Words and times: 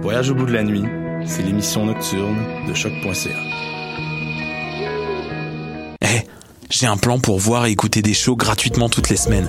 Voyage 0.00 0.30
au 0.30 0.34
bout 0.34 0.46
de 0.46 0.52
la 0.52 0.62
nuit, 0.62 0.84
c'est 1.26 1.42
l'émission 1.42 1.84
nocturne 1.84 2.36
de 2.68 2.74
choc.ca. 2.74 3.30
Eh, 6.02 6.22
j'ai 6.70 6.86
un 6.86 6.96
plan 6.96 7.18
pour 7.18 7.38
voir 7.40 7.66
et 7.66 7.72
écouter 7.72 8.00
des 8.00 8.14
shows 8.14 8.36
gratuitement 8.36 8.88
toutes 8.88 9.10
les 9.10 9.16
semaines. 9.16 9.48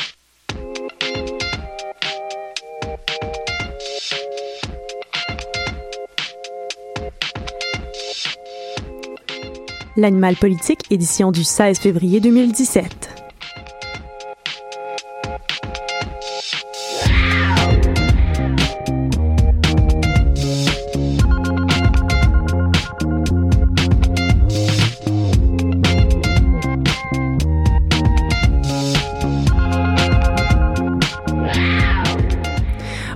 L'Animal 10.01 10.35
politique, 10.35 10.79
édition 10.89 11.31
du 11.31 11.43
16 11.43 11.77
février 11.77 12.19
2017. 12.19 13.09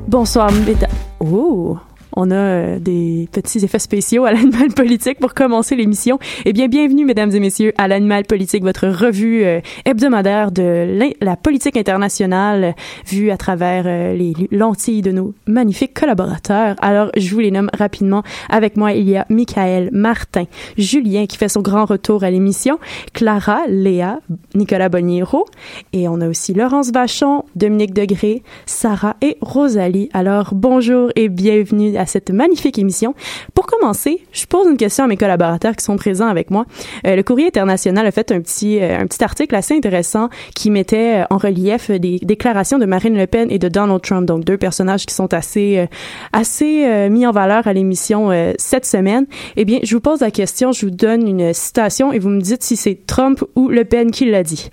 Bonsoir, 0.07 0.51
mesdames. 0.51 0.91
Oh! 1.19 1.79
On 2.15 2.31
a 2.31 2.35
euh, 2.35 2.79
des 2.79 3.27
petits 3.31 3.63
effets 3.63 3.79
spéciaux 3.79 4.25
à 4.25 4.31
l'animal 4.31 4.69
politique 4.75 5.19
pour 5.19 5.33
commencer 5.33 5.75
l'émission. 5.75 6.17
Eh 6.45 6.53
bien, 6.53 6.67
bienvenue, 6.67 7.05
mesdames 7.05 7.31
et 7.31 7.39
messieurs, 7.39 7.73
à 7.77 7.87
l'animal 7.87 8.23
politique, 8.25 8.63
votre 8.63 8.87
revue 8.87 9.43
euh, 9.43 9.59
hebdomadaire 9.83 10.51
de 10.51 11.13
la 11.19 11.35
politique 11.35 11.75
internationale 11.75 12.75
vue 13.05 13.31
à 13.31 13.37
travers 13.37 13.83
euh, 13.85 14.15
les 14.15 14.33
lentilles 14.51 15.01
de 15.01 15.11
nos 15.11 15.33
magnifiques 15.45 15.93
collaborateurs. 15.93 16.75
Alors, 16.81 17.09
je 17.17 17.29
vous 17.33 17.41
les 17.41 17.51
nomme 17.51 17.69
rapidement. 17.77 18.23
Avec 18.49 18.77
moi, 18.77 18.93
il 18.93 19.09
y 19.09 19.17
a 19.17 19.25
Michael, 19.29 19.89
Martin, 19.91 20.45
Julien 20.77 21.25
qui 21.25 21.37
fait 21.37 21.49
son 21.49 21.61
grand 21.61 21.85
retour 21.85 22.23
à 22.23 22.31
l'émission, 22.31 22.79
Clara, 23.13 23.61
Léa, 23.67 24.19
Nicolas 24.53 24.89
Bonniero, 24.89 25.45
et 25.91 26.07
on 26.07 26.21
a 26.21 26.29
aussi 26.29 26.53
Laurence 26.53 26.91
Vachon, 26.91 27.43
Dominique 27.55 27.93
Degré, 27.93 28.41
Sarah 28.65 29.17
et 29.21 29.37
Rosalie. 29.41 30.09
Alors, 30.13 30.53
bonjour 30.53 31.11
et 31.15 31.27
bienvenue 31.27 31.97
à 31.97 32.04
cette 32.05 32.29
magnifique 32.29 32.79
émission. 32.79 33.15
Pour 33.53 33.65
commencer, 33.65 34.21
je 34.31 34.45
pose 34.45 34.67
une 34.67 34.77
question 34.77 35.05
à 35.05 35.07
mes 35.07 35.17
collaborateurs 35.17 35.75
qui 35.75 35.83
sont 35.83 35.95
présents 35.95 36.27
avec 36.27 36.51
moi. 36.51 36.65
Euh, 37.05 37.15
le 37.15 37.23
Courrier 37.23 37.47
international 37.47 38.05
a 38.05 38.11
fait 38.11 38.31
un 38.31 38.41
petit 38.41 38.79
euh, 38.81 38.99
un 38.99 39.07
petit 39.07 39.23
article 39.23 39.55
assez 39.55 39.75
intéressant 39.75 40.29
qui 40.55 40.71
mettait 40.71 41.21
euh, 41.21 41.25
en 41.29 41.37
relief 41.37 41.91
des 41.91 42.19
déclarations 42.21 42.79
de 42.79 42.85
Marine 42.85 43.17
Le 43.17 43.27
Pen 43.27 43.51
et 43.51 43.59
de 43.59 43.67
Donald 43.67 44.01
Trump, 44.01 44.25
donc 44.25 44.43
deux 44.43 44.57
personnages 44.57 45.05
qui 45.05 45.13
sont 45.13 45.33
assez 45.33 45.87
assez 46.33 47.09
mis 47.09 47.25
en 47.25 47.31
valeur 47.31 47.67
à 47.67 47.73
l'émission 47.73 48.31
cette 48.57 48.85
semaine. 48.85 49.25
Eh 49.55 49.65
bien, 49.65 49.79
je 49.83 49.95
vous 49.95 50.01
pose 50.01 50.21
la 50.21 50.31
question, 50.31 50.71
je 50.71 50.85
vous 50.85 50.91
donne 50.91 51.27
une 51.27 51.53
citation 51.53 52.11
et 52.11 52.19
vous 52.19 52.29
me 52.29 52.41
dites 52.41 52.63
si 52.63 52.75
c'est 52.75 53.05
Trump 53.05 53.43
ou 53.55 53.69
Le 53.69 53.85
Pen 53.85 54.11
qui 54.11 54.25
l'a 54.25 54.43
dit. 54.43 54.69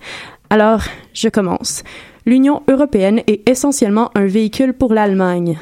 Alors, 0.51 0.83
je 1.15 1.29
commence. 1.29 1.83
L'Union 2.25 2.63
européenne 2.69 3.23
est 3.27 3.49
essentiellement 3.49 4.11
un 4.15 4.27
véhicule 4.27 4.75
pour 4.75 4.95
l'Allemagne. 4.95 5.59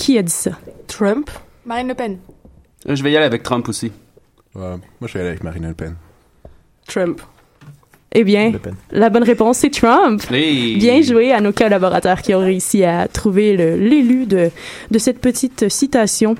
Qui 0.00 0.16
a 0.18 0.22
dit 0.22 0.32
ça? 0.32 0.52
Trump. 0.86 1.30
Marine 1.66 1.88
Le 1.88 1.94
Pen. 1.94 2.18
Je 2.86 3.02
vais 3.02 3.12
y 3.12 3.16
aller 3.16 3.26
avec 3.26 3.42
Trump 3.42 3.68
aussi. 3.68 3.92
Ouais, 4.54 4.62
moi, 5.00 5.06
je 5.08 5.12
vais 5.12 5.20
aller 5.20 5.28
avec 5.28 5.44
Marine 5.44 5.68
Le 5.68 5.74
Pen. 5.74 5.94
Trump. 6.86 7.20
Eh 8.12 8.24
bien, 8.24 8.50
la 8.90 9.08
bonne 9.10 9.22
réponse, 9.22 9.58
c'est 9.58 9.70
Trump. 9.70 10.20
Hey. 10.32 10.78
Bien 10.78 11.00
joué 11.00 11.32
à 11.32 11.40
nos 11.40 11.52
collaborateurs 11.52 12.22
qui 12.22 12.34
ont 12.34 12.40
réussi 12.40 12.82
à 12.82 13.06
trouver 13.06 13.56
le- 13.56 13.76
l'élu 13.76 14.26
de, 14.26 14.50
de 14.90 14.98
cette 14.98 15.20
petite 15.20 15.68
citation. 15.68 16.34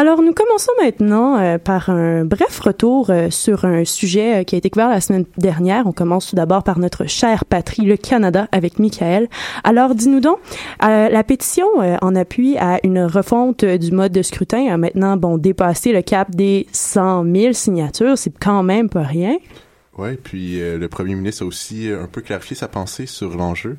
Alors, 0.00 0.22
nous 0.22 0.32
commençons 0.32 0.70
maintenant 0.80 1.40
euh, 1.40 1.58
par 1.58 1.90
un 1.90 2.24
bref 2.24 2.60
retour 2.60 3.10
euh, 3.10 3.30
sur 3.30 3.64
un 3.64 3.84
sujet 3.84 4.36
euh, 4.36 4.44
qui 4.44 4.54
a 4.54 4.58
été 4.58 4.70
couvert 4.70 4.90
la 4.90 5.00
semaine 5.00 5.24
dernière. 5.38 5.88
On 5.88 5.92
commence 5.92 6.28
tout 6.28 6.36
d'abord 6.36 6.62
par 6.62 6.78
notre 6.78 7.06
chère 7.06 7.44
patrie, 7.44 7.82
le 7.82 7.96
Canada, 7.96 8.46
avec 8.52 8.78
Michael. 8.78 9.26
Alors, 9.64 9.96
dis-nous 9.96 10.20
donc, 10.20 10.38
la 10.80 11.24
pétition 11.24 11.66
en 12.00 12.14
appui 12.14 12.56
à 12.58 12.78
une 12.84 13.00
refonte 13.02 13.64
du 13.64 13.90
mode 13.90 14.12
de 14.12 14.22
scrutin 14.22 14.72
a 14.72 14.76
maintenant, 14.76 15.16
bon, 15.16 15.36
dépassé 15.36 15.90
le 15.90 16.02
cap 16.02 16.30
des 16.30 16.68
100 16.70 17.24
000 17.34 17.52
signatures. 17.52 18.16
C'est 18.16 18.38
quand 18.38 18.62
même 18.62 18.88
pas 18.88 19.02
rien. 19.02 19.36
Ouais, 19.96 20.14
puis 20.14 20.60
le 20.60 20.86
premier 20.86 21.16
ministre 21.16 21.42
a 21.42 21.46
aussi 21.46 21.90
un 21.90 22.06
peu 22.06 22.20
clarifié 22.20 22.54
sa 22.54 22.68
pensée 22.68 23.06
sur 23.06 23.36
l'enjeu. 23.36 23.78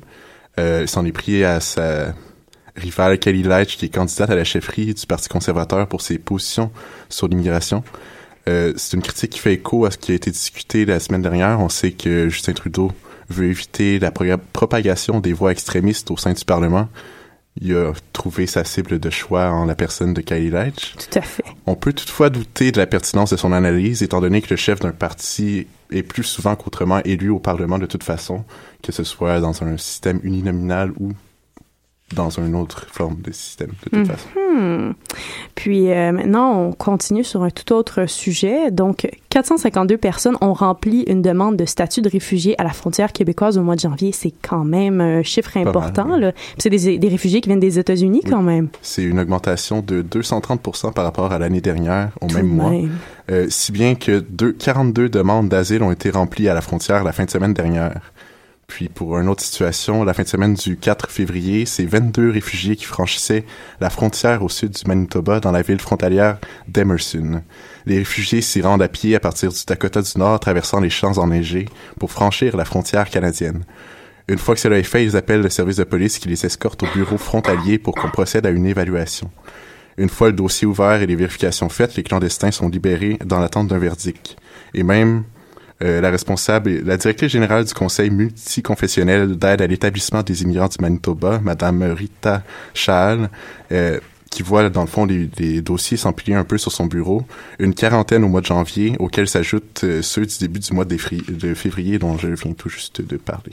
Il 0.58 0.86
s'en 0.86 1.06
est 1.06 1.12
pris 1.12 1.44
à 1.44 1.60
sa 1.60 2.12
rivale 2.76 3.18
Kelly 3.18 3.42
Leitch, 3.42 3.76
qui 3.76 3.86
est 3.86 3.88
candidate 3.88 4.30
à 4.30 4.34
la 4.34 4.44
chefferie 4.44 4.94
du 4.94 5.06
Parti 5.06 5.28
conservateur 5.28 5.86
pour 5.86 6.02
ses 6.02 6.18
positions 6.18 6.70
sur 7.08 7.28
l'immigration. 7.28 7.82
Euh, 8.48 8.72
c'est 8.76 8.96
une 8.96 9.02
critique 9.02 9.32
qui 9.32 9.38
fait 9.38 9.54
écho 9.54 9.84
à 9.84 9.90
ce 9.90 9.98
qui 9.98 10.12
a 10.12 10.14
été 10.14 10.30
discuté 10.30 10.84
la 10.84 10.98
semaine 10.98 11.22
dernière. 11.22 11.60
On 11.60 11.68
sait 11.68 11.92
que 11.92 12.28
Justin 12.28 12.54
Trudeau 12.54 12.90
veut 13.28 13.46
éviter 13.46 13.98
la 13.98 14.10
pro- 14.10 14.24
propagation 14.52 15.20
des 15.20 15.32
voix 15.32 15.52
extrémistes 15.52 16.10
au 16.10 16.16
sein 16.16 16.32
du 16.32 16.44
Parlement. 16.44 16.88
Il 17.60 17.76
a 17.76 17.92
trouvé 18.12 18.46
sa 18.46 18.64
cible 18.64 18.98
de 18.98 19.10
choix 19.10 19.50
en 19.50 19.66
la 19.66 19.74
personne 19.74 20.14
de 20.14 20.20
Kelly 20.20 20.50
Leitch. 20.50 20.94
Tout 20.96 21.18
à 21.18 21.22
fait. 21.22 21.44
On 21.66 21.74
peut 21.74 21.92
toutefois 21.92 22.30
douter 22.30 22.72
de 22.72 22.78
la 22.78 22.86
pertinence 22.86 23.30
de 23.30 23.36
son 23.36 23.52
analyse, 23.52 24.02
étant 24.02 24.20
donné 24.20 24.40
que 24.40 24.50
le 24.50 24.56
chef 24.56 24.80
d'un 24.80 24.92
parti 24.92 25.66
est 25.90 26.02
plus 26.02 26.22
souvent 26.22 26.56
qu'autrement 26.56 27.00
élu 27.04 27.28
au 27.28 27.40
Parlement 27.40 27.78
de 27.78 27.86
toute 27.86 28.04
façon, 28.04 28.44
que 28.82 28.92
ce 28.92 29.04
soit 29.04 29.40
dans 29.40 29.62
un 29.62 29.76
système 29.76 30.20
uninominal 30.22 30.92
ou 30.98 31.10
dans 32.14 32.30
une 32.30 32.54
autre 32.56 32.86
forme 32.90 33.16
de 33.22 33.30
système, 33.32 33.70
de 33.84 33.98
toute 33.98 34.06
façon. 34.08 34.28
Hmm. 34.52 34.92
Puis 35.54 35.90
euh, 35.92 36.10
maintenant, 36.12 36.52
on 36.60 36.72
continue 36.72 37.22
sur 37.22 37.42
un 37.44 37.50
tout 37.50 37.72
autre 37.72 38.06
sujet. 38.06 38.70
Donc, 38.72 39.08
452 39.28 39.96
personnes 39.96 40.36
ont 40.40 40.52
rempli 40.52 41.02
une 41.02 41.22
demande 41.22 41.56
de 41.56 41.64
statut 41.64 42.02
de 42.02 42.08
réfugié 42.08 42.60
à 42.60 42.64
la 42.64 42.70
frontière 42.70 43.12
québécoise 43.12 43.58
au 43.58 43.62
mois 43.62 43.76
de 43.76 43.80
janvier. 43.80 44.10
C'est 44.12 44.32
quand 44.42 44.64
même 44.64 45.00
un 45.00 45.22
chiffre 45.22 45.56
important. 45.56 46.08
C'est 46.58 46.70
des, 46.70 46.98
des 46.98 47.08
réfugiés 47.08 47.40
qui 47.40 47.48
viennent 47.48 47.60
des 47.60 47.78
États-Unis 47.78 48.22
Oui. 48.24 48.30
quand 48.30 48.42
même. 48.42 48.68
C'est 48.82 49.02
une 49.04 49.20
augmentation 49.20 49.80
de 49.80 50.02
230% 50.02 50.92
par 50.92 51.04
rapport 51.04 51.30
à 51.32 51.38
l'année 51.38 51.60
dernière, 51.60 52.10
au 52.20 52.26
même 52.26 52.48
mois. 52.48 52.70
même. 52.70 52.90
Euh, 53.30 53.46
si 53.48 53.70
bien 53.70 53.94
que 53.94 54.18
deux- 54.28 54.52
42 54.52 55.08
demandes 55.08 55.48
d'asile 55.48 55.82
ont 55.84 55.92
été 55.92 56.10
remplies 56.10 56.48
à 56.48 56.54
la 56.54 56.60
frontière 56.60 57.04
la 57.04 57.12
fin 57.12 57.24
de 57.24 57.30
semaine 57.30 57.54
dernière. 57.54 58.00
Puis 58.70 58.88
pour 58.88 59.18
une 59.18 59.28
autre 59.28 59.42
situation, 59.42 60.04
la 60.04 60.14
fin 60.14 60.22
de 60.22 60.28
semaine 60.28 60.54
du 60.54 60.76
4 60.76 61.10
février, 61.10 61.66
c'est 61.66 61.84
22 61.84 62.30
réfugiés 62.30 62.76
qui 62.76 62.84
franchissaient 62.84 63.44
la 63.80 63.90
frontière 63.90 64.44
au 64.44 64.48
sud 64.48 64.70
du 64.70 64.82
Manitoba 64.86 65.40
dans 65.40 65.50
la 65.50 65.62
ville 65.62 65.80
frontalière 65.80 66.38
d'Emerson. 66.68 67.42
Les 67.84 67.98
réfugiés 67.98 68.40
s'y 68.40 68.62
rendent 68.62 68.80
à 68.80 68.86
pied 68.86 69.16
à 69.16 69.20
partir 69.20 69.50
du 69.50 69.58
Dakota 69.66 70.02
du 70.02 70.12
Nord, 70.16 70.38
traversant 70.38 70.78
les 70.78 70.88
champs 70.88 71.18
enneigés 71.18 71.66
pour 71.98 72.12
franchir 72.12 72.56
la 72.56 72.64
frontière 72.64 73.10
canadienne. 73.10 73.64
Une 74.28 74.38
fois 74.38 74.54
que 74.54 74.60
cela 74.60 74.78
est 74.78 74.84
fait, 74.84 75.04
ils 75.04 75.16
appellent 75.16 75.42
le 75.42 75.50
service 75.50 75.78
de 75.78 75.84
police 75.84 76.20
qui 76.20 76.28
les 76.28 76.46
escorte 76.46 76.84
au 76.84 76.86
bureau 76.94 77.18
frontalier 77.18 77.76
pour 77.76 77.96
qu'on 77.96 78.08
procède 78.08 78.46
à 78.46 78.50
une 78.50 78.66
évaluation. 78.66 79.32
Une 79.98 80.08
fois 80.08 80.28
le 80.28 80.34
dossier 80.34 80.68
ouvert 80.68 81.02
et 81.02 81.06
les 81.06 81.16
vérifications 81.16 81.68
faites, 81.68 81.96
les 81.96 82.04
clandestins 82.04 82.52
sont 82.52 82.68
libérés 82.68 83.18
dans 83.24 83.40
l'attente 83.40 83.66
d'un 83.66 83.78
verdict. 83.78 84.36
Et 84.74 84.84
même 84.84 85.24
euh, 85.82 86.00
la 86.00 86.10
responsable, 86.10 86.82
la 86.84 86.98
directrice 86.98 87.32
générale 87.32 87.64
du 87.64 87.72
Conseil 87.72 88.10
multiconfessionnel 88.10 89.36
d'aide 89.36 89.62
à 89.62 89.66
l'établissement 89.66 90.22
des 90.22 90.42
immigrants 90.42 90.68
du 90.68 90.76
Manitoba, 90.78 91.40
Madame 91.42 91.82
Rita 91.82 92.42
Schall, 92.74 93.30
euh, 93.72 93.98
qui 94.30 94.42
voit 94.42 94.68
dans 94.68 94.82
le 94.82 94.86
fond 94.86 95.06
les 95.06 95.62
dossiers 95.62 95.96
s'empiler 95.96 96.36
un 96.36 96.44
peu 96.44 96.58
sur 96.58 96.70
son 96.70 96.84
bureau, 96.84 97.22
une 97.58 97.74
quarantaine 97.74 98.22
au 98.24 98.28
mois 98.28 98.42
de 98.42 98.46
janvier, 98.46 98.94
auxquels 98.98 99.26
s'ajoutent 99.26 99.80
euh, 99.84 100.02
ceux 100.02 100.26
du 100.26 100.38
début 100.38 100.60
du 100.60 100.72
mois 100.74 100.84
de, 100.84 100.98
de 101.30 101.54
février 101.54 101.98
dont 101.98 102.18
je 102.18 102.28
viens 102.28 102.52
tout 102.52 102.68
juste 102.68 103.00
de 103.00 103.16
parler. 103.16 103.50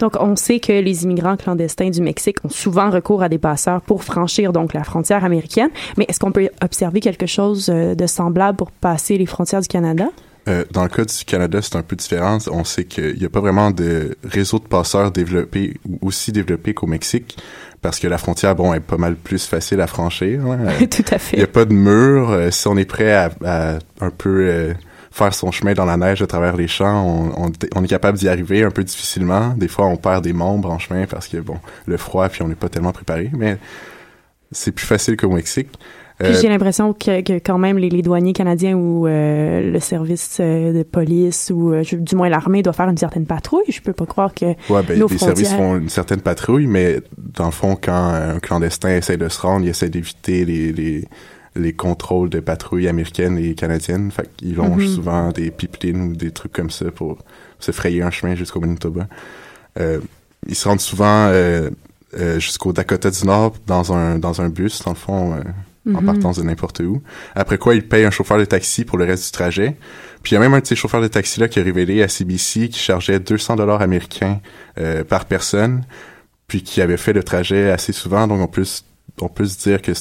Donc, 0.00 0.16
on 0.18 0.34
sait 0.34 0.58
que 0.58 0.72
les 0.72 1.04
immigrants 1.04 1.36
clandestins 1.36 1.90
du 1.90 2.02
Mexique 2.02 2.44
ont 2.44 2.50
souvent 2.50 2.90
recours 2.90 3.22
à 3.22 3.28
des 3.28 3.38
passeurs 3.38 3.82
pour 3.82 4.02
franchir 4.02 4.52
donc 4.52 4.74
la 4.74 4.82
frontière 4.82 5.24
américaine. 5.24 5.70
Mais 5.96 6.06
est-ce 6.08 6.18
qu'on 6.18 6.32
peut 6.32 6.50
observer 6.60 6.98
quelque 6.98 7.26
chose 7.26 7.66
de 7.66 8.06
semblable 8.06 8.56
pour 8.56 8.72
passer 8.72 9.16
les 9.16 9.26
frontières 9.26 9.60
du 9.60 9.68
Canada? 9.68 10.08
Euh, 10.48 10.64
dans 10.70 10.82
le 10.82 10.88
cas 10.88 11.04
du 11.04 11.24
Canada, 11.26 11.60
c'est 11.62 11.76
un 11.76 11.82
peu 11.82 11.94
différent. 11.94 12.38
On 12.50 12.64
sait 12.64 12.84
qu'il 12.84 13.18
n'y 13.18 13.24
a 13.24 13.28
pas 13.28 13.40
vraiment 13.40 13.70
de 13.70 14.16
réseau 14.24 14.58
de 14.58 14.64
passeurs 14.64 15.10
développé 15.12 15.76
ou 15.88 16.08
aussi 16.08 16.32
développé 16.32 16.74
qu'au 16.74 16.86
Mexique, 16.86 17.36
parce 17.82 17.98
que 18.00 18.06
la 18.08 18.18
frontière, 18.18 18.54
bon, 18.54 18.72
est 18.74 18.80
pas 18.80 18.96
mal 18.96 19.14
plus 19.14 19.46
facile 19.46 19.80
à 19.80 19.86
franchir. 19.86 20.40
hein. 20.46 20.58
Euh, 20.82 20.86
Tout 20.86 21.04
à 21.12 21.16
Il 21.32 21.36
n'y 21.38 21.42
a 21.42 21.46
fait. 21.46 21.52
pas 21.52 21.64
de 21.64 21.72
mur. 21.74 22.30
Euh, 22.30 22.50
si 22.50 22.66
on 22.66 22.76
est 22.76 22.84
prêt 22.86 23.12
à, 23.12 23.30
à 23.44 23.78
un 24.00 24.10
peu 24.10 24.46
euh, 24.48 24.74
faire 25.10 25.34
son 25.34 25.50
chemin 25.50 25.74
dans 25.74 25.84
la 25.84 25.96
neige 25.96 26.22
à 26.22 26.26
travers 26.26 26.56
les 26.56 26.68
champs, 26.68 27.04
on, 27.04 27.46
on, 27.46 27.52
on 27.76 27.84
est 27.84 27.88
capable 27.88 28.16
d'y 28.18 28.28
arriver 28.28 28.62
un 28.64 28.70
peu 28.70 28.84
difficilement. 28.84 29.54
Des 29.56 29.68
fois, 29.68 29.86
on 29.86 29.96
perd 29.96 30.24
des 30.24 30.32
membres 30.32 30.70
en 30.70 30.78
chemin 30.78 31.06
parce 31.06 31.28
que, 31.28 31.36
bon, 31.38 31.58
le 31.86 31.96
froid, 31.96 32.28
puis 32.28 32.42
on 32.42 32.48
n'est 32.48 32.54
pas 32.54 32.68
tellement 32.68 32.92
préparé, 32.92 33.30
mais 33.36 33.58
c'est 34.52 34.72
plus 34.72 34.86
facile 34.86 35.16
qu'au 35.16 35.30
Mexique. 35.30 35.68
Puis 36.18 36.28
Euh, 36.34 36.40
j'ai 36.40 36.48
l'impression 36.48 36.92
que, 36.92 37.20
que 37.22 37.34
quand 37.34 37.58
même 37.58 37.78
les, 37.78 37.90
les 37.90 38.02
douaniers 38.02 38.32
canadiens 38.32 38.74
ou 38.76 39.06
euh, 39.06 39.70
le 39.72 39.78
service 39.80 40.38
euh, 40.40 40.72
de 40.72 40.82
police 40.82 41.52
ou 41.54 41.72
euh, 41.72 41.84
du 41.92 42.16
moins 42.16 42.28
l'armée 42.28 42.62
doit 42.62 42.72
faire 42.72 42.88
une 42.88 42.96
certaine 42.96 43.24
patrouille. 43.26 43.62
Je 43.68 43.80
peux 43.80 43.92
pas 43.92 44.06
croire 44.06 44.34
que 44.34 44.46
Ouais, 44.68 44.82
ben, 44.86 44.98
nos 44.98 45.06
les 45.08 45.18
services 45.18 45.52
font 45.52 45.76
une 45.76 45.88
certaine 45.88 46.20
patrouille, 46.20 46.66
mais 46.66 47.00
dans 47.16 47.46
le 47.46 47.52
fond, 47.52 47.76
quand 47.80 47.92
un 48.12 48.40
clandestin 48.40 48.96
essaie 48.96 49.16
de 49.16 49.28
se 49.28 49.40
rendre, 49.40 49.64
il 49.64 49.68
essaie 49.68 49.90
d'éviter 49.90 50.44
les, 50.44 50.72
les, 50.72 51.04
les 51.54 51.72
contrôles 51.72 52.30
de 52.30 52.40
patrouilles 52.40 52.88
américaines 52.88 53.38
et 53.38 53.54
canadiennes. 53.54 54.10
Fait 54.10 54.28
qu'ils 54.36 54.56
longent 54.56 54.88
Mhm. 54.88 54.94
souvent 54.94 55.28
des 55.30 55.50
pipelines 55.52 56.02
ou 56.02 56.16
des 56.16 56.32
trucs 56.32 56.52
comme 56.52 56.70
ça 56.70 56.90
pour 56.90 57.18
se 57.60 57.70
frayer 57.70 58.02
un 58.02 58.10
chemin 58.10 58.34
jusqu'au 58.34 58.58
Manitoba. 58.60 59.06
Euh, 59.78 60.00
ils 60.48 60.54
se 60.56 60.68
rendent 60.68 60.80
souvent 60.80 61.26
euh, 61.28 61.70
euh, 62.18 62.40
jusqu'au 62.40 62.72
Dakota 62.72 63.10
du 63.10 63.24
Nord 63.24 63.54
dans 63.66 63.92
un, 63.92 64.18
dans 64.18 64.40
un 64.40 64.48
bus, 64.48 64.82
dans 64.84 64.92
le 64.92 64.96
fond, 64.96 65.34
en 65.88 66.00
Mhm. 66.00 66.04
partant 66.06 66.32
de 66.32 66.42
n'importe 66.42 66.80
où. 66.80 67.02
Après 67.34 67.58
quoi, 67.58 67.74
ils 67.74 67.86
payent 67.86 68.04
un 68.04 68.10
chauffeur 68.10 68.38
de 68.38 68.44
taxi 68.44 68.84
pour 68.84 68.98
le 68.98 69.04
reste 69.04 69.24
du 69.24 69.30
trajet. 69.32 69.76
Puis 70.22 70.32
il 70.32 70.34
y 70.34 70.36
a 70.36 70.40
même 70.40 70.54
un 70.54 70.60
de 70.60 70.66
ces 70.66 70.76
chauffeurs 70.76 71.00
de 71.00 71.08
taxi-là 71.08 71.48
qui 71.48 71.60
a 71.60 71.62
révélé 71.62 72.02
à 72.02 72.08
CBC 72.08 72.68
qui 72.68 72.78
chargeait 72.78 73.18
200 73.20 73.56
dollars 73.56 73.80
américains 73.82 74.40
euh, 74.78 75.04
par 75.04 75.24
personne, 75.24 75.84
puis 76.46 76.62
qui 76.62 76.80
avait 76.80 76.96
fait 76.96 77.12
le 77.12 77.22
trajet 77.22 77.70
assez 77.70 77.92
souvent. 77.92 78.26
Donc 78.26 78.40
on 78.40 78.46
peut, 78.48 78.64
on 79.20 79.28
peut 79.28 79.44
se 79.46 79.58
dire 79.58 79.80
que 79.82 79.92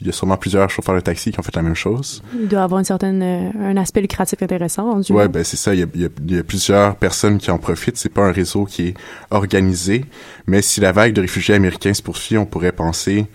il 0.00 0.06
y 0.06 0.10
a 0.10 0.12
sûrement 0.12 0.36
plusieurs 0.36 0.68
chauffeurs 0.68 0.96
de 0.96 1.00
taxi 1.00 1.30
qui 1.30 1.38
ont 1.38 1.44
fait 1.44 1.54
la 1.54 1.62
même 1.62 1.76
chose. 1.76 2.24
il 2.34 2.48
doit 2.48 2.64
avoir 2.64 2.80
une 2.80 2.84
certaine 2.84 3.22
euh, 3.22 3.50
un 3.70 3.76
aspect 3.76 4.00
lucratif 4.00 4.42
intéressant. 4.42 4.90
rendu 4.90 5.12
Ouais, 5.12 5.28
ben 5.28 5.44
c'est 5.44 5.56
ça. 5.56 5.74
Il 5.74 5.78
y, 5.80 5.82
a, 5.84 5.86
il 5.94 6.00
y 6.00 6.04
a- 6.06 6.08
il 6.26 6.34
y 6.34 6.38
a 6.38 6.42
plusieurs 6.42 6.96
personnes 6.96 7.38
qui 7.38 7.52
en 7.52 7.58
profitent. 7.58 7.96
C'est 7.96 8.08
pas 8.08 8.22
un 8.22 8.32
réseau 8.32 8.64
qui 8.64 8.88
est 8.88 8.94
organisé, 9.30 10.04
mais 10.48 10.60
si 10.60 10.80
la 10.80 10.90
vague 10.92 11.12
de 11.12 11.20
réfugiés 11.20 11.54
américains 11.54 11.94
se 11.94 12.02
poursuit, 12.02 12.36
on 12.36 12.46
pourrait 12.46 12.72
penser 12.72 13.26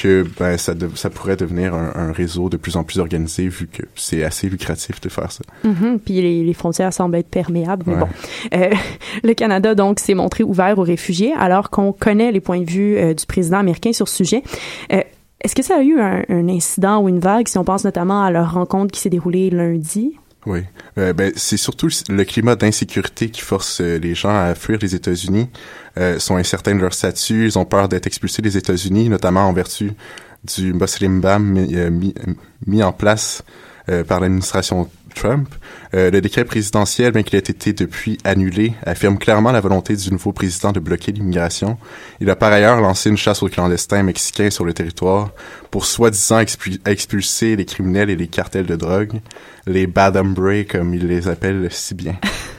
que 0.00 0.24
ben 0.38 0.56
ça, 0.58 0.74
ça 0.94 1.10
pourrait 1.10 1.36
devenir 1.36 1.74
un, 1.74 1.92
un 1.94 2.12
réseau 2.12 2.48
de 2.48 2.56
plus 2.56 2.76
en 2.76 2.84
plus 2.84 2.98
organisé 3.00 3.48
vu 3.48 3.66
que 3.66 3.82
c'est 3.94 4.22
assez 4.24 4.48
lucratif 4.48 5.00
de 5.00 5.08
faire 5.08 5.32
ça. 5.32 5.42
Mhm. 5.64 5.98
Puis 6.04 6.14
les, 6.20 6.44
les 6.44 6.52
frontières 6.54 6.92
semblent 6.92 7.16
être 7.16 7.28
perméables. 7.30 7.84
Mais 7.86 7.94
Ouais. 7.94 8.00
bon, 8.00 8.08
Euh, 8.54 8.70
le 9.24 9.34
Canada 9.34 9.74
donc 9.74 9.98
s'est 9.98 10.14
montré 10.14 10.44
ouvert 10.44 10.78
aux 10.78 10.82
réfugiés 10.82 11.32
alors 11.38 11.70
qu'on 11.70 11.92
connaît 11.92 12.30
les 12.32 12.40
points 12.40 12.60
de 12.60 12.70
vue 12.70 12.96
euh, 12.98 13.14
du 13.14 13.24
président 13.26 13.58
américain 13.58 13.92
sur 13.92 14.06
ce 14.08 14.16
sujet. 14.16 14.42
Euh, 14.92 15.00
est-ce 15.42 15.54
que 15.54 15.62
ça 15.62 15.76
a 15.76 15.82
eu 15.82 15.98
un, 16.00 16.22
un 16.28 16.48
incident 16.48 17.00
ou 17.02 17.08
une 17.08 17.18
vague, 17.20 17.46
si 17.48 17.56
on 17.58 17.64
pense 17.64 17.84
notamment 17.84 18.22
à 18.22 18.30
leur 18.30 18.52
rencontre 18.54 18.92
qui 18.92 19.00
s'est 19.00 19.10
déroulée 19.10 19.50
lundi? 19.50 20.16
Oui. 20.46 20.60
Euh, 20.96 21.12
ben, 21.12 21.32
c'est 21.34 21.56
surtout 21.56 21.88
le 22.08 22.24
climat 22.24 22.54
d'insécurité 22.54 23.28
qui 23.30 23.40
force 23.40 23.80
euh, 23.80 23.98
les 23.98 24.14
gens 24.14 24.34
à 24.34 24.54
fuir 24.54 24.78
les 24.80 24.94
États-Unis. 24.94 25.48
Euh, 25.98 26.18
sont 26.20 26.36
incertains 26.36 26.74
de 26.74 26.80
leur 26.80 26.94
statut, 26.94 27.46
ils 27.46 27.58
ont 27.58 27.64
peur 27.64 27.88
d'être 27.88 28.06
expulsés 28.06 28.42
des 28.42 28.56
États-Unis, 28.56 29.08
notamment 29.08 29.48
en 29.48 29.52
vertu 29.52 29.92
du 30.44 30.72
Muslim 30.72 31.20
ban 31.20 31.40
mis, 31.40 31.74
euh, 31.74 31.90
mis, 32.66 32.82
en 32.82 32.92
place 32.92 33.42
par 34.08 34.18
l'administration 34.18 34.90
Trump. 35.16 35.48
Euh, 35.94 36.10
le 36.10 36.20
décret 36.20 36.44
présidentiel, 36.44 37.12
bien 37.12 37.22
qu'il 37.22 37.36
ait 37.36 37.38
été 37.38 37.72
depuis 37.72 38.18
annulé, 38.22 38.74
affirme 38.84 39.18
clairement 39.18 39.50
la 39.50 39.60
volonté 39.60 39.96
du 39.96 40.10
nouveau 40.10 40.32
président 40.32 40.70
de 40.70 40.78
bloquer 40.78 41.10
l'immigration. 41.10 41.78
Il 42.20 42.30
a 42.30 42.36
par 42.36 42.52
ailleurs 42.52 42.80
lancé 42.80 43.10
une 43.10 43.16
chasse 43.16 43.42
aux 43.42 43.48
clandestins 43.48 44.02
mexicains 44.02 44.50
sur 44.50 44.64
le 44.64 44.72
territoire 44.72 45.30
pour 45.70 45.86
soi-disant 45.86 46.40
expul- 46.40 46.78
expulser 46.88 47.56
les 47.56 47.64
criminels 47.64 48.10
et 48.10 48.16
les 48.16 48.28
cartels 48.28 48.66
de 48.66 48.76
drogue, 48.76 49.20
les 49.66 49.86
bad 49.86 50.16
hombres 50.16 50.62
comme 50.68 50.94
il 50.94 51.08
les 51.08 51.28
appelle 51.28 51.66
si 51.70 51.94
bien. 51.94 52.16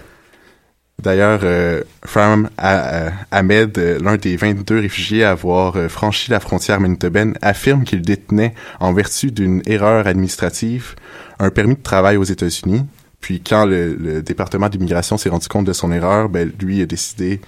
D'ailleurs, 0.99 1.41
euh, 1.43 1.83
Fram 2.03 2.49
euh, 2.63 3.09
Ahmed, 3.29 3.77
euh, 3.77 3.99
l'un 4.01 4.17
des 4.17 4.35
22 4.35 4.79
réfugiés 4.79 5.23
à 5.23 5.31
avoir 5.31 5.75
euh, 5.75 5.89
franchi 5.89 6.31
la 6.31 6.39
frontière 6.39 6.79
manitobaine, 6.79 7.37
affirme 7.43 7.83
qu'il 7.83 8.01
détenait, 8.01 8.55
en 8.79 8.93
vertu 8.93 9.31
d'une 9.31 9.61
erreur 9.67 10.07
administrative, 10.07 10.95
un 11.37 11.51
permis 11.51 11.75
de 11.75 11.83
travail 11.83 12.17
aux 12.17 12.23
États-Unis. 12.23 12.83
Puis 13.21 13.41
quand 13.41 13.65
le, 13.65 14.23
département 14.23 14.69
d'immigration 14.69 15.17
s'est 15.17 15.29
rendu 15.29 15.47
compte 15.47 15.65
de 15.65 15.73
son 15.73 15.91
erreur, 15.91 16.29
ben, 16.29 16.51
lui 16.59 16.81
a 16.81 16.87
décidé 16.87 17.41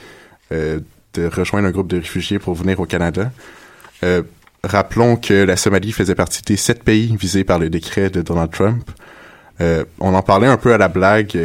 de 0.51 1.25
rejoindre 1.27 1.68
un 1.68 1.72
groupe 1.72 1.88
de 1.88 1.98
réfugiés 1.98 2.39
pour 2.39 2.56
venir 2.56 2.79
au 2.79 2.86
Canada. 2.86 3.32
Rappelons 4.63 5.15
que 5.15 5.34
la 5.34 5.56
Somalie 5.56 5.91
faisait 5.91 6.15
partie 6.15 6.41
des 6.41 6.58
sept 6.58 6.84
pays 6.84 7.15
visés 7.20 7.44
par 7.44 7.60
le 7.60 7.70
décret 7.70 8.10
de 8.10 8.22
Donald 8.24 8.50
Trump. 8.51 8.89
On 9.60 10.13
en 10.15 10.22
parlait 10.24 10.48
un 10.48 10.58
peu 10.58 10.74
à 10.74 10.79
la 10.79 10.88
blague 10.88 11.38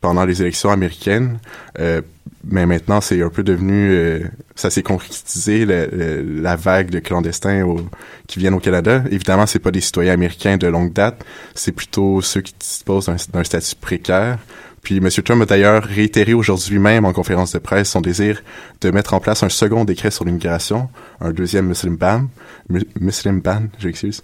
pendant 0.00 0.24
les 0.24 0.40
élections 0.42 0.70
américaines, 0.70 1.38
euh, 1.78 2.00
mais 2.44 2.66
maintenant 2.66 3.00
c'est 3.00 3.20
un 3.22 3.28
peu 3.30 3.42
devenu, 3.42 3.90
euh, 3.90 4.20
ça 4.54 4.70
s'est 4.70 4.82
concrétisé 4.82 5.64
le- 5.66 6.40
la 6.40 6.56
vague 6.56 6.90
de 6.90 6.98
clandestins 7.00 7.62
au- 7.64 7.84
qui 8.26 8.38
viennent 8.38 8.54
au 8.54 8.60
Canada. 8.60 9.02
Évidemment, 9.10 9.46
c'est 9.46 9.58
pas 9.58 9.70
des 9.72 9.80
citoyens 9.80 10.12
américains 10.14 10.56
de 10.56 10.66
longue 10.68 10.92
date, 10.92 11.24
c'est 11.54 11.72
plutôt 11.72 12.20
ceux 12.22 12.40
qui 12.42 12.54
disposent 12.58 13.10
d'un 13.32 13.44
statut 13.44 13.74
précaire. 13.80 14.38
Puis 14.80 14.98
M. 14.98 15.08
Trump 15.10 15.42
a 15.42 15.46
d'ailleurs 15.46 15.82
réitéré 15.82 16.32
aujourd'hui 16.34 16.78
même 16.78 17.04
en 17.04 17.12
conférence 17.12 17.52
de 17.52 17.58
presse 17.58 17.90
son 17.90 18.00
désir 18.00 18.40
de 18.80 18.90
mettre 18.92 19.12
en 19.12 19.20
place 19.20 19.42
un 19.42 19.48
second 19.48 19.84
décret 19.84 20.12
sur 20.12 20.24
l'immigration, 20.24 20.88
un 21.20 21.32
deuxième 21.32 21.66
Muslim 21.66 21.96
ban, 21.96 22.22
mu- 22.70 22.86
Muslim 23.00 23.40
ban, 23.40 23.62
j'excuse, 23.80 24.22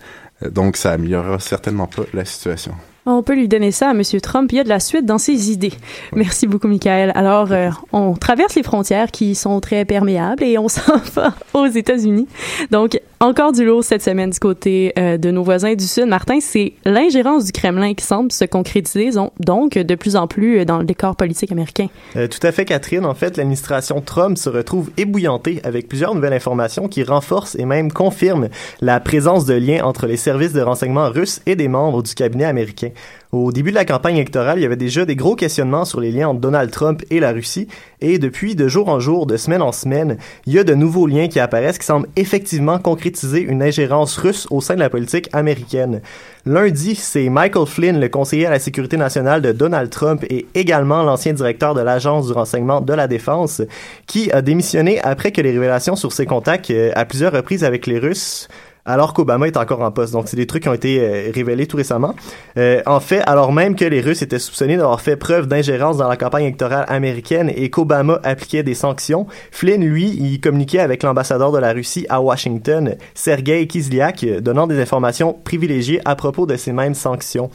Donc, 0.50 0.76
ça 0.76 0.92
améliorera 0.92 1.38
certainement 1.38 1.86
pas 1.86 2.02
la 2.12 2.24
situation. 2.24 2.72
On 3.06 3.22
peut 3.22 3.34
lui 3.34 3.48
donner 3.48 3.70
ça 3.70 3.90
à 3.90 3.92
M. 3.92 4.02
Trump. 4.22 4.50
Il 4.50 4.56
y 4.56 4.60
a 4.60 4.64
de 4.64 4.68
la 4.70 4.80
suite 4.80 5.04
dans 5.04 5.18
ses 5.18 5.50
idées. 5.50 5.74
Merci 6.14 6.46
beaucoup, 6.46 6.68
Michael. 6.68 7.12
Alors, 7.14 7.52
euh, 7.52 7.68
on 7.92 8.14
traverse 8.14 8.54
les 8.54 8.62
frontières 8.62 9.10
qui 9.10 9.34
sont 9.34 9.60
très 9.60 9.84
perméables 9.84 10.42
et 10.42 10.56
on 10.56 10.68
s'en 10.70 10.96
va 11.14 11.34
aux 11.52 11.66
États-Unis. 11.66 12.26
Donc, 12.70 12.98
encore 13.20 13.52
du 13.52 13.64
lourd 13.64 13.84
cette 13.84 14.02
semaine 14.02 14.30
du 14.30 14.38
côté 14.38 14.92
euh, 14.98 15.18
de 15.18 15.30
nos 15.30 15.42
voisins 15.42 15.74
du 15.74 15.86
Sud. 15.86 16.06
Martin, 16.06 16.40
c'est 16.40 16.74
l'ingérence 16.84 17.44
du 17.44 17.52
Kremlin 17.52 17.94
qui 17.94 18.04
semble 18.04 18.32
se 18.32 18.44
concrétiser 18.44 19.10
donc 19.38 19.74
de 19.74 19.94
plus 19.94 20.16
en 20.16 20.26
plus 20.26 20.64
dans 20.64 20.78
le 20.78 20.84
décor 20.84 21.14
politique 21.14 21.52
américain. 21.52 21.88
Euh, 22.16 22.26
tout 22.26 22.44
à 22.46 22.52
fait, 22.52 22.64
Catherine. 22.64 23.04
En 23.04 23.14
fait, 23.14 23.36
l'administration 23.36 24.00
Trump 24.00 24.38
se 24.38 24.48
retrouve 24.48 24.90
ébouillantée 24.96 25.60
avec 25.62 25.88
plusieurs 25.88 26.14
nouvelles 26.14 26.32
informations 26.32 26.88
qui 26.88 27.02
renforcent 27.02 27.54
et 27.56 27.66
même 27.66 27.92
confirment 27.92 28.48
la 28.80 28.98
présence 28.98 29.44
de 29.44 29.54
liens 29.54 29.84
entre 29.84 30.06
les 30.06 30.16
services 30.16 30.33
de 30.34 30.60
renseignement 30.60 31.08
russes 31.10 31.40
et 31.46 31.56
des 31.56 31.68
membres 31.68 32.02
du 32.02 32.14
cabinet 32.14 32.44
américain. 32.44 32.90
Au 33.32 33.50
début 33.50 33.70
de 33.70 33.74
la 33.74 33.84
campagne 33.84 34.16
électorale, 34.16 34.58
il 34.58 34.62
y 34.62 34.66
avait 34.66 34.76
déjà 34.76 35.04
des 35.04 35.16
gros 35.16 35.34
questionnements 35.34 35.84
sur 35.84 36.00
les 36.00 36.12
liens 36.12 36.28
entre 36.28 36.40
Donald 36.40 36.70
Trump 36.70 37.02
et 37.10 37.18
la 37.18 37.32
Russie, 37.32 37.66
et 38.00 38.18
depuis, 38.18 38.54
de 38.54 38.68
jour 38.68 38.88
en 38.88 39.00
jour, 39.00 39.26
de 39.26 39.36
semaine 39.36 39.62
en 39.62 39.72
semaine, 39.72 40.18
il 40.46 40.52
y 40.52 40.58
a 40.58 40.64
de 40.64 40.74
nouveaux 40.74 41.06
liens 41.06 41.26
qui 41.26 41.40
apparaissent 41.40 41.78
qui 41.78 41.86
semblent 41.86 42.08
effectivement 42.16 42.78
concrétiser 42.78 43.40
une 43.40 43.62
ingérence 43.62 44.16
russe 44.18 44.46
au 44.50 44.60
sein 44.60 44.74
de 44.74 44.80
la 44.80 44.90
politique 44.90 45.28
américaine. 45.32 46.00
Lundi, 46.46 46.94
c'est 46.94 47.28
Michael 47.28 47.66
Flynn, 47.66 47.98
le 47.98 48.08
conseiller 48.08 48.46
à 48.46 48.50
la 48.50 48.58
sécurité 48.58 48.96
nationale 48.96 49.40
de 49.40 49.52
Donald 49.52 49.90
Trump 49.90 50.24
et 50.28 50.46
également 50.54 51.02
l'ancien 51.02 51.32
directeur 51.32 51.74
de 51.74 51.80
l'Agence 51.80 52.26
du 52.26 52.34
renseignement 52.34 52.82
de 52.82 52.92
la 52.92 53.08
défense, 53.08 53.62
qui 54.06 54.30
a 54.30 54.42
démissionné 54.42 55.00
après 55.00 55.32
que 55.32 55.40
les 55.40 55.52
révélations 55.52 55.96
sur 55.96 56.12
ses 56.12 56.26
contacts 56.26 56.70
euh, 56.70 56.92
à 56.94 57.04
plusieurs 57.04 57.32
reprises 57.32 57.64
avec 57.64 57.86
les 57.86 57.98
Russes 57.98 58.48
alors 58.84 59.14
qu'Obama 59.14 59.46
est 59.46 59.56
encore 59.56 59.80
en 59.80 59.90
poste. 59.90 60.12
Donc, 60.12 60.28
c'est 60.28 60.36
des 60.36 60.46
trucs 60.46 60.64
qui 60.64 60.68
ont 60.68 60.74
été 60.74 61.00
euh, 61.00 61.30
révélés 61.34 61.66
tout 61.66 61.76
récemment. 61.76 62.14
Euh, 62.58 62.82
en 62.86 63.00
fait, 63.00 63.22
alors 63.26 63.52
même 63.52 63.76
que 63.76 63.84
les 63.84 64.00
Russes 64.00 64.22
étaient 64.22 64.38
soupçonnés 64.38 64.76
d'avoir 64.76 65.00
fait 65.00 65.16
preuve 65.16 65.46
d'ingérence 65.46 65.96
dans 65.96 66.08
la 66.08 66.16
campagne 66.16 66.44
électorale 66.44 66.84
américaine 66.88 67.50
et 67.54 67.70
qu'Obama 67.70 68.20
appliquait 68.22 68.62
des 68.62 68.74
sanctions, 68.74 69.26
Flynn, 69.50 69.84
lui, 69.84 70.08
il 70.08 70.40
communiquait 70.40 70.80
avec 70.80 71.02
l'ambassadeur 71.02 71.52
de 71.52 71.58
la 71.58 71.72
Russie 71.72 72.06
à 72.08 72.20
Washington, 72.20 72.96
Sergei 73.14 73.66
Kislyak, 73.66 74.24
donnant 74.40 74.66
des 74.66 74.80
informations 74.80 75.32
privilégiées 75.32 76.00
à 76.04 76.14
propos 76.16 76.46
de 76.46 76.56
ces 76.56 76.72
mêmes 76.72 76.94
sanctions. 76.94 77.50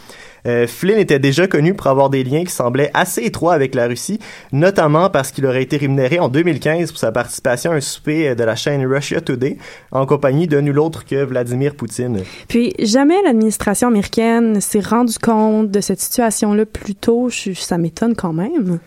Euh, 0.46 0.68
Flynn 0.68 0.98
était 0.98 1.20
déjà 1.20 1.48
connu 1.48 1.74
pour 1.74 1.88
avoir 1.88 2.10
des 2.10 2.24
liens 2.24 2.44
qui 2.44 2.52
semblaient 2.52 2.92
assez 2.94 3.22
étroits 3.24 3.54
avec 3.54 3.76
la 3.76 3.88
Russie, 3.88 4.20
notamment 4.52 5.10
parce 5.10 5.32
qu'il 5.32 5.46
aurait 5.46 5.64
été 5.64 5.78
rémunéré 5.78 6.20
en 6.20 6.30
2015 6.30 6.92
pour 6.92 7.00
sa 7.00 7.12
participation 7.12 7.72
à 7.72 7.76
un 7.76 7.82
souper 7.82 8.36
de 8.36 8.44
la 8.44 8.56
chaîne 8.56 8.86
Russia 8.86 9.22
Today 9.22 9.58
en 9.92 10.06
compagnie 10.06 10.48
de 10.48 10.60
nul 10.60 10.80
autre 10.80 11.06
que 11.06 11.24
Vladimir 11.24 11.76
Poutine. 11.76 12.24
Puis 12.48 12.74
jamais 12.80 13.22
l'administration 13.24 13.88
américaine 13.88 14.62
s'est 14.62 14.80
rendu 14.80 15.18
compte 15.20 15.72
de 15.72 15.82
cette 15.82 16.00
situation-là 16.00 16.66
plus 16.66 16.96
tôt. 16.96 17.30
Ça 17.30 17.78
m'étonne 17.78 18.16
quand 18.16 18.34
même. 18.34 18.80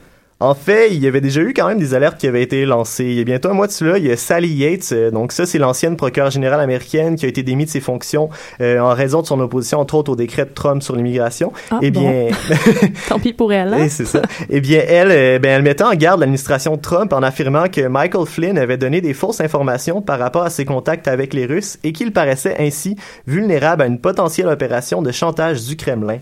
En 0.43 0.55
fait, 0.55 0.93
il 0.93 0.99
y 0.99 1.07
avait 1.07 1.21
déjà 1.21 1.41
eu 1.41 1.55
quand 1.55 1.69
même 1.69 1.79
des 1.79 1.95
alertes 1.95 2.19
qui 2.19 2.27
avaient 2.27 2.43
été 2.43 2.67
lancées. 2.67 3.05
Il 3.05 3.15
y 3.15 3.21
a 3.21 3.25
bientôt 3.25 3.49
un 3.49 3.53
mois 3.53 3.69
de 3.69 3.73
cela, 3.73 3.97
il 3.99 4.07
y 4.07 4.11
a 4.11 4.17
Sally 4.17 4.49
Yates, 4.49 4.91
euh, 4.91 5.13
donc 5.13 5.31
ça 5.31 5.47
c'est 5.47 5.59
l'ancienne 5.59 5.97
procureure 5.97 6.33
générale 6.33 6.59
américaine 6.59 7.15
qui 7.15 7.27
a 7.27 7.29
été 7.29 7.45
démise 7.45 7.67
de 7.67 7.71
ses 7.71 7.81
fonctions 7.81 8.29
euh, 8.61 8.81
en 8.81 8.93
raison 8.93 9.23
de 9.23 9.27
son 9.27 9.39
opposition 9.39 9.79
entre 9.79 9.95
autres 9.95 10.11
au 10.11 10.17
décret 10.17 10.45
de 10.45 10.51
Trump 10.51 10.83
sur 10.83 10.97
l'immigration. 10.97 11.53
Ah, 11.71 11.79
eh 11.81 11.93
bien, 11.93 12.27
tant 13.09 13.21
pis 13.21 13.33
pour 13.33 13.53
elle. 13.53 13.73
Hein? 13.73 13.87
c'est 13.89 14.05
ça. 14.05 14.23
eh 14.51 14.61
bien, 14.61 14.83
elle, 14.85 15.13
euh, 15.13 15.39
ben, 15.39 15.51
elle 15.51 15.63
mettait 15.63 15.85
en 15.85 15.95
garde 15.95 16.19
l'administration 16.19 16.77
Trump 16.77 17.13
en 17.13 17.23
affirmant 17.23 17.69
que 17.69 17.87
Michael 17.87 18.27
Flynn 18.27 18.59
avait 18.59 18.79
donné 18.79 19.01
des 19.01 19.15
fausses 19.15 19.41
informations 19.41 20.03
par 20.03 20.19
rapport 20.19 20.43
à 20.43 20.51
ses 20.51 20.65
contacts 20.65 21.07
avec 21.07 21.35
les 21.35 21.47
Russes 21.47 21.79
et 21.85 21.93
qu'il 21.93 22.13
paraissait 22.13 22.57
ainsi 22.59 22.97
vulnérable 23.29 23.83
à 23.83 23.87
une 23.87 24.01
potentielle 24.01 24.49
opération 24.49 25.03
de 25.03 25.13
chantage 25.13 25.65
du 25.67 25.77
Kremlin. 25.77 26.19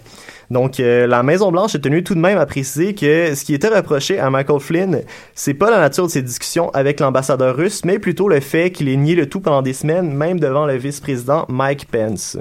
Donc, 0.50 0.80
euh, 0.80 1.06
la 1.06 1.22
Maison-Blanche 1.22 1.76
est 1.76 1.80
tenue 1.80 2.02
tout 2.02 2.14
de 2.14 2.20
même 2.20 2.38
à 2.38 2.44
préciser 2.44 2.94
que 2.94 3.34
ce 3.34 3.44
qui 3.44 3.54
était 3.54 3.68
reproché 3.68 4.18
à 4.18 4.30
Michael 4.30 4.60
Flynn, 4.60 5.02
c'est 5.34 5.54
pas 5.54 5.70
la 5.70 5.78
nature 5.78 6.06
de 6.06 6.10
ses 6.10 6.22
discussions 6.22 6.70
avec 6.70 6.98
l'ambassadeur 6.98 7.56
russe, 7.56 7.84
mais 7.84 8.00
plutôt 8.00 8.28
le 8.28 8.40
fait 8.40 8.72
qu'il 8.72 8.88
ait 8.88 8.96
nié 8.96 9.14
le 9.14 9.28
tout 9.28 9.40
pendant 9.40 9.62
des 9.62 9.72
semaines, 9.72 10.12
même 10.12 10.40
devant 10.40 10.66
le 10.66 10.76
vice-président 10.76 11.46
Mike 11.48 11.86
Pence. 11.86 12.36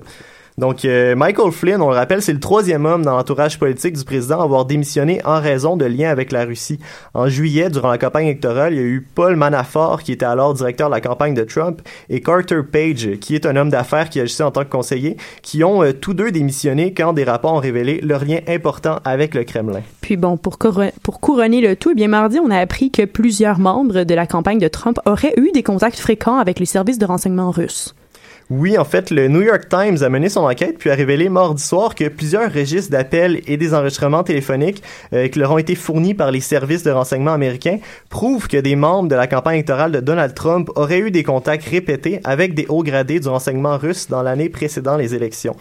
Donc, 0.60 0.84
euh, 0.84 1.16
Michael 1.16 1.54
Flynn, 1.54 1.82
on 1.82 1.90
le 1.90 1.96
rappelle, 1.96 2.22
c'est 2.22 2.34
le 2.34 2.40
troisième 2.42 2.86
homme 2.86 3.04
dans 3.06 3.16
l'entourage 3.16 3.58
politique 3.58 3.96
du 3.96 4.04
président 4.04 4.42
à 4.42 4.44
avoir 4.44 4.66
démissionné 4.66 5.22
en 5.24 5.40
raison 5.40 5.78
de 5.78 5.86
liens 5.86 6.10
avec 6.10 6.34
la 6.34 6.44
Russie. 6.44 6.80
En 7.14 7.30
juillet, 7.30 7.70
durant 7.70 7.90
la 7.90 7.98
campagne 7.98 8.26
électorale, 8.26 8.74
il 8.74 8.76
y 8.76 8.82
a 8.82 8.86
eu 8.86 9.08
Paul 9.16 9.38
Manafort, 9.38 10.04
qui 10.04 10.12
était 10.12 10.26
alors 10.26 10.54
directeur 10.54 10.90
de 10.90 10.96
la 10.96 11.00
campagne 11.00 11.34
de 11.34 11.46
Trump, 11.46 11.82
et 12.10 12.20
Carter 12.20 12.60
Page, 12.70 13.12
qui 13.22 13.36
est 13.36 13.46
un 13.46 13.56
homme 13.56 13.70
d'affaires 13.70 14.10
qui 14.10 14.20
agissait 14.20 14.44
en 14.44 14.52
tant 14.52 14.66
que 14.66 14.70
conseiller, 14.70 15.16
qui 15.44 15.64
ont 15.64 15.82
euh, 15.82 15.94
tous 15.94 16.14
deux 16.14 16.30
démissionné 16.30 16.94
quand 16.94 17.14
des 17.14 17.24
rapports 17.24 17.54
ont 17.54 17.60
révélé 17.60 18.02
leur 18.04 18.26
lien 18.26 18.40
important 18.50 19.00
avec 19.06 19.36
le 19.36 19.46
Kremlin. 19.46 19.82
Puis 20.02 20.18
bon, 20.18 20.36
pour, 20.36 20.58
pour 21.02 21.22
couronner 21.22 21.62
le 21.62 21.78
tout, 21.78 21.92
eh 21.92 21.96
bien 21.96 22.10
mardi, 22.10 22.38
on 22.38 22.52
a 22.52 22.58
appris 22.58 22.92
que 22.92 23.06
plusieurs 23.06 23.60
membres 23.60 24.04
de 24.04 24.14
la 24.14 24.28
campagne 24.28 24.60
de 24.60 24.68
Trump 24.68 25.00
auraient 25.06 25.36
eu 25.38 25.54
des 25.54 25.64
contacts 25.64 26.00
fréquents 26.00 26.38
avec 26.38 26.60
les 26.60 26.66
services 26.66 27.00
de 27.00 27.06
renseignement 27.06 27.50
russes. 27.50 27.96
Oui, 28.52 28.80
en 28.80 28.84
fait, 28.84 29.12
le 29.12 29.28
New 29.28 29.44
York 29.44 29.70
Times 29.70 30.02
a 30.02 30.10
mené 30.10 30.28
son 30.28 30.40
enquête 30.40 30.80
puis 30.80 30.90
a 30.90 30.96
révélé 30.96 31.30
mardi 31.30 31.62
soir 31.62 31.94
que 31.94 32.08
plusieurs 32.08 32.52
registres 32.52 32.90
d'appels 32.90 33.42
et 33.46 33.58
des 33.58 33.76
enregistrements 33.76 34.24
téléphoniques 34.24 34.82
euh, 35.14 35.28
qui 35.28 35.38
leur 35.38 35.52
ont 35.52 35.60
été 35.60 35.76
fournis 35.76 36.16
par 36.16 36.32
les 36.32 36.42
services 36.42 36.82
de 36.82 36.90
renseignement 36.90 37.34
américains 37.34 37.78
prouvent 38.10 38.48
que 38.48 38.58
des 38.58 38.76
membres 38.76 39.08
de 39.08 39.14
la 39.14 39.28
campagne 39.28 39.58
électorale 39.58 39.92
de 39.92 40.00
Donald 40.00 40.34
Trump 40.34 40.72
auraient 40.76 40.98
eu 40.98 41.12
des 41.12 41.22
contacts 41.22 41.70
répétés 41.70 42.22
avec 42.24 42.56
des 42.56 42.66
hauts 42.70 42.82
gradés 42.82 43.20
du 43.20 43.28
renseignement 43.28 43.78
russe 43.78 44.08
dans 44.08 44.24
l'année 44.24 44.50
précédant 44.50 44.98
les 44.98 45.14
élections. 45.14 45.56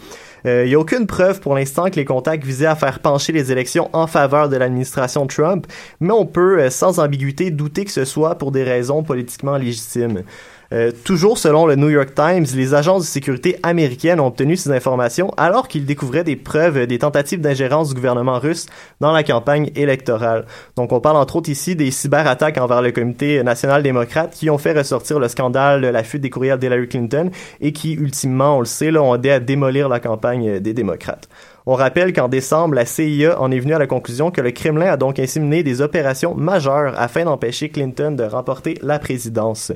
Il 0.45 0.49
euh, 0.49 0.65
n'y 0.65 0.73
a 0.73 0.79
aucune 0.79 1.05
preuve 1.05 1.41
pour 1.41 1.53
l'instant 1.53 1.91
que 1.91 1.97
les 1.97 2.05
contacts 2.05 2.43
visaient 2.43 2.65
à 2.65 2.75
faire 2.75 3.01
pencher 3.01 3.33
les 3.33 3.51
élections 3.51 3.89
en 3.93 4.07
faveur 4.07 4.49
de 4.49 4.55
l'administration 4.55 5.27
Trump, 5.27 5.67
mais 5.99 6.13
on 6.13 6.25
peut 6.25 6.59
euh, 6.59 6.69
sans 6.71 6.99
ambiguïté 6.99 7.51
douter 7.51 7.85
que 7.85 7.91
ce 7.91 8.05
soit 8.05 8.33
pour 8.35 8.51
des 8.51 8.63
raisons 8.63 9.03
politiquement 9.03 9.57
légitimes. 9.57 10.23
Euh, 10.71 10.91
toujours 11.03 11.39
selon 11.39 11.65
le 11.65 11.75
New 11.75 11.89
York 11.89 12.13
Times, 12.13 12.45
les 12.55 12.75
agences 12.75 13.01
de 13.01 13.07
sécurité 13.07 13.57
américaines 13.63 14.19
ont 14.19 14.27
obtenu 14.27 14.55
ces 14.55 14.71
informations 14.71 15.33
alors 15.35 15.67
qu'ils 15.67 15.85
découvraient 15.85 16.23
des 16.23 16.35
preuves 16.35 16.85
des 16.85 16.99
tentatives 16.99 17.41
d'ingérence 17.41 17.89
du 17.89 17.95
gouvernement 17.95 18.37
russe 18.37 18.67
dans 18.99 19.11
la 19.11 19.23
campagne 19.23 19.71
électorale. 19.75 20.45
Donc 20.75 20.91
on 20.91 20.99
parle 20.99 21.17
entre 21.17 21.37
autres 21.37 21.49
ici 21.49 21.75
des 21.75 21.89
cyberattaques 21.89 22.59
envers 22.59 22.83
le 22.83 22.91
comité 22.91 23.41
national 23.43 23.81
démocrate 23.81 24.33
qui 24.33 24.49
ont 24.51 24.59
fait 24.59 24.77
ressortir 24.77 25.19
le 25.19 25.27
scandale 25.27 25.81
de 25.81 25.87
la 25.87 26.03
fuite 26.03 26.21
des 26.21 26.29
courriels 26.29 26.59
d'Hillary 26.59 26.87
Clinton 26.87 27.31
et 27.61 27.73
qui 27.73 27.93
ultimement, 27.93 28.57
on 28.57 28.59
le 28.59 28.65
sait, 28.65 28.95
ont 28.95 29.15
aidé 29.15 29.31
à 29.31 29.39
démolir 29.39 29.89
la 29.89 29.99
campagne 29.99 30.59
des 30.59 30.73
démocrates. 30.73 31.27
On 31.65 31.75
rappelle 31.75 32.13
qu'en 32.13 32.29
décembre, 32.29 32.73
la 32.75 32.85
CIA 32.85 33.39
en 33.39 33.51
est 33.51 33.59
venue 33.59 33.75
à 33.75 33.79
la 33.79 33.85
conclusion 33.85 34.31
que 34.31 34.41
le 34.41 34.51
Kremlin 34.51 34.91
a 34.91 34.97
donc 34.97 35.19
ainsi 35.19 35.39
mené 35.39 35.61
des 35.61 35.81
opérations 35.81 36.33
majeures 36.33 36.93
afin 36.97 37.25
d'empêcher 37.25 37.69
Clinton 37.69 38.11
de 38.11 38.23
remporter 38.23 38.79
la 38.81 38.97
présidence. 38.97 39.71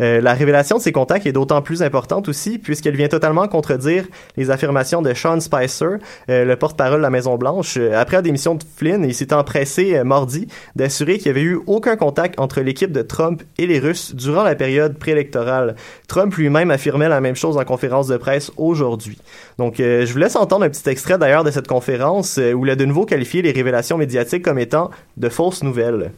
Euh, 0.00 0.20
la 0.20 0.34
révélation 0.34 0.78
de 0.78 0.82
ces 0.82 0.92
contacts 0.92 1.26
est 1.26 1.32
d'autant 1.32 1.62
plus 1.62 1.82
importante 1.82 2.28
aussi 2.28 2.58
puisqu'elle 2.58 2.96
vient 2.96 3.08
totalement 3.08 3.46
contredire 3.48 4.04
les 4.36 4.50
affirmations 4.50 5.02
de 5.02 5.12
Sean 5.14 5.40
Spicer, 5.40 5.98
euh, 6.28 6.44
le 6.44 6.56
porte-parole 6.56 6.98
de 6.98 7.02
la 7.02 7.10
Maison-Blanche. 7.10 7.76
Euh, 7.76 7.98
après 7.98 8.16
la 8.16 8.22
démission 8.22 8.54
de 8.54 8.64
Flynn, 8.76 9.04
il 9.04 9.14
s'est 9.14 9.32
empressé 9.32 10.02
mardi 10.04 10.48
d'assurer 10.76 11.18
qu'il 11.18 11.32
n'y 11.32 11.38
avait 11.38 11.46
eu 11.46 11.60
aucun 11.66 11.96
contact 11.96 12.38
entre 12.38 12.60
l'équipe 12.60 12.92
de 12.92 13.02
Trump 13.02 13.42
et 13.58 13.66
les 13.66 13.78
Russes 13.78 14.14
durant 14.14 14.42
la 14.42 14.54
période 14.54 14.98
préélectorale. 14.98 15.76
Trump 16.08 16.34
lui-même 16.34 16.70
affirmait 16.70 17.08
la 17.08 17.20
même 17.20 17.36
chose 17.36 17.56
en 17.56 17.64
conférence 17.64 18.08
de 18.08 18.16
presse 18.16 18.50
aujourd'hui. 18.56 19.18
Donc, 19.58 19.74
je 19.78 20.10
vous 20.10 20.18
laisse 20.18 20.36
entendre 20.36 20.64
un 20.64 20.70
petit 20.70 20.88
extrait 20.88 21.18
d'ailleurs 21.18 21.44
de 21.44 21.50
cette 21.50 21.68
conférence 21.68 22.38
où 22.38 22.64
il 22.64 22.70
a 22.70 22.76
de 22.76 22.84
nouveau 22.84 23.06
qualifié 23.06 23.42
les 23.42 23.52
révélations 23.52 23.98
médiatiques 23.98 24.42
comme 24.42 24.58
étant 24.58 24.90
de 25.16 25.28
fausses 25.28 25.62
nouvelles. 25.62 26.12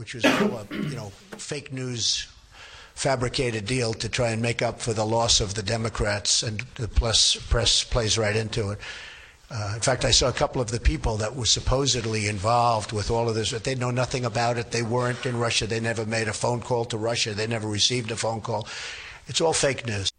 Which 0.00 0.14
was 0.14 0.24
a, 0.24 0.66
you 0.72 0.96
know, 0.96 1.10
fake 1.36 1.74
news 1.74 2.26
fabricated 2.94 3.66
deal 3.66 3.92
to 3.92 4.08
try 4.08 4.30
and 4.30 4.40
make 4.40 4.62
up 4.62 4.80
for 4.80 4.94
the 4.94 5.04
loss 5.04 5.42
of 5.42 5.52
the 5.52 5.62
Democrats, 5.62 6.42
and 6.42 6.60
the 6.76 6.88
press, 6.88 7.36
press 7.36 7.84
plays 7.84 8.16
right 8.16 8.34
into 8.34 8.70
it. 8.70 8.78
Uh, 9.50 9.72
in 9.74 9.80
fact, 9.80 10.06
I 10.06 10.10
saw 10.10 10.30
a 10.30 10.32
couple 10.32 10.62
of 10.62 10.70
the 10.70 10.80
people 10.80 11.18
that 11.18 11.36
were 11.36 11.44
supposedly 11.44 12.28
involved 12.28 12.92
with 12.92 13.10
all 13.10 13.28
of 13.28 13.34
this, 13.34 13.52
but 13.52 13.64
they 13.64 13.74
know 13.74 13.90
nothing 13.90 14.24
about 14.24 14.56
it. 14.56 14.70
They 14.70 14.82
weren't 14.82 15.26
in 15.26 15.38
Russia. 15.38 15.66
They 15.66 15.80
never 15.80 16.06
made 16.06 16.28
a 16.28 16.32
phone 16.32 16.62
call 16.62 16.86
to 16.86 16.96
Russia. 16.96 17.34
They 17.34 17.46
never 17.46 17.68
received 17.68 18.10
a 18.10 18.16
phone 18.16 18.40
call. 18.40 18.66
It's 19.26 19.42
all 19.42 19.52
fake 19.52 19.86
news. 19.86 20.09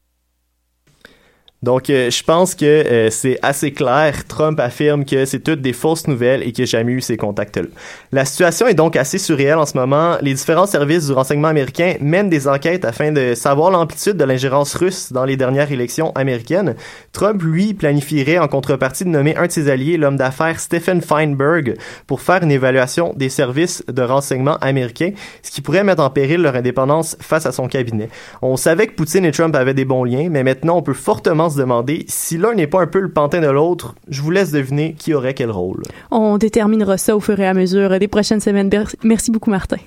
Donc, 1.64 1.92
euh, 1.92 2.10
je 2.10 2.24
pense 2.24 2.56
que 2.56 2.66
euh, 2.66 3.12
c'est 3.12 3.38
assez 3.44 3.72
clair. 3.72 4.26
Trump 4.28 4.60
affirme 4.60 5.06
que 5.06 5.26
c'est 5.26 5.42
toutes 5.42 5.62
des 5.62 5.74
fausses 5.74 6.08
nouvelles 6.08 6.42
et 6.42 6.54
qu'il 6.54 6.64
n'a 6.64 6.66
jamais 6.66 6.94
eu 6.94 7.02
ces 7.02 7.18
contacts-là. 7.18 7.68
La 8.12 8.26
situation 8.26 8.66
est 8.66 8.74
donc 8.74 8.96
assez 8.96 9.20
surréelle 9.20 9.60
en 9.60 9.68
ce 9.68 9.78
moment. 9.78 10.18
Les 10.24 10.34
différents 10.34 10.66
services 10.66 11.06
du 11.06 11.14
renseignement 11.14 11.50
américain 11.50 11.98
mènent 12.02 12.32
des 12.32 12.48
enquêtes 12.48 12.84
afin 12.84 13.12
de 13.12 13.36
savoir 13.36 13.70
l'amplitude 13.70 14.18
de 14.18 14.24
l'ingérence 14.24 14.74
russe 14.74 15.14
dans 15.14 15.24
les 15.24 15.38
dernières 15.38 15.72
élections 15.72 16.12
américaines. 16.14 16.76
Trump, 17.12 17.44
lui, 17.44 17.76
planifierait 17.76 18.40
en 18.40 18.48
contrepartie 18.48 19.04
de 19.04 19.10
nommer 19.10 19.36
un 19.38 19.46
de 19.46 19.52
ses 19.52 19.70
alliés, 19.70 19.98
l'homme 19.98 20.18
d'affaires 20.18 20.60
Stephen 20.60 21.02
Feinberg, 21.02 21.76
pour 22.08 22.22
faire 22.22 22.42
une 22.42 22.52
évaluation 22.52 23.14
des 23.16 23.30
services 23.30 23.84
de 23.88 24.02
renseignement 24.02 24.58
américains, 24.62 25.12
ce 25.44 25.52
qui 25.52 25.62
pourrait 25.62 25.84
mettre 25.84 26.02
en 26.02 26.10
péril 26.10 26.42
leur 26.42 26.56
indépendance 26.56 27.16
face 27.20 27.46
à 27.46 27.52
son 27.52 27.68
cabinet. 27.68 28.10
On 28.42 28.58
savait 28.58 28.88
que 28.88 28.94
Poutine 28.94 29.26
et 29.26 29.32
Trump 29.32 29.56
avaient 29.56 29.76
des 29.76 29.86
bons 29.86 30.04
liens, 30.04 30.30
mais 30.32 30.44
maintenant 30.44 30.78
on 30.78 30.82
peut 30.82 30.96
fortement 30.96 31.51
se 31.52 31.58
demander 31.58 32.06
si 32.08 32.38
l'un 32.38 32.54
n'est 32.54 32.68
pas 32.68 32.82
un 32.82 32.88
peu 32.88 33.00
le 33.00 33.12
pantin 33.12 33.42
de 33.42 33.50
l'autre. 33.50 33.96
Je 34.08 34.22
vous 34.22 34.32
laisse 34.32 34.52
deviner 34.52 34.94
qui 34.98 35.14
aurait 35.14 35.34
quel 35.34 35.52
rôle. 35.52 35.84
On 36.10 36.38
déterminera 36.38 36.98
ça 36.98 37.16
au 37.16 37.20
fur 37.20 37.40
et 37.40 37.48
à 37.48 37.54
mesure 37.54 38.00
des 38.00 38.08
prochaines 38.08 38.42
semaines. 38.42 38.70
Merci 39.04 39.32
beaucoup, 39.32 39.50
Martin. 39.50 39.78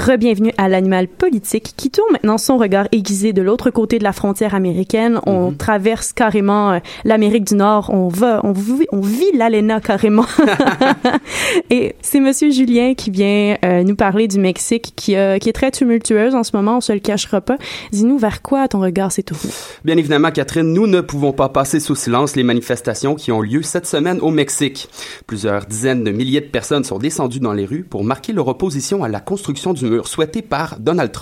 Re-bienvenue 0.00 0.52
à 0.56 0.66
l'animal 0.70 1.08
politique 1.30 1.74
qui 1.76 1.90
tourne 1.90 2.10
maintenant 2.10 2.38
son 2.38 2.58
regard 2.58 2.88
aiguisé 2.90 3.32
de 3.32 3.40
l'autre 3.40 3.70
côté 3.70 4.00
de 4.00 4.04
la 4.04 4.12
frontière 4.12 4.56
américaine. 4.56 5.20
On 5.26 5.52
traverse 5.52 6.12
carrément 6.12 6.72
euh, 6.72 6.78
l'Amérique 7.04 7.44
du 7.44 7.54
Nord. 7.54 7.90
On 7.90 8.08
va, 8.08 8.40
on 8.42 8.50
vit, 8.50 8.86
on 8.90 9.00
vit 9.00 9.30
l'ALENA 9.34 9.80
carrément. 9.80 10.26
Et 11.70 11.94
c'est 12.02 12.18
Monsieur 12.18 12.50
Julien 12.50 12.94
qui 12.94 13.12
vient 13.12 13.56
euh, 13.64 13.84
nous 13.84 13.94
parler 13.94 14.26
du 14.26 14.40
Mexique 14.40 14.92
qui, 14.96 15.14
euh, 15.14 15.38
qui 15.38 15.48
est 15.48 15.52
très 15.52 15.70
tumultueuse 15.70 16.34
en 16.34 16.42
ce 16.42 16.56
moment. 16.56 16.78
On 16.78 16.80
se 16.80 16.92
le 16.92 16.98
cachera 16.98 17.40
pas. 17.40 17.58
Dis-nous 17.92 18.18
vers 18.18 18.42
quoi 18.42 18.66
ton 18.66 18.80
regard 18.80 19.12
s'est 19.12 19.22
tourné? 19.22 19.52
Bien 19.84 19.96
évidemment, 19.96 20.32
Catherine, 20.32 20.72
nous 20.72 20.88
ne 20.88 21.00
pouvons 21.00 21.32
pas 21.32 21.48
passer 21.48 21.78
sous 21.78 21.94
silence 21.94 22.34
les 22.34 22.42
manifestations 22.42 23.14
qui 23.14 23.30
ont 23.30 23.40
lieu 23.40 23.62
cette 23.62 23.86
semaine 23.86 24.18
au 24.20 24.32
Mexique. 24.32 24.88
Plusieurs 25.28 25.66
dizaines 25.66 26.02
de 26.02 26.10
milliers 26.10 26.40
de 26.40 26.46
personnes 26.46 26.82
sont 26.82 26.98
descendues 26.98 27.38
dans 27.38 27.52
les 27.52 27.66
rues 27.66 27.84
pour 27.88 28.02
marquer 28.02 28.32
leur 28.32 28.48
opposition 28.48 29.04
à 29.04 29.08
la 29.08 29.20
construction 29.20 29.72
du 29.72 29.84
mur 29.84 30.08
souhaité 30.08 30.42
par 30.42 30.80
Donald 30.80 31.12
Trump. 31.12 31.19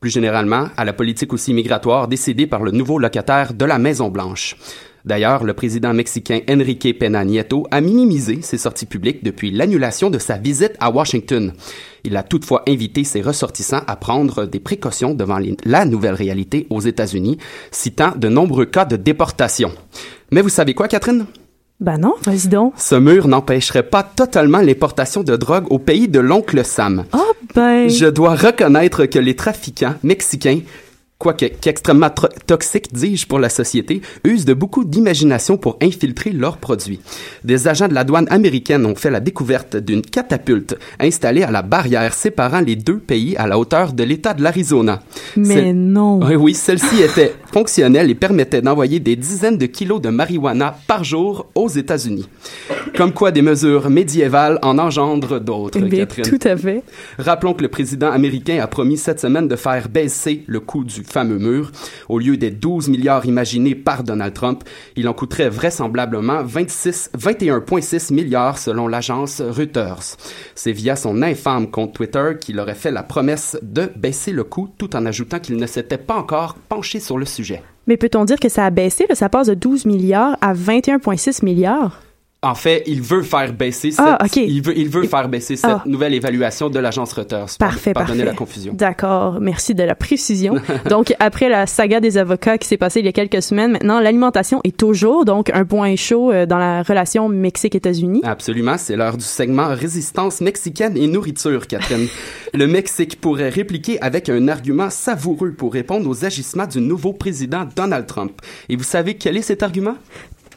Plus 0.00 0.10
généralement, 0.10 0.68
à 0.76 0.84
la 0.84 0.92
politique 0.92 1.32
aussi 1.32 1.52
migratoire 1.52 2.06
décidée 2.06 2.46
par 2.46 2.62
le 2.62 2.70
nouveau 2.70 2.98
locataire 2.98 3.52
de 3.52 3.64
la 3.64 3.78
Maison-Blanche. 3.78 4.56
D'ailleurs, 5.04 5.42
le 5.42 5.54
président 5.54 5.94
mexicain 5.94 6.40
Enrique 6.50 6.98
Pena 6.98 7.24
Nieto 7.24 7.66
a 7.70 7.80
minimisé 7.80 8.42
ses 8.42 8.58
sorties 8.58 8.86
publiques 8.86 9.24
depuis 9.24 9.50
l'annulation 9.50 10.10
de 10.10 10.18
sa 10.18 10.36
visite 10.36 10.74
à 10.80 10.90
Washington. 10.90 11.52
Il 12.04 12.16
a 12.16 12.22
toutefois 12.22 12.62
invité 12.68 13.04
ses 13.04 13.22
ressortissants 13.22 13.82
à 13.86 13.96
prendre 13.96 14.44
des 14.44 14.60
précautions 14.60 15.14
devant 15.14 15.38
la 15.64 15.84
nouvelle 15.84 16.14
réalité 16.14 16.66
aux 16.70 16.80
États-Unis, 16.80 17.38
citant 17.70 18.12
de 18.16 18.28
nombreux 18.28 18.66
cas 18.66 18.84
de 18.84 18.96
déportation. 18.96 19.72
Mais 20.30 20.42
vous 20.42 20.48
savez 20.48 20.74
quoi, 20.74 20.88
Catherine? 20.88 21.26
Ben 21.80 21.96
non, 21.96 22.14
vas-y 22.24 22.48
donc. 22.48 22.74
Ce 22.76 22.96
mur 22.96 23.28
n'empêcherait 23.28 23.84
pas 23.84 24.02
totalement 24.02 24.58
l'importation 24.58 25.22
de 25.22 25.36
drogue 25.36 25.66
au 25.70 25.78
pays 25.78 26.08
de 26.08 26.18
l'oncle 26.18 26.64
Sam. 26.64 27.04
Oh 27.12 27.27
ben. 27.54 27.88
Je 27.88 28.06
dois 28.06 28.34
reconnaître 28.34 29.06
que 29.06 29.18
les 29.18 29.36
trafiquants 29.36 29.94
mexicains 30.02 30.60
quoique 31.18 31.46
qu'extrêmement 31.46 32.10
toxique, 32.46 32.92
dis-je, 32.92 33.26
pour 33.26 33.40
la 33.40 33.48
société, 33.48 34.02
usent 34.22 34.44
de 34.44 34.54
beaucoup 34.54 34.84
d'imagination 34.84 35.56
pour 35.56 35.76
infiltrer 35.82 36.30
leurs 36.30 36.58
produits. 36.58 37.00
Des 37.42 37.66
agents 37.66 37.88
de 37.88 37.94
la 37.94 38.04
douane 38.04 38.28
américaine 38.30 38.86
ont 38.86 38.94
fait 38.94 39.10
la 39.10 39.18
découverte 39.18 39.76
d'une 39.76 40.02
catapulte 40.02 40.78
installée 41.00 41.42
à 41.42 41.50
la 41.50 41.62
barrière 41.62 42.14
séparant 42.14 42.60
les 42.60 42.76
deux 42.76 42.98
pays 42.98 43.36
à 43.36 43.48
la 43.48 43.58
hauteur 43.58 43.92
de 43.92 44.04
l'État 44.04 44.32
de 44.32 44.42
l'Arizona. 44.42 45.02
Mais 45.36 45.72
non. 45.72 46.20
Oui, 46.22 46.36
oui, 46.36 46.54
celle-ci 46.54 47.02
était 47.02 47.34
fonctionnelle 47.52 48.10
et 48.10 48.14
permettait 48.14 48.62
d'envoyer 48.62 49.00
des 49.00 49.16
dizaines 49.16 49.58
de 49.58 49.66
kilos 49.66 50.00
de 50.00 50.10
marijuana 50.10 50.78
par 50.86 51.02
jour 51.02 51.46
aux 51.56 51.68
États-Unis. 51.68 52.28
Comme 52.96 53.12
quoi 53.12 53.32
des 53.32 53.42
mesures 53.42 53.90
médiévales 53.90 54.58
en 54.62 54.78
engendrent 54.78 55.40
d'autres, 55.40 55.80
eh 55.84 55.88
Catherine. 55.88 56.24
Tout 56.24 56.46
à 56.46 56.56
fait. 56.56 56.84
Rappelons 57.18 57.54
que 57.54 57.62
le 57.62 57.68
président 57.68 58.10
américain 58.10 58.60
a 58.62 58.68
promis 58.68 58.96
cette 58.96 59.20
semaine 59.20 59.48
de 59.48 59.56
faire 59.56 59.88
baisser 59.88 60.44
le 60.46 60.60
coût 60.60 60.84
du 60.84 61.02
fameux 61.08 61.38
mur. 61.38 61.72
Au 62.08 62.18
lieu 62.18 62.36
des 62.36 62.50
12 62.50 62.88
milliards 62.88 63.26
imaginés 63.26 63.74
par 63.74 64.04
Donald 64.04 64.34
Trump, 64.34 64.64
il 64.96 65.08
en 65.08 65.12
coûterait 65.12 65.48
vraisemblablement 65.48 66.42
26, 66.42 67.10
21,6 67.18 68.12
milliards 68.12 68.58
selon 68.58 68.88
l'agence 68.88 69.40
Reuters. 69.40 70.16
C'est 70.54 70.72
via 70.72 70.96
son 70.96 71.22
infâme 71.22 71.70
compte 71.70 71.94
Twitter 71.94 72.32
qu'il 72.40 72.60
aurait 72.60 72.74
fait 72.74 72.90
la 72.90 73.02
promesse 73.02 73.58
de 73.62 73.90
baisser 73.96 74.32
le 74.32 74.44
coût 74.44 74.68
tout 74.78 74.94
en 74.96 75.06
ajoutant 75.06 75.38
qu'il 75.38 75.56
ne 75.56 75.66
s'était 75.66 75.98
pas 75.98 76.16
encore 76.16 76.54
penché 76.68 77.00
sur 77.00 77.18
le 77.18 77.26
sujet. 77.26 77.62
Mais 77.86 77.96
peut-on 77.96 78.24
dire 78.24 78.38
que 78.38 78.48
ça 78.50 78.66
a 78.66 78.70
baissé? 78.70 79.06
Là, 79.08 79.14
ça 79.14 79.28
passe 79.28 79.46
de 79.46 79.54
12 79.54 79.86
milliards 79.86 80.36
à 80.40 80.52
21,6 80.52 81.44
milliards? 81.44 82.02
En 82.40 82.54
fait, 82.54 82.84
il 82.86 83.02
veut 83.02 83.22
faire 83.22 83.52
baisser 83.52 83.90
cette, 83.90 84.04
ah, 84.06 84.24
okay. 84.24 84.46
il 84.46 84.62
veut, 84.62 84.78
il 84.78 84.88
veut 84.88 85.02
faire 85.08 85.28
baisser 85.28 85.56
cette 85.56 85.70
ah. 85.70 85.82
nouvelle 85.86 86.14
évaluation 86.14 86.70
de 86.70 86.78
l'agence 86.78 87.12
Reuters. 87.12 87.46
Parfait, 87.58 87.92
Pardonnez 87.92 88.18
parfait. 88.18 88.30
la 88.30 88.36
confusion. 88.36 88.74
D'accord, 88.74 89.40
merci 89.40 89.74
de 89.74 89.82
la 89.82 89.96
précision. 89.96 90.54
donc, 90.88 91.12
après 91.18 91.48
la 91.48 91.66
saga 91.66 91.98
des 91.98 92.16
avocats 92.16 92.56
qui 92.56 92.68
s'est 92.68 92.76
passée 92.76 93.00
il 93.00 93.06
y 93.06 93.08
a 93.08 93.12
quelques 93.12 93.42
semaines, 93.42 93.72
maintenant, 93.72 93.98
l'alimentation 93.98 94.60
est 94.62 94.76
toujours 94.76 95.24
donc 95.24 95.50
un 95.52 95.64
point 95.64 95.96
chaud 95.96 96.30
euh, 96.30 96.46
dans 96.46 96.58
la 96.58 96.84
relation 96.84 97.28
Mexique-États-Unis. 97.28 98.20
Absolument, 98.22 98.78
c'est 98.78 98.94
l'heure 98.94 99.16
du 99.16 99.24
segment 99.24 99.74
résistance 99.74 100.40
mexicaine 100.40 100.96
et 100.96 101.08
nourriture, 101.08 101.66
Catherine. 101.66 102.06
Le 102.54 102.66
Mexique 102.68 103.20
pourrait 103.20 103.48
répliquer 103.48 104.00
avec 104.00 104.28
un 104.28 104.46
argument 104.46 104.90
savoureux 104.90 105.54
pour 105.58 105.72
répondre 105.72 106.08
aux 106.08 106.24
agissements 106.24 106.68
du 106.68 106.80
nouveau 106.80 107.12
président 107.12 107.66
Donald 107.74 108.06
Trump. 108.06 108.40
Et 108.68 108.76
vous 108.76 108.84
savez 108.84 109.14
quel 109.14 109.36
est 109.36 109.42
cet 109.42 109.64
argument? 109.64 109.96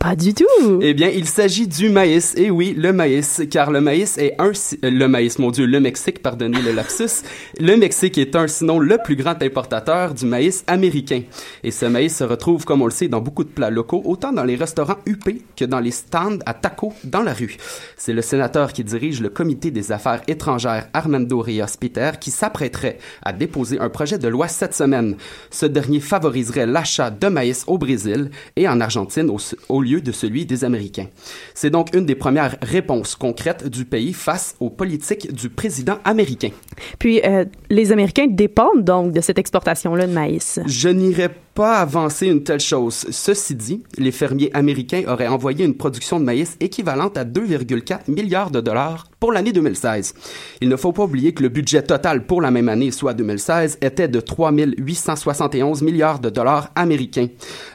Pas 0.01 0.15
du 0.15 0.33
tout. 0.33 0.79
Eh 0.81 0.95
bien, 0.95 1.09
il 1.09 1.27
s'agit 1.27 1.67
du 1.67 1.89
maïs. 1.89 2.33
Et 2.35 2.49
oui, 2.49 2.73
le 2.75 2.91
maïs, 2.91 3.43
car 3.51 3.69
le 3.69 3.81
maïs 3.81 4.17
est 4.17 4.33
un, 4.39 4.51
le 4.81 5.05
maïs, 5.05 5.37
mon 5.37 5.51
Dieu, 5.51 5.67
le 5.67 5.79
Mexique, 5.79 6.23
pardonnez 6.23 6.59
le 6.59 6.71
lapsus. 6.71 7.21
Le 7.59 7.75
Mexique 7.75 8.17
est 8.17 8.35
un, 8.35 8.47
sinon 8.47 8.79
le 8.79 8.97
plus 8.97 9.15
grand 9.15 9.39
importateur 9.43 10.15
du 10.15 10.25
maïs 10.25 10.63
américain. 10.65 11.21
Et 11.63 11.69
ce 11.69 11.85
maïs 11.85 12.17
se 12.17 12.23
retrouve, 12.23 12.65
comme 12.65 12.81
on 12.81 12.85
le 12.85 12.91
sait, 12.91 13.09
dans 13.09 13.21
beaucoup 13.21 13.43
de 13.43 13.49
plats 13.49 13.69
locaux, 13.69 14.01
autant 14.03 14.33
dans 14.33 14.43
les 14.43 14.55
restaurants 14.55 14.97
huppés 15.05 15.43
que 15.55 15.65
dans 15.65 15.79
les 15.79 15.91
stands 15.91 16.39
à 16.47 16.55
tacos 16.55 16.93
dans 17.03 17.21
la 17.21 17.33
rue. 17.33 17.57
C'est 17.95 18.13
le 18.13 18.23
sénateur 18.23 18.73
qui 18.73 18.83
dirige 18.83 19.21
le 19.21 19.29
comité 19.29 19.69
des 19.69 19.91
affaires 19.91 20.23
étrangères, 20.27 20.87
Armando 20.93 21.39
Rios 21.41 21.77
Peter, 21.79 22.11
qui 22.19 22.31
s'apprêterait 22.31 22.97
à 23.21 23.33
déposer 23.33 23.79
un 23.79 23.89
projet 23.89 24.17
de 24.17 24.27
loi 24.27 24.47
cette 24.47 24.73
semaine. 24.73 25.15
Ce 25.51 25.67
dernier 25.67 25.99
favoriserait 25.99 26.65
l'achat 26.65 27.11
de 27.11 27.27
maïs 27.27 27.65
au 27.67 27.77
Brésil 27.77 28.31
et 28.55 28.67
en 28.67 28.81
Argentine 28.81 29.29
au, 29.29 29.37
au 29.69 29.81
lieu 29.83 29.90
de 29.99 30.11
celui 30.11 30.45
des 30.45 30.63
Américains. 30.63 31.07
C'est 31.53 31.69
donc 31.69 31.93
une 31.93 32.05
des 32.05 32.15
premières 32.15 32.55
réponses 32.61 33.15
concrètes 33.15 33.67
du 33.67 33.83
pays 33.83 34.13
face 34.13 34.55
aux 34.59 34.69
politiques 34.69 35.33
du 35.33 35.49
président 35.49 35.97
américain. 36.05 36.51
Puis, 36.99 37.21
euh, 37.25 37.45
les 37.69 37.91
Américains 37.91 38.27
dépendent 38.27 38.83
donc 38.83 39.11
de 39.11 39.19
cette 39.19 39.39
exportation-là 39.39 40.07
de 40.07 40.13
maïs. 40.13 40.59
Je 40.65 40.89
n'irais 40.89 41.29
pas 41.29 41.41
avancer 41.59 42.27
une 42.27 42.43
telle 42.43 42.59
chose. 42.59 43.05
Ceci 43.11 43.55
dit, 43.55 43.83
les 43.97 44.11
fermiers 44.11 44.49
américains 44.53 45.03
auraient 45.07 45.27
envoyé 45.27 45.65
une 45.65 45.75
production 45.75 46.19
de 46.19 46.25
maïs 46.25 46.57
équivalente 46.59 47.17
à 47.17 47.25
2,4 47.25 48.09
milliards 48.09 48.51
de 48.51 48.61
dollars 48.61 49.07
pour 49.19 49.31
l'année 49.31 49.51
2016. 49.51 50.13
Il 50.61 50.69
ne 50.69 50.75
faut 50.75 50.91
pas 50.91 51.03
oublier 51.03 51.33
que 51.33 51.43
le 51.43 51.49
budget 51.49 51.83
total 51.83 52.25
pour 52.25 52.41
la 52.41 52.51
même 52.51 52.69
année, 52.69 52.91
soit 52.91 53.13
2016, 53.13 53.77
était 53.81 54.07
de 54.07 54.19
3 54.19 54.51
871 54.51 55.81
milliards 55.83 56.19
de 56.19 56.29
dollars 56.29 56.69
américains. 56.75 57.27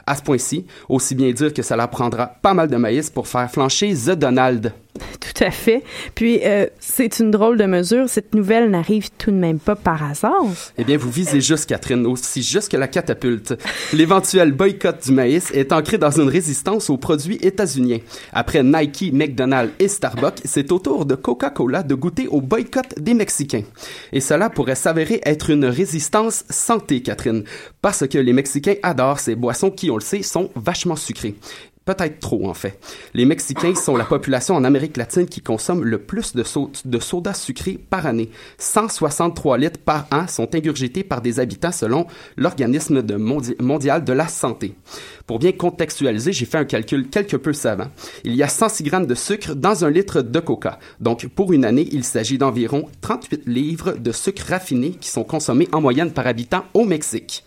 À 0.05 0.15
ce 0.15 0.21
point-ci, 0.21 0.65
aussi 0.89 1.15
bien 1.15 1.31
dire 1.31 1.53
que 1.53 1.61
leur 1.73 1.89
prendra 1.89 2.27
pas 2.27 2.53
mal 2.53 2.67
de 2.69 2.77
maïs 2.77 3.09
pour 3.09 3.27
faire 3.27 3.49
flancher 3.49 3.93
The 3.93 4.11
Donald. 4.11 4.73
Tout 5.19 5.43
à 5.43 5.51
fait. 5.51 5.83
Puis, 6.15 6.39
euh, 6.43 6.67
c'est 6.79 7.19
une 7.19 7.31
drôle 7.31 7.57
de 7.57 7.65
mesure. 7.65 8.09
Cette 8.09 8.33
nouvelle 8.33 8.69
n'arrive 8.69 9.09
tout 9.17 9.31
de 9.31 9.35
même 9.35 9.59
pas 9.59 9.75
par 9.75 10.03
hasard. 10.03 10.45
Eh 10.77 10.83
bien, 10.83 10.97
vous 10.97 11.09
visez 11.09 11.41
juste, 11.41 11.67
Catherine, 11.69 12.05
aussi 12.05 12.41
juste 12.43 12.71
que 12.71 12.77
la 12.77 12.87
catapulte. 12.87 13.55
L'éventuel 13.93 14.51
boycott 14.51 15.05
du 15.05 15.11
maïs 15.11 15.51
est 15.51 15.71
ancré 15.71 15.97
dans 15.97 16.11
une 16.11 16.29
résistance 16.29 16.89
aux 16.89 16.97
produits 16.97 17.37
états-uniens. 17.41 17.99
Après 18.33 18.63
Nike, 18.63 19.11
McDonald's 19.13 19.73
et 19.79 19.87
Starbucks, 19.87 20.41
c'est 20.45 20.71
au 20.71 20.79
tour 20.79 21.05
de 21.05 21.15
Coca-Cola 21.15 21.83
de 21.83 21.95
goûter 21.95 22.27
au 22.27 22.41
boycott 22.41 22.99
des 22.99 23.13
Mexicains. 23.13 23.63
Et 24.11 24.19
cela 24.19 24.49
pourrait 24.49 24.75
s'avérer 24.75 25.21
être 25.25 25.49
une 25.49 25.65
résistance 25.65 26.43
santé, 26.49 27.01
Catherine, 27.01 27.43
parce 27.81 28.07
que 28.07 28.17
les 28.17 28.33
Mexicains 28.33 28.75
adorent 28.83 29.19
ces 29.19 29.35
boissons 29.35 29.71
qui, 29.71 29.91
on 29.91 29.95
le 29.95 30.01
sait, 30.01 30.23
sont 30.23 30.49
vachement 30.55 30.95
sucrées. 30.95 31.35
Peut-être 31.87 32.19
trop, 32.19 32.49
en 32.49 32.53
fait. 32.53 32.77
Les 33.13 33.23
Mexicains 33.23 33.73
sont 33.73 33.95
la 33.95 34.03
population 34.03 34.55
en 34.55 34.65
Amérique 34.65 34.97
latine 34.97 35.25
qui 35.25 35.39
consomme 35.39 35.85
le 35.85 35.99
plus 35.99 36.35
de, 36.35 36.43
so 36.43 36.69
de 36.83 36.99
soda 36.99 37.33
sucré 37.33 37.79
par 37.89 38.05
année. 38.05 38.29
163 38.57 39.57
litres 39.57 39.79
par 39.79 40.05
an 40.11 40.27
sont 40.27 40.53
ingurgités 40.53 41.05
par 41.05 41.21
des 41.21 41.39
habitants 41.39 41.71
selon 41.71 42.05
l'organisme 42.35 43.01
mondi 43.17 43.55
mondial 43.61 44.03
de 44.03 44.11
la 44.11 44.27
santé. 44.27 44.75
Pour 45.25 45.39
bien 45.39 45.53
contextualiser, 45.53 46.33
j'ai 46.33 46.45
fait 46.45 46.57
un 46.57 46.65
calcul 46.65 47.07
quelque 47.07 47.37
peu 47.37 47.53
savant. 47.53 47.87
Il 48.25 48.35
y 48.35 48.43
a 48.43 48.49
106 48.49 48.83
grammes 48.83 49.07
de 49.07 49.15
sucre 49.15 49.55
dans 49.55 49.85
un 49.85 49.89
litre 49.89 50.21
de 50.21 50.39
coca. 50.41 50.79
Donc, 50.99 51.25
pour 51.27 51.53
une 51.53 51.63
année, 51.63 51.87
il 51.93 52.03
s'agit 52.03 52.37
d'environ 52.37 52.89
38 52.99 53.43
livres 53.47 53.93
de 53.93 54.11
sucre 54.11 54.43
raffiné 54.49 54.91
qui 54.91 55.09
sont 55.09 55.23
consommés 55.23 55.69
en 55.71 55.79
moyenne 55.79 56.11
par 56.11 56.27
habitant 56.27 56.65
au 56.73 56.83
Mexique. 56.83 57.45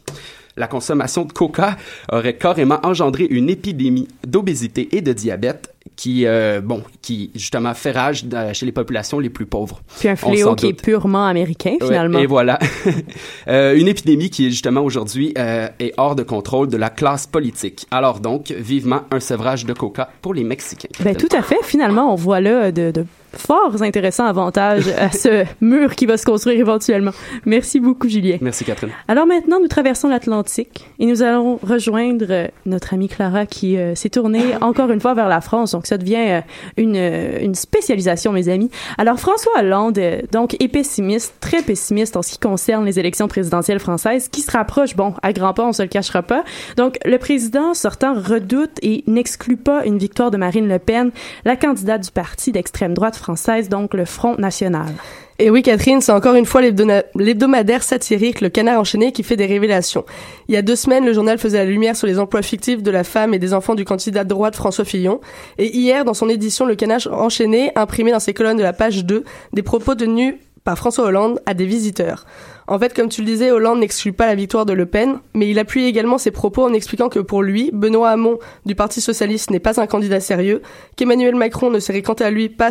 La 0.60 0.66
consommation 0.66 1.24
de 1.24 1.32
coca 1.32 1.78
aurait 2.12 2.36
carrément 2.36 2.80
engendré 2.82 3.24
une 3.24 3.48
épidémie 3.48 4.06
d'obésité 4.26 4.94
et 4.94 5.00
de 5.00 5.14
diabète 5.14 5.74
qui, 5.96 6.26
euh, 6.26 6.60
bon, 6.60 6.82
qui 7.00 7.30
justement 7.34 7.72
fait 7.72 7.92
rage 7.92 8.26
euh, 8.34 8.52
chez 8.52 8.66
les 8.66 8.72
populations 8.72 9.18
les 9.18 9.30
plus 9.30 9.46
pauvres. 9.46 9.80
Puis 9.98 10.10
un 10.10 10.16
fléau 10.16 10.54
qui 10.54 10.66
est 10.66 10.72
purement 10.74 11.24
américain, 11.24 11.76
finalement. 11.80 12.18
Ouais, 12.18 12.24
et 12.24 12.26
voilà. 12.26 12.58
euh, 13.48 13.74
une 13.74 13.88
épidémie 13.88 14.28
qui 14.28 14.48
est 14.48 14.50
justement 14.50 14.82
aujourd'hui 14.82 15.32
euh, 15.38 15.68
est 15.78 15.94
hors 15.96 16.14
de 16.14 16.22
contrôle 16.22 16.68
de 16.68 16.76
la 16.76 16.90
classe 16.90 17.26
politique. 17.26 17.86
Alors 17.90 18.20
donc, 18.20 18.50
vivement 18.50 19.00
un 19.10 19.20
sevrage 19.20 19.64
de 19.64 19.72
coca 19.72 20.10
pour 20.20 20.34
les 20.34 20.44
Mexicains. 20.44 20.88
Ben 21.02 21.16
tout 21.16 21.34
à 21.34 21.40
fait. 21.40 21.56
Finalement, 21.62 22.12
on 22.12 22.16
voit 22.16 22.42
là 22.42 22.70
de, 22.70 22.90
de 22.90 23.06
forts 23.32 23.82
intéressants 23.82 24.26
avantages 24.26 24.88
à 24.98 25.10
ce 25.12 25.44
mur 25.60 25.94
qui 25.94 26.06
va 26.06 26.16
se 26.16 26.24
construire 26.24 26.58
éventuellement. 26.58 27.12
Merci 27.46 27.80
beaucoup, 27.80 28.08
Julien. 28.08 28.38
Merci, 28.40 28.64
Catherine. 28.64 28.90
Alors 29.08 29.26
maintenant, 29.26 29.60
nous 29.60 29.68
traversons 29.68 30.08
l'Atlantique 30.08 30.88
et 30.98 31.06
nous 31.06 31.22
allons 31.22 31.58
rejoindre 31.62 32.48
notre 32.66 32.94
amie 32.94 33.08
Clara 33.08 33.46
qui 33.46 33.76
euh, 33.76 33.94
s'est 33.94 34.10
tournée 34.10 34.54
encore 34.60 34.90
une 34.90 35.00
fois 35.00 35.14
vers 35.14 35.28
la 35.28 35.40
France. 35.40 35.72
Donc, 35.72 35.86
ça 35.86 35.98
devient 35.98 36.16
euh, 36.16 36.40
une, 36.76 36.96
une 36.96 37.54
spécialisation, 37.54 38.32
mes 38.32 38.48
amis. 38.48 38.70
Alors, 38.98 39.18
François 39.18 39.52
Hollande, 39.58 39.98
euh, 39.98 40.22
donc, 40.32 40.56
est 40.60 40.68
pessimiste, 40.68 41.34
très 41.40 41.62
pessimiste 41.62 42.16
en 42.16 42.22
ce 42.22 42.32
qui 42.32 42.38
concerne 42.38 42.84
les 42.84 42.98
élections 42.98 43.28
présidentielles 43.28 43.80
françaises 43.80 44.28
qui 44.28 44.40
se 44.40 44.50
rapprochent, 44.50 44.96
bon, 44.96 45.14
à 45.22 45.32
grands 45.32 45.54
pas, 45.54 45.66
on 45.66 45.72
se 45.72 45.82
le 45.82 45.88
cachera 45.88 46.22
pas. 46.22 46.44
Donc, 46.76 46.98
le 47.04 47.18
président 47.18 47.74
sortant 47.74 48.14
redoute 48.14 48.78
et 48.82 49.04
n'exclut 49.06 49.56
pas 49.56 49.84
une 49.84 49.98
victoire 49.98 50.30
de 50.30 50.36
Marine 50.36 50.68
Le 50.68 50.78
Pen, 50.78 51.10
la 51.44 51.56
candidate 51.56 52.04
du 52.04 52.10
parti 52.10 52.52
d'extrême 52.52 52.94
droite 52.94 53.16
française, 53.20 53.68
donc 53.68 53.94
le 53.94 54.04
Front 54.04 54.36
National. 54.36 54.92
Et 55.38 55.48
oui, 55.48 55.62
Catherine, 55.62 56.02
c'est 56.02 56.12
encore 56.12 56.34
une 56.34 56.44
fois 56.44 56.60
l'hebdomadaire 56.60 57.82
satirique 57.82 58.42
Le 58.42 58.50
Canard 58.50 58.78
enchaîné 58.78 59.10
qui 59.10 59.22
fait 59.22 59.36
des 59.36 59.46
révélations. 59.46 60.04
Il 60.48 60.54
y 60.54 60.58
a 60.58 60.62
deux 60.62 60.76
semaines, 60.76 61.06
le 61.06 61.14
journal 61.14 61.38
faisait 61.38 61.56
la 61.56 61.64
lumière 61.64 61.96
sur 61.96 62.06
les 62.06 62.18
emplois 62.18 62.42
fictifs 62.42 62.82
de 62.82 62.90
la 62.90 63.04
femme 63.04 63.32
et 63.32 63.38
des 63.38 63.54
enfants 63.54 63.74
du 63.74 63.86
candidat 63.86 64.24
de 64.24 64.28
droite 64.28 64.54
François 64.54 64.84
Fillon. 64.84 65.22
Et 65.56 65.74
hier, 65.74 66.04
dans 66.04 66.12
son 66.12 66.28
édition 66.28 66.66
Le 66.66 66.74
Canard 66.74 67.08
enchaîné, 67.10 67.72
imprimé 67.74 68.10
dans 68.10 68.20
ses 68.20 68.34
colonnes 68.34 68.58
de 68.58 68.62
la 68.62 68.74
page 68.74 69.06
2, 69.06 69.24
des 69.54 69.62
propos 69.62 69.94
tenus 69.94 70.34
par 70.64 70.76
François 70.76 71.06
Hollande 71.06 71.40
à 71.46 71.54
des 71.54 71.66
visiteurs. 71.66 72.26
En 72.66 72.78
fait, 72.78 72.94
comme 72.94 73.08
tu 73.08 73.22
le 73.22 73.26
disais, 73.26 73.50
Hollande 73.50 73.80
n'exclut 73.80 74.12
pas 74.12 74.26
la 74.26 74.34
victoire 74.34 74.64
de 74.64 74.72
Le 74.72 74.86
Pen, 74.86 75.18
mais 75.34 75.48
il 75.50 75.58
appuie 75.58 75.86
également 75.86 76.18
ses 76.18 76.30
propos 76.30 76.64
en 76.64 76.72
expliquant 76.72 77.08
que 77.08 77.18
pour 77.18 77.42
lui, 77.42 77.70
Benoît 77.72 78.10
Hamon 78.10 78.38
du 78.64 78.74
Parti 78.74 79.00
socialiste 79.00 79.50
n'est 79.50 79.58
pas 79.58 79.80
un 79.80 79.86
candidat 79.86 80.20
sérieux, 80.20 80.62
qu'Emmanuel 80.96 81.34
Macron 81.34 81.70
ne 81.70 81.80
serait 81.80 82.02
quant 82.02 82.14
à 82.14 82.30
lui 82.30 82.48
pas, 82.48 82.70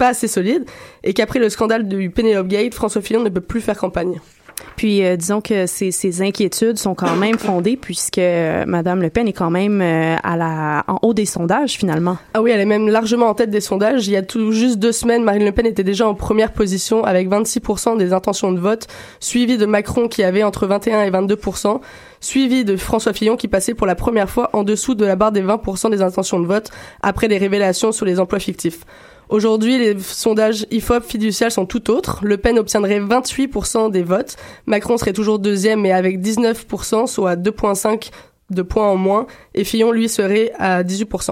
assez 0.00 0.28
solide, 0.28 0.64
et 1.04 1.14
qu'après 1.14 1.38
le 1.38 1.48
scandale 1.48 1.86
du 1.86 2.10
Penelope 2.10 2.48
Gate, 2.48 2.74
François 2.74 3.02
Fillon 3.02 3.22
ne 3.22 3.28
peut 3.28 3.40
plus 3.40 3.60
faire 3.60 3.78
campagne. 3.78 4.20
Puis 4.76 5.04
euh, 5.04 5.16
disons 5.16 5.40
que 5.40 5.66
ces, 5.66 5.90
ces, 5.90 6.22
inquiétudes 6.22 6.78
sont 6.78 6.94
quand 6.94 7.16
même 7.16 7.38
fondées 7.38 7.76
puisque 7.76 8.18
euh, 8.18 8.64
Madame 8.66 9.02
Le 9.02 9.10
Pen 9.10 9.28
est 9.28 9.32
quand 9.32 9.50
même 9.50 9.80
euh, 9.80 10.16
à 10.22 10.36
la 10.36 10.84
en 10.88 10.98
haut 11.02 11.14
des 11.14 11.24
sondages 11.26 11.72
finalement. 11.72 12.18
Ah 12.34 12.42
oui, 12.42 12.50
elle 12.52 12.60
est 12.60 12.66
même 12.66 12.88
largement 12.88 13.26
en 13.26 13.34
tête 13.34 13.50
des 13.50 13.60
sondages. 13.60 14.06
Il 14.06 14.12
y 14.12 14.16
a 14.16 14.22
tout 14.22 14.52
juste 14.52 14.78
deux 14.78 14.92
semaines, 14.92 15.24
Marine 15.24 15.44
Le 15.44 15.52
Pen 15.52 15.66
était 15.66 15.84
déjà 15.84 16.06
en 16.08 16.14
première 16.14 16.52
position 16.52 17.04
avec 17.04 17.28
26% 17.28 17.96
des 17.96 18.12
intentions 18.12 18.52
de 18.52 18.58
vote, 18.58 18.86
suivi 19.20 19.58
de 19.58 19.66
Macron 19.66 20.08
qui 20.08 20.22
avait 20.22 20.42
entre 20.42 20.66
21 20.66 21.02
et 21.02 21.10
22%, 21.10 21.80
suivi 22.20 22.64
de 22.64 22.76
François 22.76 23.12
Fillon 23.12 23.36
qui 23.36 23.48
passait 23.48 23.74
pour 23.74 23.86
la 23.86 23.94
première 23.94 24.28
fois 24.28 24.50
en 24.52 24.62
dessous 24.62 24.94
de 24.94 25.04
la 25.04 25.16
barre 25.16 25.32
des 25.32 25.42
20% 25.42 25.90
des 25.90 26.02
intentions 26.02 26.40
de 26.40 26.46
vote 26.46 26.70
après 27.02 27.28
les 27.28 27.38
révélations 27.38 27.92
sur 27.92 28.06
les 28.06 28.20
emplois 28.20 28.40
fictifs. 28.40 28.84
Aujourd'hui, 29.28 29.78
les 29.78 29.98
sondages 29.98 30.66
IFOP 30.70 31.00
fiduciales 31.00 31.50
sont 31.50 31.66
tout 31.66 31.90
autres. 31.90 32.20
Le 32.22 32.36
Pen 32.36 32.58
obtiendrait 32.58 33.00
28% 33.00 33.90
des 33.90 34.02
votes. 34.02 34.36
Macron 34.66 34.96
serait 34.96 35.12
toujours 35.12 35.38
deuxième, 35.38 35.80
mais 35.80 35.92
avec 35.92 36.20
19%, 36.20 37.06
soit 37.06 37.36
2,5 37.36 38.10
de 38.50 38.62
points 38.62 38.88
en 38.88 38.96
moins. 38.96 39.26
Et 39.54 39.64
Fillon, 39.64 39.90
lui, 39.90 40.08
serait 40.08 40.52
à 40.58 40.84
18%. 40.84 41.30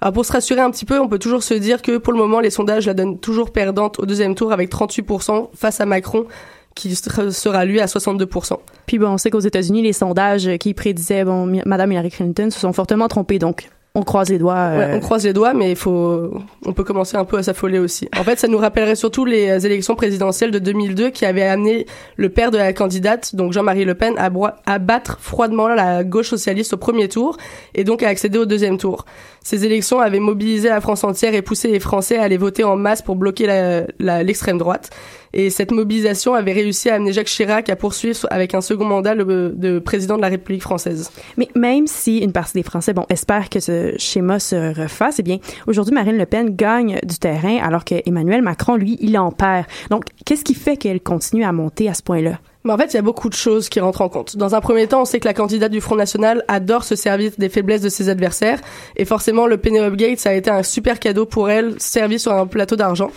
Alors, 0.00 0.12
pour 0.12 0.24
se 0.24 0.32
rassurer 0.32 0.60
un 0.60 0.70
petit 0.70 0.84
peu, 0.84 0.98
on 0.98 1.08
peut 1.08 1.20
toujours 1.20 1.42
se 1.42 1.54
dire 1.54 1.82
que 1.82 1.98
pour 1.98 2.12
le 2.12 2.18
moment, 2.18 2.40
les 2.40 2.50
sondages 2.50 2.86
la 2.86 2.94
donnent 2.94 3.18
toujours 3.18 3.52
perdante 3.52 4.00
au 4.00 4.06
deuxième 4.06 4.34
tour 4.34 4.52
avec 4.52 4.70
38% 4.70 5.50
face 5.54 5.80
à 5.80 5.86
Macron 5.86 6.26
qui 6.74 6.94
sera 6.94 7.64
lui 7.64 7.80
à 7.80 7.86
62%. 7.86 8.58
Puis 8.86 8.98
bon, 8.98 9.08
on 9.08 9.18
sait 9.18 9.30
qu'aux 9.30 9.40
États-Unis, 9.40 9.82
les 9.82 9.94
sondages 9.94 10.58
qui 10.58 10.74
prédisaient 10.74 11.24
bon, 11.24 11.50
Madame 11.64 11.90
Hillary 11.92 12.10
Clinton 12.10 12.50
se 12.50 12.60
sont 12.60 12.74
fortement 12.74 13.08
trompés. 13.08 13.38
Donc, 13.38 13.70
on 13.96 14.02
croise 14.02 14.28
les 14.28 14.38
doigts. 14.38 14.54
Euh... 14.54 14.78
Ouais, 14.78 14.94
on 14.94 15.00
croise 15.00 15.24
les 15.24 15.32
doigts, 15.32 15.54
mais 15.54 15.70
il 15.70 15.76
faut, 15.76 16.30
on 16.66 16.72
peut 16.74 16.84
commencer 16.84 17.16
un 17.16 17.24
peu 17.24 17.38
à 17.38 17.42
s'affoler 17.42 17.78
aussi. 17.78 18.08
En 18.16 18.24
fait, 18.24 18.38
ça 18.38 18.46
nous 18.46 18.58
rappellerait 18.58 18.94
surtout 18.94 19.24
les 19.24 19.48
euh, 19.48 19.58
élections 19.58 19.94
présidentielles 19.94 20.50
de 20.50 20.58
2002 20.58 21.08
qui 21.10 21.24
avaient 21.24 21.42
amené 21.42 21.86
le 22.16 22.28
père 22.28 22.50
de 22.50 22.58
la 22.58 22.74
candidate, 22.74 23.34
donc 23.34 23.54
Jean-Marie 23.54 23.86
Le 23.86 23.94
Pen, 23.94 24.14
à, 24.18 24.30
à 24.66 24.78
battre 24.78 25.18
froidement 25.20 25.68
la 25.68 26.04
gauche 26.04 26.28
socialiste 26.28 26.74
au 26.74 26.76
premier 26.76 27.08
tour 27.08 27.38
et 27.74 27.84
donc 27.84 28.02
à 28.02 28.08
accéder 28.08 28.38
au 28.38 28.44
deuxième 28.44 28.76
tour. 28.76 29.06
Ces 29.42 29.64
élections 29.64 30.00
avaient 30.00 30.20
mobilisé 30.20 30.68
la 30.68 30.80
France 30.80 31.02
entière 31.04 31.34
et 31.34 31.40
poussé 31.40 31.68
les 31.68 31.80
Français 31.80 32.18
à 32.18 32.24
aller 32.24 32.36
voter 32.36 32.64
en 32.64 32.76
masse 32.76 33.00
pour 33.00 33.16
bloquer 33.16 33.84
l'extrême 33.98 34.58
droite. 34.58 34.90
Et 35.38 35.50
cette 35.50 35.70
mobilisation 35.70 36.32
avait 36.32 36.54
réussi 36.54 36.88
à 36.88 36.94
amener 36.94 37.12
Jacques 37.12 37.26
Chirac 37.26 37.68
à 37.68 37.76
poursuivre 37.76 38.26
avec 38.30 38.54
un 38.54 38.62
second 38.62 38.86
mandat 38.86 39.14
le, 39.14 39.52
de 39.54 39.78
président 39.78 40.16
de 40.16 40.22
la 40.22 40.28
République 40.28 40.62
française. 40.62 41.10
Mais 41.36 41.48
même 41.54 41.86
si 41.86 42.18
une 42.20 42.32
partie 42.32 42.54
des 42.54 42.62
Français, 42.62 42.94
bon, 42.94 43.04
espère 43.10 43.50
que 43.50 43.60
ce 43.60 43.92
schéma 43.98 44.38
se 44.38 44.74
refasse, 44.80 45.18
eh 45.18 45.22
bien, 45.22 45.36
aujourd'hui, 45.66 45.92
Marine 45.92 46.16
Le 46.16 46.24
Pen 46.24 46.56
gagne 46.56 46.98
du 47.04 47.18
terrain 47.18 47.58
alors 47.62 47.84
que 47.84 47.96
Emmanuel 48.06 48.40
Macron, 48.40 48.76
lui, 48.76 48.96
il 49.02 49.18
en 49.18 49.30
perd. 49.30 49.66
Donc, 49.90 50.04
qu'est-ce 50.24 50.42
qui 50.42 50.54
fait 50.54 50.78
qu'elle 50.78 51.02
continue 51.02 51.44
à 51.44 51.52
monter 51.52 51.90
à 51.90 51.92
ce 51.92 52.02
point-là? 52.02 52.38
Mais 52.66 52.72
en 52.72 52.78
fait, 52.78 52.92
il 52.92 52.94
y 52.94 52.98
a 52.98 53.02
beaucoup 53.02 53.28
de 53.28 53.34
choses 53.34 53.68
qui 53.68 53.78
rentrent 53.78 54.02
en 54.02 54.08
compte. 54.08 54.36
Dans 54.36 54.56
un 54.56 54.60
premier 54.60 54.88
temps, 54.88 55.02
on 55.02 55.04
sait 55.04 55.20
que 55.20 55.28
la 55.28 55.34
candidate 55.34 55.70
du 55.70 55.80
Front 55.80 55.94
National 55.94 56.44
adore 56.48 56.82
se 56.82 56.96
servir 56.96 57.30
des 57.38 57.48
faiblesses 57.48 57.80
de 57.80 57.88
ses 57.88 58.08
adversaires. 58.08 58.60
Et 58.96 59.04
forcément, 59.04 59.46
le 59.46 59.56
Penelope 59.56 59.94
Gate, 59.94 60.18
ça 60.18 60.30
a 60.30 60.32
été 60.32 60.50
un 60.50 60.64
super 60.64 60.98
cadeau 60.98 61.26
pour 61.26 61.48
elle, 61.48 61.76
servi 61.78 62.18
sur 62.18 62.32
un 62.32 62.48
plateau 62.48 62.74
d'argent. 62.74 63.12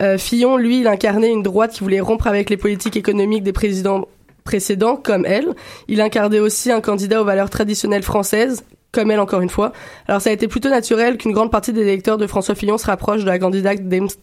Euh, 0.00 0.16
Fillon, 0.16 0.56
lui, 0.56 0.80
il 0.80 0.86
incarnait 0.86 1.32
une 1.32 1.42
droite 1.42 1.72
qui 1.72 1.80
voulait 1.80 1.98
rompre 1.98 2.28
avec 2.28 2.50
les 2.50 2.56
politiques 2.56 2.96
économiques 2.96 3.42
des 3.42 3.52
présidents 3.52 4.06
précédents, 4.44 4.94
comme 4.94 5.26
elle. 5.26 5.48
Il 5.88 6.00
incarnait 6.00 6.38
aussi 6.38 6.70
un 6.70 6.80
candidat 6.80 7.20
aux 7.20 7.24
valeurs 7.24 7.50
traditionnelles 7.50 8.04
françaises, 8.04 8.62
comme 8.92 9.10
elle 9.10 9.18
encore 9.18 9.40
une 9.40 9.50
fois. 9.50 9.72
Alors 10.06 10.20
ça 10.20 10.30
a 10.30 10.32
été 10.32 10.46
plutôt 10.46 10.70
naturel 10.70 11.16
qu'une 11.18 11.32
grande 11.32 11.50
partie 11.50 11.72
des 11.72 11.82
électeurs 11.82 12.16
de 12.16 12.28
François 12.28 12.54
Fillon 12.54 12.78
se 12.78 12.86
rapproche 12.86 13.22
de 13.22 13.26
la 13.26 13.40
candidate 13.40 13.80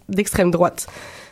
d'extrême 0.07 0.49
droite. 0.49 0.87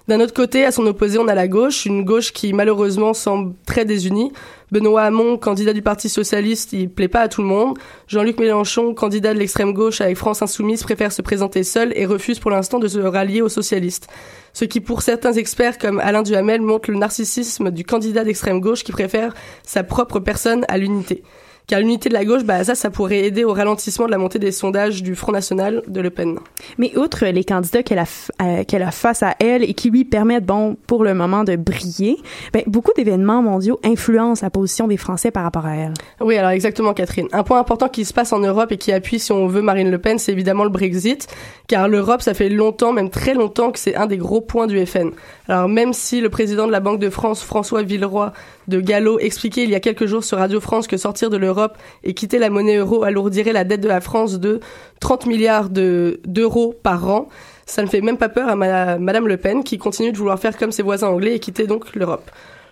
D'un 0.10 0.22
autre 0.22 0.34
côté, 0.34 0.66
à 0.66 0.72
son 0.72 0.88
opposé, 0.88 1.20
on 1.20 1.28
a 1.28 1.36
la 1.36 1.48
gauche, 1.48 1.86
une 1.86 2.04
gauche 2.04 2.34
qui 2.34 2.52
malheureusement 2.52 3.14
semble 3.14 3.54
très 3.68 3.86
désunie. 3.86 4.32
Benoît 4.72 5.04
Hamon, 5.04 5.38
candidat 5.38 5.72
du 5.72 5.84
Parti 5.84 6.10
socialiste, 6.10 6.74
il 6.74 6.90
plaît 6.90 7.08
pas 7.08 7.20
à 7.20 7.28
tout 7.28 7.44
le 7.44 7.48
monde. 7.48 7.78
Jean-Luc 8.08 8.40
Mélenchon, 8.40 8.96
candidat 8.96 9.36
de 9.36 9.40
l'extrême 9.40 9.72
gauche 9.72 10.02
avec 10.02 10.18
France 10.18 10.42
Insoumise, 10.42 10.82
préfère 10.82 11.12
se 11.12 11.22
présenter 11.22 11.62
seul 11.62 11.94
et 11.96 12.08
refuse 12.08 12.40
pour 12.40 12.50
l'instant 12.50 12.80
de 12.80 12.88
se 12.88 12.98
rallier 12.98 13.44
aux 13.44 13.50
socialistes. 13.50 14.08
Ce 14.54 14.66
qui, 14.66 14.82
pour 14.82 15.04
certains 15.04 15.34
experts 15.34 15.78
comme 15.78 16.00
Alain 16.00 16.24
Duhamel, 16.24 16.62
montre 16.62 16.90
le 16.90 16.98
narcissisme 16.98 17.70
du 17.70 17.84
candidat 17.84 18.24
d'extrême 18.24 18.62
gauche 18.62 18.84
qui 18.84 18.92
préfère 18.92 19.36
sa 19.62 19.84
propre 19.84 20.20
personne 20.20 20.66
à 20.70 20.80
l'unité. 20.80 21.22
Car 21.70 21.82
l'unité 21.82 22.10
de 22.10 22.16
la 22.16 22.26
gauche, 22.26 22.44
bah 22.44 22.64
ça, 22.64 22.74
ça 22.74 22.90
pourrait 22.90 23.20
aider 23.20 23.44
au 23.44 23.54
ralentissement 23.54 24.08
de 24.08 24.12
la 24.12 24.18
montée 24.18 24.40
des 24.40 24.52
sondages 24.52 25.04
du 25.04 25.14
Front 25.14 25.32
National 25.32 25.84
de 25.88 26.02
Le 26.02 26.10
Pen. 26.10 26.40
Mais 26.80 26.98
outre 26.98 27.28
les 27.28 27.44
candidats 27.44 27.84
qu'elle 27.84 28.00
a, 28.00 28.06
euh, 28.42 28.64
qu'elle 28.64 28.82
a 28.82 28.90
face 28.90 29.22
à 29.22 29.36
elle 29.40 29.62
et 29.62 29.76
qui 29.76 29.92
lui 29.92 30.04
permettent, 30.04 30.48
bon, 30.48 30.76
pour 30.88 31.04
le 31.04 31.14
moment 31.14 31.44
de 31.44 31.56
briller, 31.56 32.18
ben, 32.54 32.64
beaucoup 32.66 32.92
d'événements 32.98 33.44
mondiaux 33.44 33.80
influencent 33.84 34.44
la 34.44 34.50
position 34.50 34.88
des 34.88 34.98
Français 34.98 35.30
par 35.30 35.44
rapport 35.44 35.68
à 35.68 35.76
elle. 35.76 35.94
Oui, 36.22 36.38
alors 36.38 36.50
exactement, 36.50 36.96
Catherine. 36.96 37.28
Un 37.34 37.44
point 37.44 37.60
important 37.60 37.88
qui 37.88 38.04
se 38.04 38.14
passe 38.14 38.34
en 38.34 38.40
Europe 38.40 38.72
et 38.72 38.78
qui 38.78 38.92
appuie, 38.92 39.20
si 39.20 39.32
on 39.32 39.46
veut, 39.46 39.62
Marine 39.62 39.92
Le 39.92 40.00
Pen, 40.00 40.18
c'est 40.18 40.32
évidemment 40.32 40.64
le 40.64 40.72
Brexit. 40.72 41.28
Car 41.68 41.88
l'Europe, 41.88 42.24
ça 42.24 42.34
fait 42.34 42.50
longtemps, 42.50 42.94
même 42.94 43.12
très 43.12 43.36
longtemps, 43.36 43.72
que 43.72 43.78
c'est 43.78 43.96
un 43.96 44.08
des 44.08 44.18
gros 44.18 44.42
points 44.42 44.66
du 44.66 44.84
FN. 44.88 45.12
Alors 45.48 45.70
même 45.70 45.94
si 45.94 46.20
le 46.20 46.30
président 46.30 46.66
de 46.66 46.72
la 46.72 46.80
Banque 46.80 47.00
de 47.00 47.12
France, 47.12 47.44
François 47.44 47.84
Villeroy 47.84 48.34
de 48.70 48.80
Gallo, 48.80 49.20
expliquait 49.20 49.64
il 49.64 49.70
y 49.70 49.76
a 49.76 49.80
quelques 49.80 50.06
jours 50.06 50.24
sur 50.24 50.38
Radio 50.38 50.62
France 50.62 50.88
que 50.88 50.96
sortir 50.96 51.30
de 51.30 51.38
l'Europe 51.38 51.78
et 52.04 52.14
quitter 52.14 52.40
la 52.40 52.50
monnaie 52.50 52.78
euro 52.78 53.04
alourdirait 53.04 53.52
la 53.52 53.64
dette 53.64 53.82
de 53.82 53.88
la 53.88 54.00
France 54.00 54.40
de 54.40 54.60
30 55.02 55.26
milliards 55.26 55.70
d'euros 55.70 56.76
par 56.82 57.10
an. 57.10 57.28
Ça 57.66 57.82
ne 57.84 57.88
fait 57.88 58.02
même 58.02 58.18
pas 58.18 58.30
peur 58.30 58.48
à 58.50 58.56
Madame 58.56 59.28
Le 59.28 59.38
Pen 59.38 59.64
qui 59.64 59.78
continue 59.78 60.12
de 60.12 60.18
vouloir 60.18 60.40
faire 60.40 60.58
comme 60.58 60.72
ses 60.72 60.84
voisins 60.84 61.10
anglais 61.10 61.36
et 61.36 61.40
quitter 61.40 61.68
donc 61.68 61.94
l'Europe. 61.96 62.32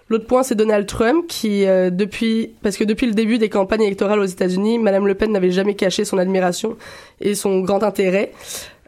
L'autre 0.10 0.26
point, 0.26 0.44
c'est 0.44 0.56
Donald 0.56 0.88
Trump 0.88 1.26
qui, 1.28 1.66
euh, 1.66 1.90
depuis, 1.90 2.54
parce 2.64 2.78
que 2.78 2.86
depuis 2.86 3.08
le 3.08 3.14
début 3.14 3.38
des 3.38 3.50
campagnes 3.50 3.82
électorales 3.82 4.20
aux 4.20 4.26
États-Unis, 4.26 4.80
Madame 4.80 5.06
Le 5.06 5.16
Pen 5.16 5.32
n'avait 5.32 5.52
jamais 5.52 5.76
caché 5.76 6.06
son 6.06 6.18
admiration 6.18 6.78
et 7.20 7.36
son 7.36 7.60
grand 7.60 7.84
intérêt. 7.84 8.32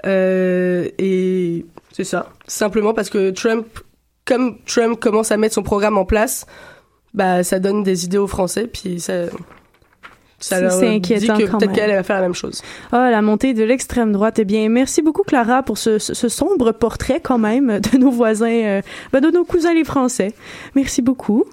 Euh, 0.05 0.87
et 0.97 1.65
c'est 1.91 2.05
ça. 2.05 2.31
Simplement 2.47 2.93
parce 2.93 3.09
que 3.09 3.31
Trump, 3.31 3.67
comme 4.23 4.57
Trump 4.65 4.97
commence 4.99 5.31
à 5.31 5.37
mettre 5.37 5.55
son 5.55 5.63
programme 5.63 5.97
en 5.97 6.05
place, 6.05 6.45
bah 7.13 7.43
ça 7.43 7.59
donne 7.59 7.83
des 7.83 8.05
idées 8.05 8.17
aux 8.17 8.27
Français, 8.27 8.67
puis 8.67 8.99
ça, 8.99 9.25
ça 10.39 10.69
c'est 10.69 10.87
inquiétant 10.87 11.35
dit 11.35 11.45
que 11.45 11.51
peut-être 11.51 11.73
qu'elle 11.73 11.91
va 11.91 12.03
faire 12.03 12.17
la 12.17 12.23
même 12.23 12.35
chose. 12.35 12.61
Ah, 12.91 13.05
oh, 13.07 13.11
la 13.11 13.21
montée 13.21 13.53
de 13.53 13.63
l'extrême 13.63 14.11
droite. 14.11 14.39
Eh 14.39 14.45
bien, 14.45 14.69
merci 14.69 15.01
beaucoup 15.01 15.23
Clara 15.23 15.63
pour 15.63 15.77
ce, 15.77 15.97
ce, 15.99 16.29
sombre 16.29 16.71
portrait 16.71 17.19
quand 17.21 17.37
même 17.37 17.79
de 17.79 17.97
nos 17.97 18.11
voisins, 18.11 18.47
euh, 18.47 18.81
ben, 19.11 19.21
de 19.21 19.29
nos 19.29 19.43
cousins 19.43 19.73
les 19.73 19.83
Français. 19.83 20.33
Merci 20.75 21.01
beaucoup. 21.01 21.45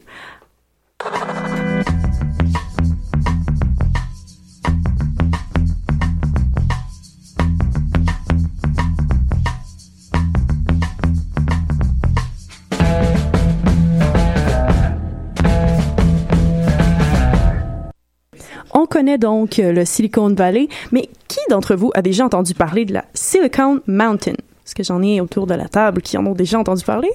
Connaît 18.96 19.18
donc 19.18 19.59
le 19.59 19.85
Silicon 19.85 20.32
Valley, 20.32 20.68
mais 20.90 21.11
qui 21.28 21.40
d'entre 21.50 21.74
vous 21.74 21.90
a 21.94 22.00
déjà 22.00 22.24
entendu 22.24 22.54
parler 22.54 22.87
de 22.87 22.94
la 22.94 23.04
Silicon 23.12 23.80
Mountain? 23.87 24.32
Est-ce 24.32 24.74
que 24.74 24.82
j'en 24.82 25.02
ai 25.02 25.20
autour 25.20 25.46
de 25.46 25.52
la 25.52 25.68
table 25.68 26.00
qui 26.00 26.16
en 26.16 26.24
ont 26.24 26.32
déjà 26.32 26.59
entendu 26.59 26.82
parler? 26.82 27.11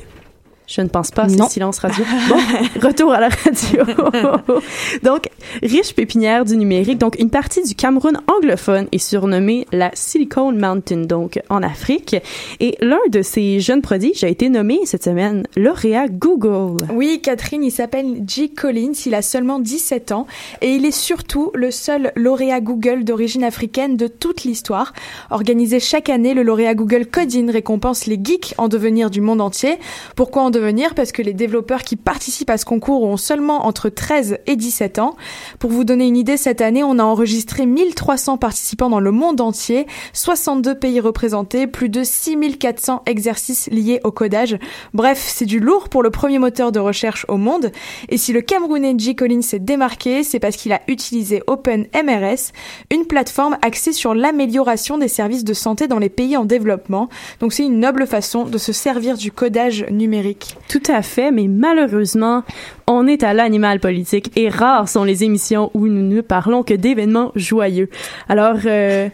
Je 0.71 0.79
ne 0.79 0.87
pense 0.87 1.11
pas, 1.11 1.27
c'est 1.27 1.43
silence 1.49 1.79
radio. 1.79 2.05
Bon, 2.29 2.37
retour 2.87 3.11
à 3.11 3.19
la 3.19 3.27
radio. 3.27 3.83
donc, 5.03 5.27
riche 5.61 5.93
pépinière 5.93 6.45
du 6.45 6.55
numérique, 6.55 6.97
donc 6.97 7.19
une 7.19 7.29
partie 7.29 7.61
du 7.63 7.75
Cameroun 7.75 8.21
anglophone 8.33 8.87
est 8.93 8.97
surnommée 8.97 9.67
la 9.73 9.91
Silicon 9.95 10.53
Mountain, 10.53 11.01
donc 11.01 11.41
en 11.49 11.61
Afrique. 11.61 12.15
Et 12.61 12.77
l'un 12.79 13.01
de 13.09 13.21
ces 13.21 13.59
jeunes 13.59 13.81
prodiges 13.81 14.23
a 14.23 14.29
été 14.29 14.47
nommé 14.47 14.79
cette 14.85 15.03
semaine 15.03 15.43
lauréat 15.57 16.07
Google. 16.07 16.77
Oui, 16.93 17.19
Catherine, 17.21 17.65
il 17.65 17.71
s'appelle 17.71 18.23
G. 18.25 18.47
Collins, 18.47 18.93
il 19.05 19.13
a 19.13 19.21
seulement 19.21 19.59
17 19.59 20.13
ans 20.13 20.25
et 20.61 20.69
il 20.75 20.85
est 20.85 20.91
surtout 20.91 21.51
le 21.53 21.71
seul 21.71 22.13
lauréat 22.15 22.61
Google 22.61 23.03
d'origine 23.03 23.43
africaine 23.43 23.97
de 23.97 24.07
toute 24.07 24.45
l'histoire. 24.45 24.93
Organisé 25.31 25.81
chaque 25.81 26.07
année, 26.07 26.33
le 26.33 26.43
lauréat 26.43 26.75
Google 26.75 27.07
Coding 27.07 27.51
récompense 27.51 28.05
les 28.05 28.17
geeks 28.23 28.53
en 28.57 28.69
devenir 28.69 29.09
du 29.09 29.19
monde 29.19 29.41
entier. 29.41 29.77
Pourquoi 30.15 30.43
en 30.43 30.49
devenir 30.49 30.60
parce 30.95 31.11
que 31.11 31.21
les 31.21 31.33
développeurs 31.33 31.83
qui 31.83 31.95
participent 31.95 32.49
à 32.49 32.57
ce 32.57 32.65
concours 32.65 33.03
ont 33.03 33.17
seulement 33.17 33.65
entre 33.65 33.89
13 33.89 34.39
et 34.47 34.55
17 34.55 34.99
ans. 34.99 35.15
Pour 35.59 35.71
vous 35.71 35.83
donner 35.83 36.05
une 36.05 36.17
idée, 36.17 36.37
cette 36.37 36.61
année, 36.61 36.83
on 36.83 36.99
a 36.99 37.03
enregistré 37.03 37.65
1300 37.65 38.37
participants 38.37 38.89
dans 38.89 38.99
le 38.99 39.11
monde 39.11 39.41
entier, 39.41 39.87
62 40.13 40.75
pays 40.75 40.99
représentés, 40.99 41.67
plus 41.67 41.89
de 41.89 42.03
6400 42.03 43.03
exercices 43.05 43.69
liés 43.71 43.99
au 44.03 44.11
codage. 44.11 44.57
Bref, 44.93 45.23
c'est 45.25 45.45
du 45.45 45.59
lourd 45.59 45.89
pour 45.89 46.03
le 46.03 46.09
premier 46.09 46.39
moteur 46.39 46.71
de 46.71 46.79
recherche 46.79 47.25
au 47.27 47.37
monde. 47.37 47.71
Et 48.09 48.17
si 48.17 48.33
le 48.33 48.41
Camerounais 48.41 48.95
G. 48.97 49.15
Collins 49.15 49.41
s'est 49.41 49.59
démarqué, 49.59 50.23
c'est 50.23 50.39
parce 50.39 50.57
qu'il 50.57 50.73
a 50.73 50.81
utilisé 50.87 51.41
OpenMRS, 51.47 52.51
une 52.91 53.05
plateforme 53.05 53.57
axée 53.61 53.93
sur 53.93 54.13
l'amélioration 54.13 54.97
des 54.97 55.07
services 55.07 55.43
de 55.43 55.53
santé 55.53 55.87
dans 55.87 55.99
les 55.99 56.09
pays 56.09 56.37
en 56.37 56.45
développement. 56.45 57.09
Donc 57.39 57.53
c'est 57.53 57.65
une 57.65 57.79
noble 57.79 58.05
façon 58.07 58.45
de 58.45 58.57
se 58.57 58.73
servir 58.73 59.17
du 59.17 59.31
codage 59.31 59.85
numérique. 59.89 60.40
Tout 60.67 60.83
à 60.87 61.01
fait, 61.01 61.31
mais 61.31 61.47
malheureusement, 61.47 62.43
on 62.87 63.07
est 63.07 63.23
à 63.23 63.33
l'animal 63.33 63.79
politique 63.79 64.31
et 64.35 64.49
rares 64.49 64.89
sont 64.89 65.03
les 65.03 65.23
émissions 65.23 65.71
où 65.73 65.87
nous 65.87 66.07
ne 66.07 66.21
parlons 66.21 66.63
que 66.63 66.73
d'événements 66.73 67.31
joyeux. 67.35 67.89
Alors, 68.29 68.57
euh, 68.65 69.09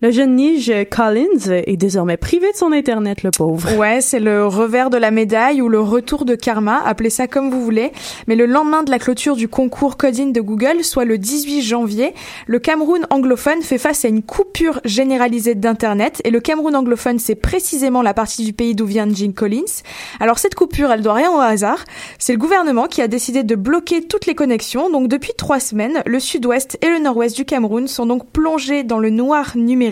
le 0.00 0.12
jeune 0.12 0.36
Nige 0.36 0.72
Collins 0.92 1.50
est 1.50 1.76
désormais 1.76 2.16
privé 2.16 2.52
de 2.52 2.56
son 2.56 2.70
Internet, 2.70 3.24
le 3.24 3.32
pauvre. 3.32 3.76
Ouais, 3.76 4.00
c'est 4.00 4.20
le 4.20 4.46
revers 4.46 4.90
de 4.90 4.96
la 4.96 5.10
médaille 5.10 5.60
ou 5.60 5.68
le 5.68 5.80
retour 5.80 6.24
de 6.24 6.36
karma, 6.36 6.80
appelez 6.84 7.10
ça 7.10 7.26
comme 7.26 7.50
vous 7.50 7.64
voulez. 7.64 7.90
Mais 8.28 8.36
le 8.36 8.46
lendemain 8.46 8.84
de 8.84 8.92
la 8.92 9.00
clôture 9.00 9.34
du 9.34 9.48
concours 9.48 9.96
Coding 9.96 10.32
de 10.32 10.40
Google, 10.40 10.84
soit 10.84 11.04
le 11.04 11.18
18 11.18 11.62
janvier, 11.62 12.14
le 12.46 12.60
Cameroun 12.60 13.08
anglophone 13.10 13.60
fait 13.62 13.78
face 13.78 14.04
à 14.04 14.08
une 14.08 14.22
coupure 14.22 14.80
généralisée 14.84 15.56
d'Internet. 15.56 16.22
Et 16.24 16.30
le 16.30 16.38
Cameroun 16.38 16.76
anglophone, 16.76 17.18
c'est 17.18 17.34
précisément 17.34 18.00
la 18.00 18.14
partie 18.14 18.44
du 18.44 18.52
pays 18.52 18.76
d'où 18.76 18.86
vient 18.86 19.08
Jim 19.12 19.32
Collins. 19.34 19.82
Alors 20.20 20.38
cette 20.38 20.54
coupure, 20.54 20.92
elle 20.92 21.02
doit 21.02 21.14
rien 21.14 21.32
au 21.32 21.40
hasard. 21.40 21.84
C'est 22.20 22.34
le 22.34 22.38
gouvernement 22.38 22.86
qui 22.86 23.02
a 23.02 23.08
décidé 23.08 23.42
de 23.42 23.56
bloquer 23.56 24.02
toutes 24.02 24.26
les 24.26 24.36
connexions. 24.36 24.90
Donc 24.90 25.08
depuis 25.08 25.32
trois 25.36 25.58
semaines, 25.58 26.04
le 26.06 26.20
sud-ouest 26.20 26.78
et 26.82 26.88
le 26.88 27.00
nord-ouest 27.00 27.34
du 27.34 27.44
Cameroun 27.44 27.88
sont 27.88 28.06
donc 28.06 28.30
plongés 28.30 28.84
dans 28.84 29.00
le 29.00 29.10
noir 29.10 29.56
numérique 29.56 29.87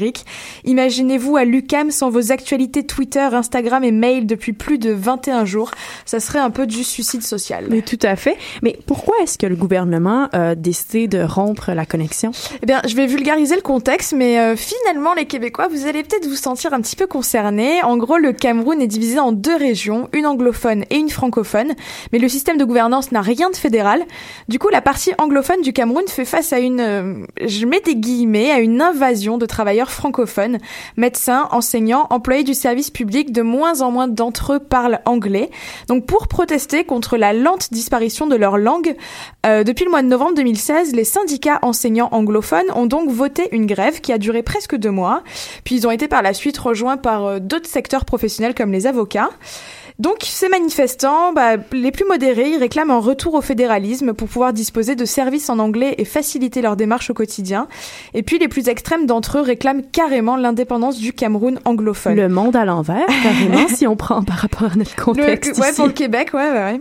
Imaginez-vous 0.65 1.37
à 1.37 1.45
l'UCAM 1.45 1.91
sans 1.91 2.11
vos 2.11 2.33
actualités 2.33 2.85
Twitter, 2.85 3.29
Instagram 3.33 3.85
et 3.85 3.93
mail 3.93 4.27
depuis 4.27 4.53
plus 4.53 4.79
de 4.79 4.91
21 4.91 5.45
jours. 5.45 5.71
Ça 6.05 6.21
serait 6.21 6.39
un 6.39 6.51
peu 6.51 6.67
du 6.67 6.85
suicide 6.85 7.23
social. 7.23 7.67
Mais 7.71 7.83
tout 7.83 7.99
à 8.03 8.17
fait. 8.17 8.37
Mais 8.63 8.79
pourquoi 8.87 9.15
est-ce 9.23 9.39
que 9.39 9.47
le 9.47 9.57
gouvernement 9.57 10.29
a 10.33 10.55
décidé 10.55 11.09
de 11.09 11.23
rompre 11.23 11.73
la 11.73 11.87
connexion? 11.87 12.31
Eh 12.63 12.67
bien, 12.67 12.81
je 12.87 12.95
vais 12.95 13.07
vulgariser 13.07 13.57
le 13.57 13.63
contexte, 13.63 14.13
mais 14.15 14.39
euh, 14.39 14.57
finalement, 14.57 15.15
les 15.15 15.27
Québécois, 15.27 15.69
vous 15.69 15.87
allez 15.87 16.03
peut-être 16.03 16.27
vous 16.27 16.37
sentir 16.37 16.73
un 16.73 16.81
petit 16.81 16.97
peu 16.97 17.07
concernés. 17.07 17.83
En 17.83 17.97
gros, 17.97 18.19
le 18.19 18.33
Cameroun 18.33 18.81
est 18.81 18.87
divisé 18.87 19.19
en 19.19 19.33
deux 19.33 19.57
régions, 19.57 20.09
une 20.13 20.27
anglophone 20.27 20.85
et 20.91 20.97
une 20.97 21.11
francophone, 21.11 21.73
mais 22.13 22.19
le 22.19 22.29
système 22.29 22.59
de 22.59 22.65
gouvernance 22.65 23.13
n'a 23.13 23.21
rien 23.21 23.51
de 23.51 23.57
fédéral. 23.57 24.03
Du 24.49 24.59
coup, 24.59 24.69
la 24.69 24.81
partie 24.81 25.13
anglophone 25.19 25.63
du 25.63 25.73
Cameroun 25.73 26.05
fait 26.09 26.25
face 26.25 26.53
à 26.53 26.59
une, 26.59 26.81
euh, 26.81 27.15
je 27.45 27.67
mets 27.67 27.81
des 27.81 27.97
guillemets, 27.97 28.51
à 28.51 28.61
une 28.61 28.81
invasion 28.83 29.39
de 29.39 29.47
travailleurs 29.47 29.86
francophones, 29.91 30.59
médecins, 30.97 31.49
enseignants, 31.51 32.07
employés 32.11 32.45
du 32.45 32.55
service 32.55 32.91
public, 32.91 33.33
de 33.33 33.43
moins 33.43 33.81
en 33.81 33.91
moins 33.91 34.09
d'entre 34.09 34.55
eux 34.55 34.59
parlent 34.59 35.01
anglais. 35.05 35.51
Donc 35.89 36.07
pour 36.07 36.29
protester 36.29 36.85
contre 36.85 37.17
la 37.17 37.33
lente 37.33 37.73
disparition 37.73 38.27
de 38.27 38.37
leur 38.37 38.59
langue, 38.59 38.97
euh, 39.47 39.65
depuis 39.65 39.85
le 39.85 39.91
mois 39.91 40.03
de 40.03 40.09
novembre 40.09 40.35
2016, 40.35 40.95
les 40.95 41.05
syndicats 41.05 41.59
enseignants 41.63 42.09
anglophones 42.13 42.71
ont 42.75 42.87
donc 42.87 43.11
voté 43.11 43.49
une 43.53 43.67
grève 43.67 44.01
qui 44.01 44.13
a 44.13 44.19
duré 44.19 44.43
presque 44.43 44.77
deux 44.77 44.91
mois. 44.91 45.23
Puis 45.65 45.77
ils 45.77 45.87
ont 45.87 45.91
été 45.91 46.09
par 46.09 46.23
la 46.23 46.35
suite 46.35 46.59
rejoints 46.59 46.97
par 46.97 47.25
euh, 47.25 47.39
d'autres 47.39 47.69
secteurs 47.69 48.05
professionnels 48.05 48.55
comme 48.55 48.73
les 48.73 48.87
avocats. 48.87 49.31
Donc 49.99 50.19
ces 50.23 50.49
manifestants, 50.49 51.33
bah, 51.33 51.57
les 51.73 51.91
plus 51.91 52.05
modérés, 52.05 52.51
ils 52.51 52.59
réclament 52.59 52.91
un 52.91 52.99
retour 52.99 53.35
au 53.35 53.41
fédéralisme 53.41 54.13
pour 54.13 54.29
pouvoir 54.29 54.53
disposer 54.53 54.95
de 54.95 55.05
services 55.07 55.49
en 55.49 55.59
anglais 55.59 55.95
et 55.97 56.05
faciliter 56.05 56.61
leur 56.61 56.77
démarche 56.77 57.09
au 57.09 57.15
quotidien. 57.15 57.67
Et 58.13 58.23
puis 58.23 58.39
les 58.39 58.49
plus 58.49 58.69
extrêmes 58.69 59.07
d'entre 59.07 59.39
eux 59.39 59.41
réclament 59.41 59.83
carrément 59.91 60.37
l'indépendance 60.37 60.99
du 60.99 61.15
Cameroun 61.15 61.59
anglophone. 61.65 62.15
Le 62.15 62.29
monde 62.29 62.57
à 62.57 62.67
l'envers, 62.67 63.07
carrément, 63.23 63.69
si 63.75 63.87
on 63.87 63.97
prend 63.97 64.23
par 64.23 64.37
rapport 64.37 64.73
à 64.73 64.77
notre 64.77 64.97
contexte. 64.97 65.57
Le, 65.57 65.63
ouais, 65.63 65.73
pour 65.73 65.87
le 65.87 65.93
Québec, 65.93 66.31
ouais, 66.35 66.51
ouais. 66.51 66.53
ouais. 66.53 66.81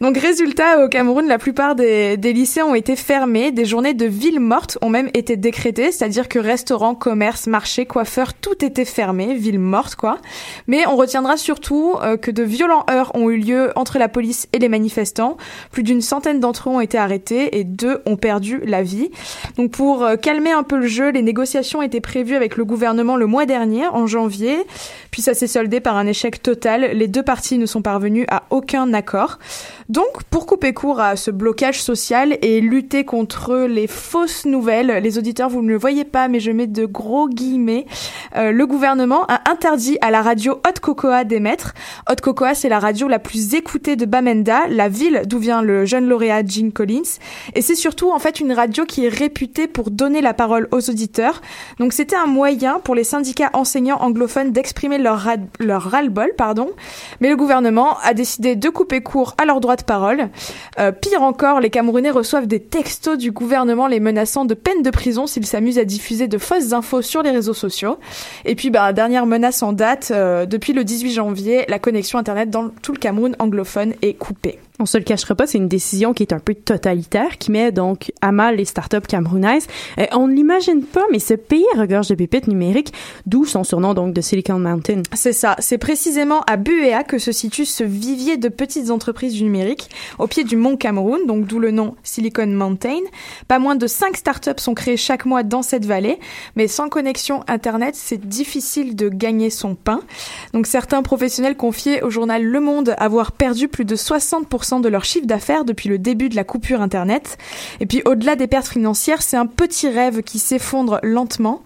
Donc 0.00 0.16
résultat, 0.16 0.84
au 0.84 0.88
Cameroun, 0.88 1.26
la 1.26 1.38
plupart 1.38 1.74
des, 1.74 2.16
des, 2.16 2.32
lycées 2.32 2.62
ont 2.62 2.74
été 2.74 2.96
fermés, 2.96 3.52
des 3.52 3.64
journées 3.64 3.92
de 3.92 4.06
ville 4.06 4.40
morte 4.40 4.78
ont 4.80 4.88
même 4.88 5.10
été 5.12 5.36
décrétées, 5.36 5.92
c'est-à-dire 5.92 6.28
que 6.28 6.38
restaurants, 6.38 6.94
commerces, 6.94 7.46
marchés, 7.46 7.84
coiffeurs, 7.84 8.34
tout 8.34 8.64
était 8.64 8.86
fermé, 8.86 9.34
ville 9.34 9.58
morte 9.58 9.96
quoi. 9.96 10.18
Mais 10.66 10.86
on 10.86 10.96
retiendra 10.96 11.36
surtout 11.36 11.96
euh, 12.02 12.16
que 12.16 12.30
de 12.30 12.42
violents 12.50 12.84
heurts 12.90 13.12
ont 13.14 13.30
eu 13.30 13.36
lieu 13.36 13.70
entre 13.76 13.98
la 13.98 14.08
police 14.08 14.48
et 14.52 14.58
les 14.58 14.68
manifestants. 14.68 15.36
Plus 15.70 15.82
d'une 15.82 16.00
centaine 16.00 16.40
d'entre 16.40 16.68
eux 16.68 16.72
ont 16.72 16.80
été 16.80 16.98
arrêtés 16.98 17.58
et 17.58 17.64
deux 17.64 18.02
ont 18.06 18.16
perdu 18.16 18.60
la 18.64 18.82
vie. 18.82 19.10
Donc 19.56 19.70
pour 19.70 20.04
euh, 20.04 20.16
calmer 20.16 20.50
un 20.50 20.62
peu 20.62 20.76
le 20.76 20.86
jeu, 20.86 21.10
les 21.10 21.22
négociations 21.22 21.82
étaient 21.82 22.00
prévues 22.00 22.34
avec 22.34 22.56
le 22.56 22.64
gouvernement 22.64 23.16
le 23.16 23.26
mois 23.26 23.46
dernier, 23.46 23.86
en 23.86 24.06
janvier, 24.06 24.58
puis 25.10 25.22
ça 25.22 25.34
s'est 25.34 25.46
soldé 25.46 25.80
par 25.80 25.96
un 25.96 26.06
échec 26.06 26.42
total. 26.42 26.90
Les 26.94 27.08
deux 27.08 27.22
parties 27.22 27.58
ne 27.58 27.66
sont 27.66 27.82
parvenues 27.82 28.26
à 28.28 28.42
aucun 28.50 28.92
accord. 28.92 29.38
Donc, 29.88 30.22
pour 30.30 30.46
couper 30.46 30.72
court 30.72 31.00
à 31.00 31.16
ce 31.16 31.30
blocage 31.30 31.82
social 31.82 32.38
et 32.42 32.60
lutter 32.60 33.04
contre 33.04 33.66
les 33.68 33.86
fausses 33.88 34.46
nouvelles, 34.46 35.00
les 35.02 35.18
auditeurs, 35.18 35.48
vous 35.48 35.62
ne 35.62 35.68
le 35.68 35.76
voyez 35.76 36.04
pas, 36.04 36.28
mais 36.28 36.38
je 36.38 36.52
mets 36.52 36.68
de 36.68 36.86
gros 36.86 37.28
guillemets, 37.28 37.86
euh, 38.36 38.52
le 38.52 38.66
gouvernement 38.66 39.24
a 39.26 39.50
interdit 39.50 39.98
à 40.00 40.10
la 40.10 40.22
radio 40.22 40.60
Haute 40.66 40.80
Cocoa 40.80 41.24
d'émettre. 41.24 41.74
Haute 42.08 42.20
Cocoa, 42.20 42.39
c'est 42.54 42.68
la 42.68 42.78
radio 42.78 43.06
la 43.06 43.18
plus 43.18 43.54
écoutée 43.54 43.96
de 43.96 44.06
Bamenda, 44.06 44.66
la 44.68 44.88
ville 44.88 45.22
d'où 45.26 45.38
vient 45.38 45.60
le 45.60 45.84
jeune 45.84 46.08
lauréat 46.08 46.44
Gene 46.44 46.72
Collins. 46.72 47.18
Et 47.54 47.60
c'est 47.60 47.74
surtout, 47.74 48.10
en 48.10 48.18
fait, 48.18 48.40
une 48.40 48.52
radio 48.52 48.86
qui 48.86 49.04
est 49.04 49.10
réputée 49.10 49.66
pour 49.66 49.90
donner 49.90 50.22
la 50.22 50.32
parole 50.32 50.66
aux 50.72 50.88
auditeurs. 50.88 51.42
Donc, 51.78 51.92
c'était 51.92 52.16
un 52.16 52.26
moyen 52.26 52.80
pour 52.80 52.94
les 52.94 53.04
syndicats 53.04 53.50
enseignants 53.52 53.98
anglophones 54.00 54.52
d'exprimer 54.52 54.98
leur, 54.98 55.28
leur 55.58 55.82
ras-le-bol, 55.82 56.32
pardon. 56.36 56.70
Mais 57.20 57.28
le 57.28 57.36
gouvernement 57.36 57.98
a 58.02 58.14
décidé 58.14 58.56
de 58.56 58.68
couper 58.70 59.02
court 59.02 59.34
à 59.36 59.44
leur 59.44 59.60
droit 59.60 59.76
de 59.76 59.84
parole. 59.84 60.30
Euh, 60.78 60.92
pire 60.92 61.22
encore, 61.22 61.60
les 61.60 61.70
Camerounais 61.70 62.10
reçoivent 62.10 62.46
des 62.46 62.60
textos 62.60 63.18
du 63.18 63.32
gouvernement 63.32 63.86
les 63.86 64.00
menaçant 64.00 64.46
de 64.46 64.54
peine 64.54 64.82
de 64.82 64.90
prison 64.90 65.26
s'ils 65.26 65.46
s'amusent 65.46 65.78
à 65.78 65.84
diffuser 65.84 66.26
de 66.26 66.38
fausses 66.38 66.72
infos 66.72 67.02
sur 67.02 67.22
les 67.22 67.30
réseaux 67.30 67.54
sociaux. 67.54 67.98
Et 68.46 68.54
puis, 68.54 68.70
bah, 68.70 68.92
dernière 68.94 69.26
menace 69.26 69.62
en 69.62 69.74
date, 69.74 70.10
euh, 70.10 70.46
depuis 70.46 70.72
le 70.72 70.84
18 70.84 71.12
janvier, 71.12 71.64
la 71.68 71.78
connexion 71.78 72.18
Internet 72.18 72.29
dans 72.46 72.68
tout 72.68 72.92
le 72.92 72.98
Cameroun 72.98 73.34
anglophone 73.38 73.94
est 74.02 74.14
coupée. 74.14 74.58
On 74.80 74.86
se 74.86 74.96
le 74.96 75.04
cachera 75.04 75.34
pas, 75.34 75.46
c'est 75.46 75.58
une 75.58 75.68
décision 75.68 76.14
qui 76.14 76.22
est 76.22 76.32
un 76.32 76.38
peu 76.38 76.54
totalitaire, 76.54 77.36
qui 77.36 77.50
met 77.50 77.70
donc 77.70 78.12
à 78.22 78.32
mal 78.32 78.56
les 78.56 78.64
startups 78.64 79.06
camerounaises. 79.06 79.66
Euh, 79.98 80.06
on 80.12 80.26
ne 80.26 80.32
l'imagine 80.34 80.82
pas, 80.84 81.04
mais 81.12 81.18
ce 81.18 81.34
pays 81.34 81.66
regorge 81.76 82.08
de 82.08 82.14
pépites 82.14 82.48
numériques, 82.48 82.94
d'où 83.26 83.44
son 83.44 83.62
surnom 83.62 83.92
donc 83.92 84.14
de 84.14 84.22
Silicon 84.22 84.58
Mountain. 84.58 85.02
C'est 85.12 85.34
ça. 85.34 85.54
C'est 85.58 85.76
précisément 85.76 86.40
à 86.46 86.56
Buea 86.56 87.04
que 87.04 87.18
se 87.18 87.30
situe 87.30 87.66
ce 87.66 87.84
vivier 87.84 88.38
de 88.38 88.48
petites 88.48 88.90
entreprises 88.90 89.34
du 89.34 89.42
numérique, 89.42 89.90
au 90.18 90.26
pied 90.26 90.44
du 90.44 90.56
mont 90.56 90.78
Cameroun, 90.78 91.26
donc 91.26 91.46
d'où 91.46 91.58
le 91.58 91.72
nom 91.72 91.94
Silicon 92.02 92.46
Mountain. 92.46 93.02
Pas 93.48 93.58
moins 93.58 93.76
de 93.76 93.86
5 93.86 94.16
startups 94.16 94.62
sont 94.62 94.72
créées 94.72 94.96
chaque 94.96 95.26
mois 95.26 95.42
dans 95.42 95.60
cette 95.60 95.84
vallée, 95.84 96.18
mais 96.56 96.68
sans 96.68 96.88
connexion 96.88 97.44
Internet, 97.48 97.96
c'est 97.96 98.26
difficile 98.26 98.96
de 98.96 99.10
gagner 99.10 99.50
son 99.50 99.74
pain. 99.74 100.00
Donc 100.54 100.66
certains 100.66 101.02
professionnels 101.02 101.58
confiés 101.58 102.02
au 102.02 102.08
journal 102.08 102.42
Le 102.42 102.60
Monde 102.60 102.94
avoir 102.96 103.32
perdu 103.32 103.68
plus 103.68 103.84
de 103.84 103.94
60% 103.94 104.69
de 104.78 104.88
leur 104.88 105.04
chiffre 105.04 105.26
d'affaires 105.26 105.64
depuis 105.64 105.88
le 105.88 105.98
début 105.98 106.28
de 106.28 106.36
la 106.36 106.44
coupure 106.44 106.80
Internet. 106.80 107.38
Et 107.80 107.86
puis 107.86 108.02
au-delà 108.04 108.36
des 108.36 108.46
pertes 108.46 108.68
financières, 108.68 109.22
c'est 109.22 109.36
un 109.36 109.46
petit 109.46 109.88
rêve 109.88 110.22
qui 110.22 110.38
s'effondre 110.38 111.00
lentement. 111.02 111.62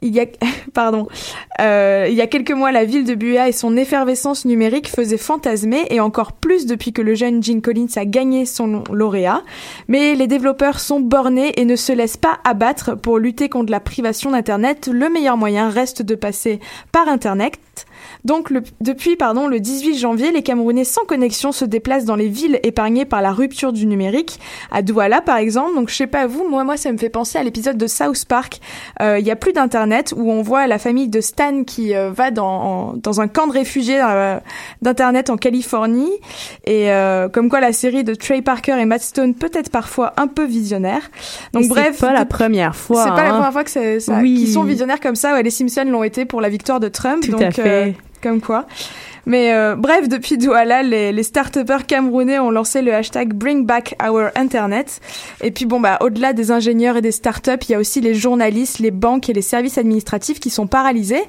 il 0.00 0.14
y 0.14 0.20
a, 0.20 0.26
pardon, 0.74 1.08
euh, 1.60 2.06
il 2.08 2.14
y 2.14 2.20
a 2.20 2.28
quelques 2.28 2.52
mois, 2.52 2.70
la 2.70 2.84
ville 2.84 3.04
de 3.04 3.16
Buea 3.16 3.48
et 3.48 3.52
son 3.52 3.76
effervescence 3.76 4.44
numérique 4.44 4.88
faisaient 4.88 5.18
fantasmer, 5.18 5.86
et 5.90 5.98
encore 5.98 6.32
plus 6.32 6.66
depuis 6.66 6.92
que 6.92 7.02
le 7.02 7.16
jeune 7.16 7.42
Gene 7.42 7.62
Collins 7.62 7.86
a 7.96 8.04
gagné 8.04 8.46
son 8.46 8.84
lauréat. 8.92 9.42
Mais 9.88 10.14
les 10.14 10.28
développeurs 10.28 10.78
sont 10.78 11.00
bornés 11.00 11.58
et 11.60 11.64
ne 11.64 11.74
se 11.74 11.92
laissent 11.92 12.16
pas 12.16 12.38
abattre 12.44 12.96
pour 12.96 13.18
lutter 13.18 13.48
contre 13.48 13.72
la 13.72 13.80
privation 13.80 14.30
d'Internet. 14.30 14.88
Le 14.92 15.08
meilleur 15.08 15.36
moyen 15.36 15.68
reste 15.68 16.02
de 16.02 16.14
passer 16.14 16.60
par 16.92 17.08
Internet. 17.08 17.58
Donc 18.24 18.50
le, 18.50 18.62
depuis 18.80 19.16
pardon, 19.16 19.46
le 19.46 19.60
18 19.60 19.96
janvier, 19.98 20.32
les 20.32 20.42
Camerounais 20.42 20.84
sans 20.84 21.04
connexion 21.04 21.52
se 21.52 21.64
déplacent 21.64 22.04
dans 22.04 22.16
les 22.16 22.28
villes 22.28 22.60
épargnées 22.62 23.04
par 23.04 23.22
la 23.22 23.32
rupture 23.32 23.72
du 23.72 23.86
numérique. 23.86 24.38
À 24.70 24.82
Douala 24.82 25.20
par 25.20 25.36
exemple, 25.36 25.74
donc 25.74 25.88
je 25.88 25.94
sais 25.94 26.06
pas 26.06 26.26
vous, 26.26 26.48
moi 26.48 26.64
moi 26.64 26.76
ça 26.76 26.92
me 26.92 26.98
fait 26.98 27.08
penser 27.08 27.38
à 27.38 27.42
l'épisode 27.42 27.76
de 27.76 27.86
South 27.86 28.24
Park. 28.26 28.60
Euh, 29.00 29.18
Il 29.18 29.26
y 29.26 29.30
a 29.30 29.36
plus 29.36 29.52
d'internet 29.52 30.12
où 30.16 30.30
on 30.30 30.42
voit 30.42 30.66
la 30.66 30.78
famille 30.78 31.08
de 31.08 31.20
Stan 31.20 31.64
qui 31.64 31.94
euh, 31.94 32.10
va 32.10 32.30
dans, 32.30 32.94
dans 32.94 33.20
un 33.20 33.28
camp 33.28 33.46
de 33.46 33.52
réfugiés 33.52 34.00
euh, 34.02 34.38
d'internet 34.82 35.30
en 35.30 35.36
Californie 35.36 36.10
et 36.64 36.90
euh, 36.90 37.28
comme 37.28 37.48
quoi 37.48 37.60
la 37.60 37.72
série 37.72 38.04
de 38.04 38.14
Trey 38.14 38.42
Parker 38.42 38.76
et 38.78 38.84
Matt 38.84 39.02
Stone 39.02 39.34
peut 39.34 39.50
être 39.54 39.70
parfois 39.70 40.12
un 40.16 40.26
peu 40.26 40.44
visionnaire. 40.44 41.10
Donc 41.52 41.64
Et 41.64 41.68
bref, 41.68 41.96
c'est 41.98 42.06
pas 42.06 42.12
la 42.12 42.24
première 42.26 42.74
fois. 42.76 43.04
c'est 43.04 43.10
pas 43.10 43.22
la 43.22 43.28
hein. 43.28 43.34
première 43.34 43.52
fois 43.52 43.64
que 43.64 43.70
ça, 44.00 44.18
Oui. 44.20 44.34
qu'ils 44.36 44.52
sont 44.52 44.64
visionnaires 44.64 45.00
comme 45.00 45.16
ça. 45.16 45.34
Ouais, 45.34 45.42
les 45.42 45.50
Simpsons 45.50 45.84
l'ont 45.86 46.02
été 46.04 46.24
pour 46.24 46.40
la 46.40 46.48
victoire 46.48 46.80
de 46.80 46.88
Trump. 46.88 47.22
Tout 47.24 47.32
donc, 47.32 47.42
à 47.42 47.50
fait. 47.50 47.94
Comme 48.22 48.40
quoi. 48.40 48.66
Mais 49.28 49.52
euh, 49.52 49.76
bref, 49.76 50.08
depuis 50.08 50.38
Douala, 50.38 50.82
les, 50.82 51.12
les 51.12 51.22
start-upers 51.22 51.84
camerounais 51.86 52.38
ont 52.38 52.50
lancé 52.50 52.80
le 52.80 52.94
hashtag 52.94 53.34
Bring 53.34 53.66
Back 53.66 53.94
Our 54.02 54.30
Internet. 54.36 55.02
Et 55.42 55.50
puis 55.50 55.66
bon, 55.66 55.80
bah, 55.80 55.98
au-delà 56.00 56.32
des 56.32 56.50
ingénieurs 56.50 56.96
et 56.96 57.02
des 57.02 57.12
start-up, 57.12 57.62
il 57.68 57.72
y 57.72 57.74
a 57.74 57.78
aussi 57.78 58.00
les 58.00 58.14
journalistes, 58.14 58.78
les 58.78 58.90
banques 58.90 59.28
et 59.28 59.34
les 59.34 59.42
services 59.42 59.76
administratifs 59.76 60.40
qui 60.40 60.48
sont 60.48 60.66
paralysés. 60.66 61.22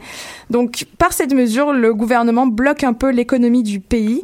Donc, 0.50 0.86
par 0.98 1.12
cette 1.12 1.34
mesure, 1.34 1.74
le 1.74 1.94
gouvernement 1.94 2.48
bloque 2.48 2.86
un 2.86 2.94
peu 2.94 3.10
l'économie 3.10 3.64
du 3.64 3.82
pays. 3.82 4.22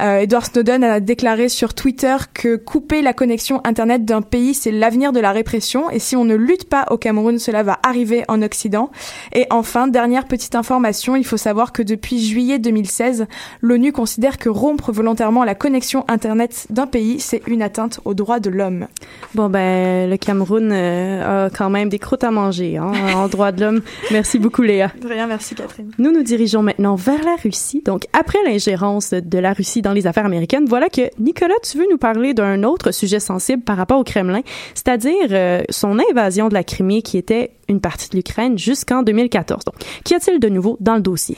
Euh, 0.00 0.18
Edward 0.18 0.46
Snowden 0.46 0.84
a 0.84 1.00
déclaré 1.00 1.48
sur 1.48 1.74
Twitter 1.74 2.14
que 2.32 2.54
couper 2.54 3.02
la 3.02 3.12
connexion 3.12 3.60
Internet 3.64 4.04
d'un 4.04 4.22
pays, 4.22 4.54
c'est 4.54 4.70
l'avenir 4.70 5.10
de 5.10 5.18
la 5.18 5.32
répression. 5.32 5.90
Et 5.90 5.98
si 5.98 6.14
on 6.14 6.24
ne 6.24 6.36
lutte 6.36 6.68
pas 6.68 6.86
au 6.90 6.96
Cameroun, 6.96 7.40
cela 7.40 7.64
va 7.64 7.80
arriver 7.82 8.22
en 8.28 8.40
Occident. 8.42 8.92
Et 9.32 9.46
enfin, 9.50 9.88
dernière 9.88 10.26
petite 10.26 10.54
information, 10.54 11.16
il 11.16 11.26
faut 11.26 11.36
savoir 11.36 11.72
que 11.72 11.82
depuis 11.82 12.24
juillet 12.24 12.60
2016, 12.60 13.15
l'ONU 13.60 13.92
considère 13.92 14.38
que 14.38 14.48
rompre 14.48 14.92
volontairement 14.92 15.44
la 15.44 15.54
connexion 15.54 16.04
Internet 16.08 16.66
d'un 16.70 16.86
pays, 16.86 17.20
c'est 17.20 17.42
une 17.46 17.62
atteinte 17.62 18.00
aux 18.04 18.14
droits 18.14 18.40
de 18.40 18.50
l'homme. 18.50 18.86
Bon, 19.34 19.48
ben, 19.48 20.08
le 20.08 20.16
Cameroun 20.16 20.70
euh, 20.72 21.46
a 21.46 21.50
quand 21.50 21.70
même 21.70 21.88
des 21.88 21.98
croûtes 21.98 22.24
à 22.24 22.30
manger 22.30 22.76
hein, 22.76 22.92
en 23.14 23.28
droit 23.36 23.52
de 23.52 23.64
l'homme. 23.64 23.82
Merci 24.10 24.38
beaucoup, 24.38 24.62
Léa. 24.62 24.92
De 25.00 25.08
rien, 25.08 25.26
merci 25.26 25.54
Catherine. 25.54 25.90
Nous 25.98 26.12
nous 26.12 26.22
dirigeons 26.22 26.62
maintenant 26.62 26.94
vers 26.94 27.22
la 27.24 27.36
Russie. 27.42 27.82
Donc, 27.84 28.06
après 28.12 28.38
l'ingérence 28.44 29.10
de 29.10 29.38
la 29.38 29.52
Russie 29.52 29.82
dans 29.82 29.92
les 29.92 30.06
affaires 30.06 30.26
américaines, 30.26 30.66
voilà 30.66 30.88
que 30.88 31.10
Nicolas, 31.18 31.54
tu 31.62 31.78
veux 31.78 31.86
nous 31.90 31.98
parler 31.98 32.34
d'un 32.34 32.62
autre 32.62 32.92
sujet 32.92 33.20
sensible 33.20 33.62
par 33.62 33.76
rapport 33.76 33.98
au 33.98 34.04
Kremlin, 34.04 34.42
c'est-à-dire 34.74 35.28
euh, 35.30 35.62
son 35.70 35.98
invasion 36.10 36.48
de 36.48 36.54
la 36.54 36.64
Crimée 36.64 37.02
qui 37.02 37.18
était 37.18 37.52
une 37.68 37.80
partie 37.80 38.08
de 38.10 38.16
l'Ukraine 38.16 38.58
jusqu'en 38.58 39.02
2014. 39.02 39.64
Donc, 39.64 39.74
qu'y 40.04 40.14
a-t-il 40.14 40.38
de 40.38 40.48
nouveau 40.48 40.76
dans 40.80 40.94
le 40.94 41.00
dossier? 41.02 41.36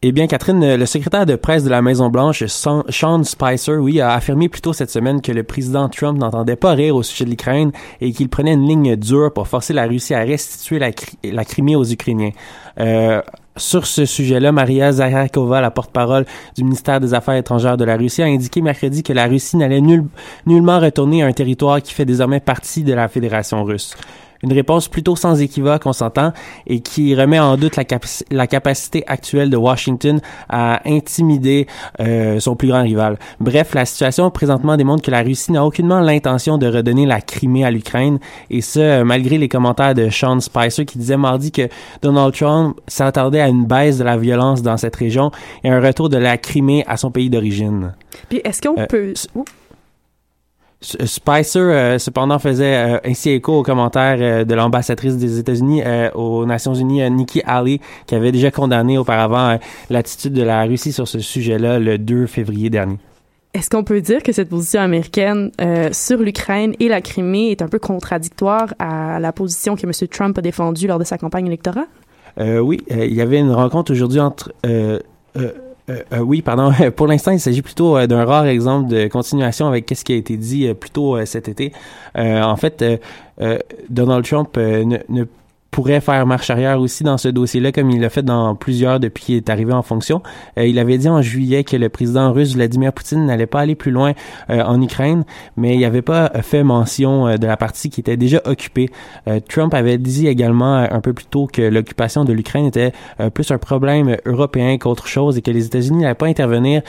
Eh 0.00 0.12
bien, 0.12 0.28
Catherine, 0.28 0.76
le 0.76 0.86
secrétaire 0.86 1.26
de 1.26 1.34
presse 1.34 1.64
de 1.64 1.70
la 1.70 1.82
Maison-Blanche, 1.82 2.44
Sean 2.46 3.24
Spicer, 3.24 3.78
oui, 3.78 4.00
a 4.00 4.12
affirmé 4.12 4.48
plus 4.48 4.60
tôt 4.60 4.72
cette 4.72 4.90
semaine 4.90 5.20
que 5.20 5.32
le 5.32 5.42
président 5.42 5.88
Trump 5.88 6.20
n'entendait 6.20 6.54
pas 6.54 6.74
rire 6.74 6.94
au 6.94 7.02
sujet 7.02 7.24
de 7.24 7.30
l'Ukraine 7.30 7.72
et 8.00 8.12
qu'il 8.12 8.28
prenait 8.28 8.52
une 8.52 8.64
ligne 8.64 8.94
dure 8.94 9.32
pour 9.32 9.48
forcer 9.48 9.72
la 9.72 9.88
Russie 9.88 10.14
à 10.14 10.20
restituer 10.20 10.78
la, 10.78 11.44
Crimée 11.44 11.74
aux 11.74 11.84
Ukrainiens. 11.84 12.30
Euh, 12.78 13.20
sur 13.56 13.88
ce 13.88 14.04
sujet-là, 14.04 14.52
Maria 14.52 14.92
Zakharova, 14.92 15.60
la 15.60 15.72
porte-parole 15.72 16.26
du 16.56 16.62
ministère 16.62 17.00
des 17.00 17.12
Affaires 17.12 17.34
étrangères 17.34 17.76
de 17.76 17.84
la 17.84 17.96
Russie, 17.96 18.22
a 18.22 18.26
indiqué 18.26 18.60
mercredi 18.60 19.02
que 19.02 19.12
la 19.12 19.26
Russie 19.26 19.56
n'allait 19.56 19.80
nul, 19.80 20.04
nullement 20.46 20.78
retourner 20.78 21.24
à 21.24 21.26
un 21.26 21.32
territoire 21.32 21.82
qui 21.82 21.92
fait 21.92 22.04
désormais 22.04 22.38
partie 22.38 22.84
de 22.84 22.94
la 22.94 23.08
Fédération 23.08 23.64
russe 23.64 23.96
une 24.42 24.52
réponse 24.52 24.88
plutôt 24.88 25.16
sans 25.16 25.40
équivoque, 25.40 25.82
on 25.86 25.92
s'entend, 25.92 26.32
et 26.66 26.80
qui 26.80 27.14
remet 27.14 27.38
en 27.38 27.56
doute 27.56 27.76
la, 27.76 27.84
capaci 27.84 28.24
la, 28.30 28.46
capacité 28.46 29.04
actuelle 29.06 29.50
de 29.50 29.56
Washington 29.56 30.20
à 30.48 30.80
intimider 30.86 31.66
euh, 32.00 32.40
son 32.40 32.56
plus 32.56 32.68
grand 32.68 32.82
rival. 32.82 33.18
Bref, 33.40 33.74
la 33.74 33.84
situation 33.84 34.30
présentement 34.30 34.76
démontre 34.76 35.02
que 35.02 35.10
la 35.10 35.22
Russie 35.22 35.52
n'a 35.52 35.64
aucunement 35.64 36.00
l'intention 36.00 36.58
de 36.58 36.66
redonner 36.66 37.06
la 37.06 37.20
Crimée 37.20 37.64
à 37.64 37.70
l'Ukraine, 37.70 38.18
et 38.50 38.60
ce, 38.60 39.02
malgré 39.02 39.38
les 39.38 39.48
commentaires 39.48 39.94
de 39.94 40.08
Sean 40.10 40.40
Spicer 40.40 40.84
qui 40.84 40.98
disait 40.98 41.16
mardi 41.16 41.52
que 41.52 41.68
Donald 42.02 42.34
Trump 42.34 42.80
s'attendait 42.86 43.40
à 43.40 43.48
une 43.48 43.64
baisse 43.66 43.98
de 43.98 44.04
la 44.04 44.16
violence 44.16 44.62
dans 44.62 44.76
cette 44.76 44.96
région 44.96 45.30
et 45.64 45.70
un 45.70 45.80
retour 45.80 46.08
de 46.08 46.16
la 46.16 46.38
Crimée 46.38 46.84
à 46.86 46.96
son 46.96 47.10
pays 47.10 47.30
d'origine. 47.30 47.94
Puis 48.28 48.40
est-ce 48.44 48.62
qu'on 48.62 48.78
euh, 48.78 48.86
peut... 48.86 49.14
Spicer, 50.80 51.58
euh, 51.58 51.98
cependant, 51.98 52.38
faisait 52.38 52.76
euh, 52.76 52.98
ainsi 53.04 53.30
écho 53.30 53.58
aux 53.58 53.62
commentaires 53.64 54.18
euh, 54.20 54.44
de 54.44 54.54
l'ambassadrice 54.54 55.16
des 55.16 55.38
États-Unis 55.38 55.82
aux 56.14 56.46
Nations 56.46 56.74
Unies, 56.74 57.10
Nikki 57.10 57.42
Haley, 57.44 57.80
qui 58.06 58.14
avait 58.14 58.30
déjà 58.30 58.50
condamné 58.50 58.96
auparavant 58.96 59.58
l'attitude 59.90 60.32
de 60.32 60.42
la 60.42 60.64
Russie 60.64 60.92
sur 60.92 61.08
ce 61.08 61.18
sujet-là 61.18 61.78
le 61.78 61.98
2 61.98 62.26
février 62.26 62.70
dernier. 62.70 62.98
Est-ce 63.54 63.70
qu'on 63.70 63.82
peut 63.82 64.00
dire 64.00 64.22
que 64.22 64.30
cette 64.30 64.50
position 64.50 64.80
américaine 64.80 65.50
sur 65.92 66.18
l'Ukraine 66.18 66.74
et 66.78 66.88
la 66.88 67.00
Crimée 67.00 67.50
est 67.50 67.62
un 67.62 67.68
peu 67.68 67.78
contradictoire 67.78 68.74
à 68.78 69.18
la 69.18 69.32
position 69.32 69.74
que 69.74 69.86
M. 69.86 69.92
Trump 70.08 70.38
a 70.38 70.42
défendue 70.42 70.86
lors 70.86 70.98
de 70.98 71.04
sa 71.04 71.18
campagne 71.18 71.46
électorale? 71.46 71.86
oui, 72.38 72.80
il 72.90 73.14
y 73.14 73.20
avait 73.20 73.38
une 73.38 73.52
rencontre 73.52 73.92
aujourd'hui 73.92 74.20
entre... 74.20 74.52
Euh, 75.38 75.52
euh, 75.88 76.18
oui, 76.20 76.42
pardon. 76.42 76.72
Pour 76.96 77.06
l'instant, 77.06 77.32
il 77.32 77.40
s'agit 77.40 77.62
plutôt 77.62 77.96
euh, 77.96 78.06
d'un 78.06 78.24
rare 78.24 78.46
exemple 78.46 78.88
de 78.88 79.08
continuation 79.08 79.66
avec 79.66 79.90
ce 79.94 80.04
qui 80.04 80.12
a 80.12 80.16
été 80.16 80.36
dit 80.36 80.72
plus 80.74 80.90
tôt 80.90 81.24
cet 81.24 81.48
été. 81.48 81.72
en 82.14 82.56
fait, 82.56 82.84
Donald 83.88 84.24
Trump 84.24 84.56
ne 84.56 85.24
pourrait 85.70 86.00
faire 86.00 86.26
marche 86.26 86.50
arrière 86.50 86.80
aussi 86.80 87.04
dans 87.04 87.18
ce 87.18 87.28
dossier-là, 87.28 87.72
comme 87.72 87.90
il 87.90 88.00
l'a 88.00 88.08
fait 88.08 88.22
dans 88.22 88.54
plusieurs 88.54 89.00
depuis 89.00 89.24
qu'il 89.24 89.36
est 89.36 89.50
arrivé 89.50 89.72
en 89.72 89.82
fonction. 89.82 90.22
Euh, 90.58 90.66
il 90.66 90.78
avait 90.78 90.98
dit 90.98 91.08
en 91.08 91.22
juillet 91.22 91.62
que 91.62 91.76
le 91.76 91.88
président 91.88 92.32
russe 92.32 92.54
Vladimir 92.54 92.92
Poutine 92.92 93.26
n'allait 93.26 93.46
pas 93.46 93.60
aller 93.60 93.74
plus 93.74 93.90
loin 93.90 94.12
euh, 94.50 94.62
en 94.62 94.80
Ukraine, 94.80 95.24
mais 95.56 95.74
il 95.74 95.80
n'avait 95.80 96.02
pas 96.02 96.30
fait 96.42 96.64
mention 96.64 97.28
euh, 97.28 97.36
de 97.36 97.46
la 97.46 97.56
partie 97.56 97.90
qui 97.90 98.00
était 98.00 98.16
déjà 98.16 98.40
occupée. 98.44 98.90
Trump 99.48 99.74
avait 99.74 99.98
dit 99.98 100.26
également 100.26 100.76
un 100.76 101.00
peu 101.00 101.12
plus 101.12 101.26
tôt 101.26 101.46
que 101.46 101.62
l'occupation 101.62 102.24
de 102.24 102.32
l'Ukraine 102.32 102.66
était 102.66 102.92
plus 103.34 103.50
un 103.50 103.58
problème 103.58 104.16
européen 104.26 104.78
qu'autre 104.78 105.06
chose 105.06 105.36
et 105.36 105.42
que 105.42 105.50
les 105.50 105.66
États-Unis 105.66 106.02
n'allaient 106.02 106.14
pas 106.14 106.26
intervenir 106.26 106.82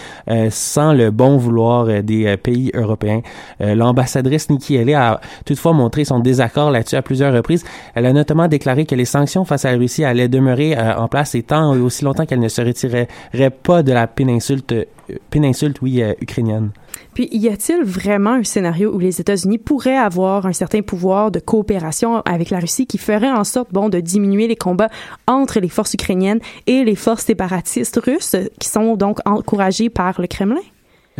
sans 0.50 0.94
le 0.94 1.12
bon 1.12 1.38
vouloir 1.38 2.04
des 2.04 2.38
pays 2.38 2.72
européens. 2.74 3.22
L'ambassadrice 3.60 4.50
Nikki 4.50 4.78
Haley 4.78 4.94
a 4.94 5.20
toutefois 5.46 5.74
montré 5.74 6.06
son 6.06 6.20
désaccord 6.20 6.72
là-dessus 6.72 6.96
à 6.96 7.02
plusieurs 7.02 7.34
reprises. 7.34 7.63
Elle 7.96 8.06
a 8.06 8.13
notamment 8.13 8.48
déclaré 8.48 8.79
que 8.86 8.96
les 8.96 9.06
sanctions 9.06 9.46
face 9.46 9.65
à 9.65 9.72
la 9.72 9.78
Russie 9.78 10.04
allaient 10.04 10.28
demeurer 10.28 10.78
euh, 10.78 10.96
en 10.96 11.08
place 11.08 11.36
et 11.36 11.44
tant 11.44 11.76
aussi 11.76 12.04
longtemps 12.04 12.26
qu'elle 12.26 12.39
ne 12.39 12.48
se 12.48 12.62
retirerait 12.62 13.08
pas 13.63 13.84
de 13.84 13.92
la 13.92 14.08
péninsule, 14.08 14.62
euh, 14.72 14.86
euh, 15.12 16.13
ukrainienne. 16.22 16.72
Puis, 17.13 17.30
y 17.32 17.48
a-t-il 17.50 17.84
vraiment 17.84 18.34
un 18.34 18.44
scénario 18.44 18.94
où 18.94 19.00
les 19.00 19.20
États-Unis 19.20 19.58
pourraient 19.58 19.98
avoir 19.98 20.46
un 20.46 20.54
certain 20.54 20.82
pouvoir 20.82 21.32
de 21.32 21.39
coopération 21.39 22.22
avec 22.22 22.50
la 22.50 22.60
Russie 22.60 22.86
qui 22.86 22.98
ferait 22.98 23.32
en 23.32 23.44
sorte, 23.44 23.70
bon, 23.72 23.89
de 23.89 24.00
diminuer 24.00 24.48
les 24.48 24.56
combats 24.56 24.89
entre 25.28 25.60
les 25.60 25.70
forces 25.70 25.94
ukrainiennes 25.94 26.39
et 26.68 26.84
les 26.84 26.96
forces 26.96 27.26
séparatistes 27.26 28.00
russes 28.04 28.36
qui 28.60 28.68
sont 28.68 28.96
donc 28.96 29.20
encouragées 29.26 29.89
par 29.89 30.20
le 30.22 30.28
Kremlin? 30.28 30.62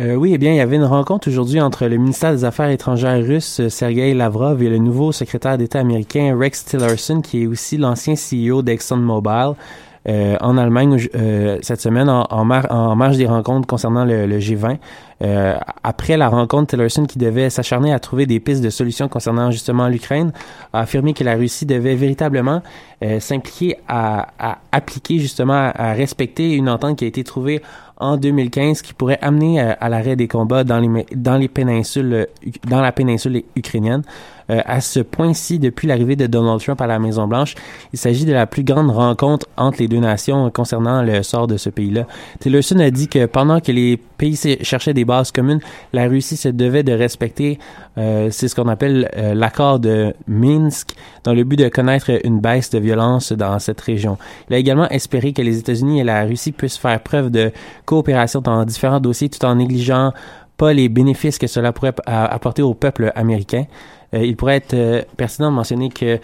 Euh, 0.00 0.14
oui, 0.14 0.32
eh 0.34 0.38
bien, 0.38 0.52
il 0.52 0.56
y 0.56 0.60
avait 0.60 0.76
une 0.76 0.84
rencontre 0.84 1.28
aujourd'hui 1.28 1.60
entre 1.60 1.86
le 1.86 1.98
ministère 1.98 2.32
des 2.32 2.46
Affaires 2.46 2.70
étrangères 2.70 3.22
russe, 3.22 3.60
Sergei 3.68 4.14
Lavrov, 4.14 4.62
et 4.62 4.70
le 4.70 4.78
nouveau 4.78 5.12
secrétaire 5.12 5.58
d'État 5.58 5.80
américain 5.80 6.34
Rex 6.38 6.64
Tillerson, 6.64 7.20
qui 7.20 7.42
est 7.42 7.46
aussi 7.46 7.76
l'ancien 7.76 8.14
CEO 8.14 8.62
d'ExxonMobil. 8.62 9.56
Euh, 10.08 10.38
en 10.40 10.56
Allemagne 10.56 10.96
euh, 11.14 11.58
cette 11.60 11.82
semaine 11.82 12.08
en, 12.08 12.22
en, 12.30 12.46
mar 12.46 12.66
en, 12.70 12.96
marge 12.96 13.18
des 13.18 13.26
rencontres 13.26 13.66
concernant 13.66 14.06
le 14.06 14.38
G20. 14.38 14.78
Euh, 15.22 15.58
après 15.82 16.16
la 16.16 16.28
rencontre, 16.28 16.68
Tillerson, 16.68 17.04
qui 17.04 17.18
devait 17.18 17.50
s'acharner 17.50 17.92
à 17.92 17.98
trouver 17.98 18.26
des 18.26 18.40
pistes 18.40 18.62
de 18.62 18.70
solutions 18.70 19.08
concernant 19.08 19.50
justement 19.50 19.88
l'Ukraine, 19.88 20.32
a 20.72 20.80
affirmé 20.80 21.12
que 21.12 21.24
la 21.24 21.34
Russie 21.34 21.66
devait 21.66 21.94
véritablement 21.94 22.62
euh, 23.02 23.20
s'impliquer 23.20 23.76
à, 23.88 24.28
appliquer 24.72 25.18
justement, 25.18 25.72
à, 25.74 25.92
respecter 25.92 26.54
une 26.54 26.68
entente 26.68 26.98
qui 26.98 27.04
a 27.04 27.08
été 27.08 27.22
trouvée 27.24 27.60
en 27.98 28.16
2015 28.16 28.80
qui 28.80 28.94
pourrait 28.94 29.18
amener 29.20 29.60
euh, 29.60 29.74
à 29.78 29.90
l'arrêt 29.90 30.16
des 30.16 30.26
combats 30.26 30.64
dans 30.64 30.78
les 30.78 31.06
dans 31.14 31.36
les 31.36 31.48
péninsules 31.48 32.26
dans 32.66 32.80
la 32.80 32.92
péninsule 32.92 33.42
ukrainienne. 33.56 34.02
À 34.48 34.80
ce 34.80 34.98
point-ci, 34.98 35.60
depuis 35.60 35.86
l'arrivée 35.86 36.16
de 36.16 36.26
Donald 36.26 36.60
Trump 36.60 36.80
à 36.80 36.88
la 36.88 36.98
Maison 36.98 37.28
Blanche, 37.28 37.54
il 37.92 38.00
s'agit 38.00 38.24
de 38.24 38.32
la 38.32 38.48
plus 38.48 38.64
grande 38.64 38.90
rencontre 38.90 39.46
entre 39.56 39.78
les 39.78 39.86
deux 39.86 40.00
nations 40.00 40.50
concernant 40.50 41.02
le 41.02 41.22
sort 41.22 41.46
de 41.46 41.56
ce 41.56 41.70
pays-là. 41.70 42.08
Tillerson 42.40 42.80
a 42.80 42.90
dit 42.90 43.06
que 43.06 43.26
pendant 43.26 43.60
que 43.60 43.70
les 43.70 43.96
pays 43.96 44.36
cherchaient 44.62 44.92
des 44.92 45.04
bases 45.10 45.32
communes, 45.32 45.60
la 45.92 46.06
Russie 46.06 46.36
se 46.36 46.48
devait 46.48 46.84
de 46.84 46.92
respecter, 46.92 47.58
euh, 47.98 48.28
c'est 48.30 48.46
ce 48.46 48.54
qu'on 48.54 48.68
appelle 48.68 49.10
euh, 49.16 49.34
l'accord 49.34 49.80
de 49.80 50.14
Minsk, 50.28 50.94
dans 51.24 51.34
le 51.34 51.42
but 51.42 51.56
de 51.56 51.68
connaître 51.68 52.10
une 52.24 52.40
baisse 52.40 52.70
de 52.70 52.78
violence 52.78 53.32
dans 53.32 53.58
cette 53.58 53.80
région. 53.80 54.16
Il 54.48 54.54
a 54.54 54.58
également 54.58 54.88
espéré 54.88 55.32
que 55.32 55.42
les 55.42 55.58
États-Unis 55.58 56.00
et 56.00 56.04
la 56.04 56.22
Russie 56.22 56.52
puissent 56.52 56.78
faire 56.78 57.00
preuve 57.00 57.30
de 57.30 57.50
coopération 57.86 58.40
dans 58.40 58.64
différents 58.64 59.00
dossiers 59.00 59.28
tout 59.28 59.44
en 59.44 59.56
négligeant 59.56 60.12
pas 60.56 60.72
les 60.72 60.88
bénéfices 60.88 61.38
que 61.38 61.48
cela 61.48 61.72
pourrait 61.72 61.94
apporter 62.06 62.62
au 62.62 62.74
peuple 62.74 63.10
américain. 63.16 63.64
Euh, 64.14 64.24
il 64.24 64.36
pourrait 64.36 64.56
être 64.56 65.06
pertinent 65.16 65.50
de 65.50 65.56
mentionner 65.56 65.88
que 65.88 66.20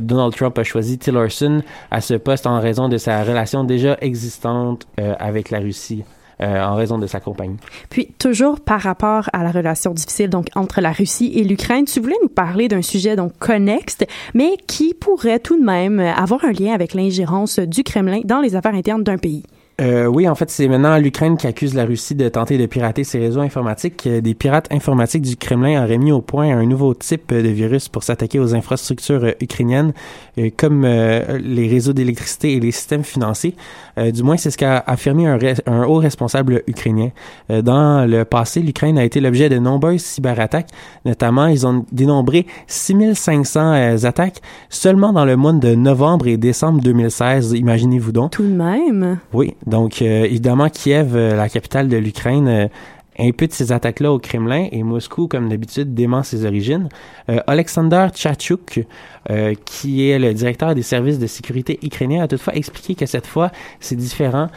Donald 0.00 0.34
Trump 0.34 0.58
a 0.58 0.64
choisi 0.64 0.98
Tillerson 0.98 1.62
à 1.90 2.00
ce 2.00 2.14
poste 2.14 2.46
en 2.46 2.60
raison 2.60 2.88
de 2.88 2.98
sa 2.98 3.22
relation 3.24 3.64
déjà 3.64 3.96
existante 4.00 4.86
avec 5.18 5.50
la 5.50 5.60
Russie. 5.60 6.04
En 6.40 6.74
raison 6.74 6.98
de 6.98 7.06
sa 7.06 7.20
compagnie. 7.20 7.56
Puis, 7.90 8.08
toujours 8.18 8.60
par 8.60 8.80
rapport 8.80 9.28
à 9.32 9.42
la 9.42 9.50
relation 9.50 9.92
difficile 9.92 10.30
donc 10.30 10.46
entre 10.54 10.80
la 10.80 10.92
Russie 10.92 11.32
et 11.34 11.44
l'Ukraine, 11.44 11.84
tu 11.84 12.00
voulais 12.00 12.16
nous 12.22 12.28
parler 12.28 12.68
d'un 12.68 12.82
sujet 12.82 13.16
donc 13.16 13.32
connexe, 13.38 13.98
mais 14.34 14.56
qui 14.66 14.94
pourrait 14.94 15.38
tout 15.38 15.58
de 15.58 15.64
même 15.64 16.00
avoir 16.00 16.44
un 16.44 16.52
lien 16.52 16.72
avec 16.72 16.94
l'ingérence 16.94 17.58
du 17.58 17.82
Kremlin 17.82 18.20
dans 18.24 18.40
les 18.40 18.56
affaires 18.56 18.74
internes 18.74 19.04
d'un 19.04 19.18
pays. 19.18 19.44
Euh, 19.80 20.04
oui, 20.06 20.28
en 20.28 20.34
fait, 20.34 20.50
c'est 20.50 20.68
maintenant 20.68 20.98
l'Ukraine 20.98 21.38
qui 21.38 21.46
accuse 21.46 21.74
la 21.74 21.86
Russie 21.86 22.14
de 22.14 22.28
tenter 22.28 22.58
de 22.58 22.66
pirater 22.66 23.02
ses 23.02 23.18
réseaux 23.18 23.40
informatiques. 23.40 24.06
Euh, 24.06 24.20
des 24.20 24.34
pirates 24.34 24.70
informatiques 24.70 25.22
du 25.22 25.36
Kremlin 25.36 25.82
auraient 25.82 25.96
mis 25.96 26.12
au 26.12 26.20
point 26.20 26.54
un 26.54 26.66
nouveau 26.66 26.92
type 26.92 27.32
de 27.32 27.48
virus 27.48 27.88
pour 27.88 28.02
s'attaquer 28.02 28.38
aux 28.38 28.54
infrastructures 28.54 29.24
euh, 29.24 29.32
ukrainiennes, 29.40 29.92
comme 30.56 30.84
les 30.84 31.68
réseaux 31.68 31.92
d'électricité 31.92 32.54
et 32.54 32.60
les 32.60 32.70
systèmes 32.70 33.04
financiers. 33.04 33.54
Du 34.12 34.22
moins, 34.22 34.36
c'est 34.36 34.50
ce 34.50 34.58
qu'a 34.58 34.82
affirmé 34.86 35.26
un, 35.26 35.38
un, 35.66 35.84
haut 35.84 35.96
responsable 35.96 36.62
ukrainien. 36.66 37.10
dans 37.48 38.08
le 38.08 38.24
passé, 38.24 38.60
l'Ukraine 38.60 38.98
a 38.98 39.04
été 39.04 39.20
l'objet 39.20 39.48
de 39.48 39.58
nombreuses 39.58 40.02
cyberattaques. 40.02 40.68
Notamment, 41.04 41.46
ils 41.46 41.66
ont 41.66 41.84
dénombré 41.92 42.46
6500 42.66 44.04
attaques 44.04 44.40
seulement 44.68 45.12
dans 45.12 45.24
le 45.24 45.36
mois 45.36 45.52
de 45.52 45.74
novembre 45.74 46.26
et 46.26 46.36
décembre 46.36 46.80
2016. 46.80 47.52
Imaginez-vous 47.52 48.12
donc. 48.12 48.32
Tout 48.32 48.42
de 48.42 48.48
même? 48.48 49.18
Oui. 49.32 49.54
Donc, 49.66 50.02
euh, 50.02 50.24
évidemment, 50.24 50.68
Kiev, 50.68 51.14
euh, 51.14 51.36
la 51.36 51.48
capitale 51.48 51.88
de 51.88 51.96
l'Ukraine, 51.96 52.48
euh, 52.48 52.68
impute 53.20 53.52
ces 53.52 53.70
attaques-là 53.72 54.12
au 54.12 54.18
Kremlin 54.18 54.68
et 54.72 54.82
Moscou, 54.82 55.28
comme 55.28 55.48
d'habitude, 55.48 55.94
dément 55.94 56.22
ses 56.22 56.44
origines. 56.44 56.88
Alexander 57.46 58.08
Tchatchouk, 58.12 58.84
qui 59.64 60.08
est 60.08 60.18
le 60.18 60.34
directeur 60.34 60.74
des 60.74 60.82
services 60.82 61.18
de 61.18 61.26
sécurité 61.26 61.78
ukrainiens, 61.82 62.24
a 62.24 62.28
toutefois 62.28 62.54
expliqué 62.54 62.94
que 62.94 63.06
cette 63.06 63.26
fois, 63.26 63.50
c'est 63.78 63.96
différent 63.96 64.48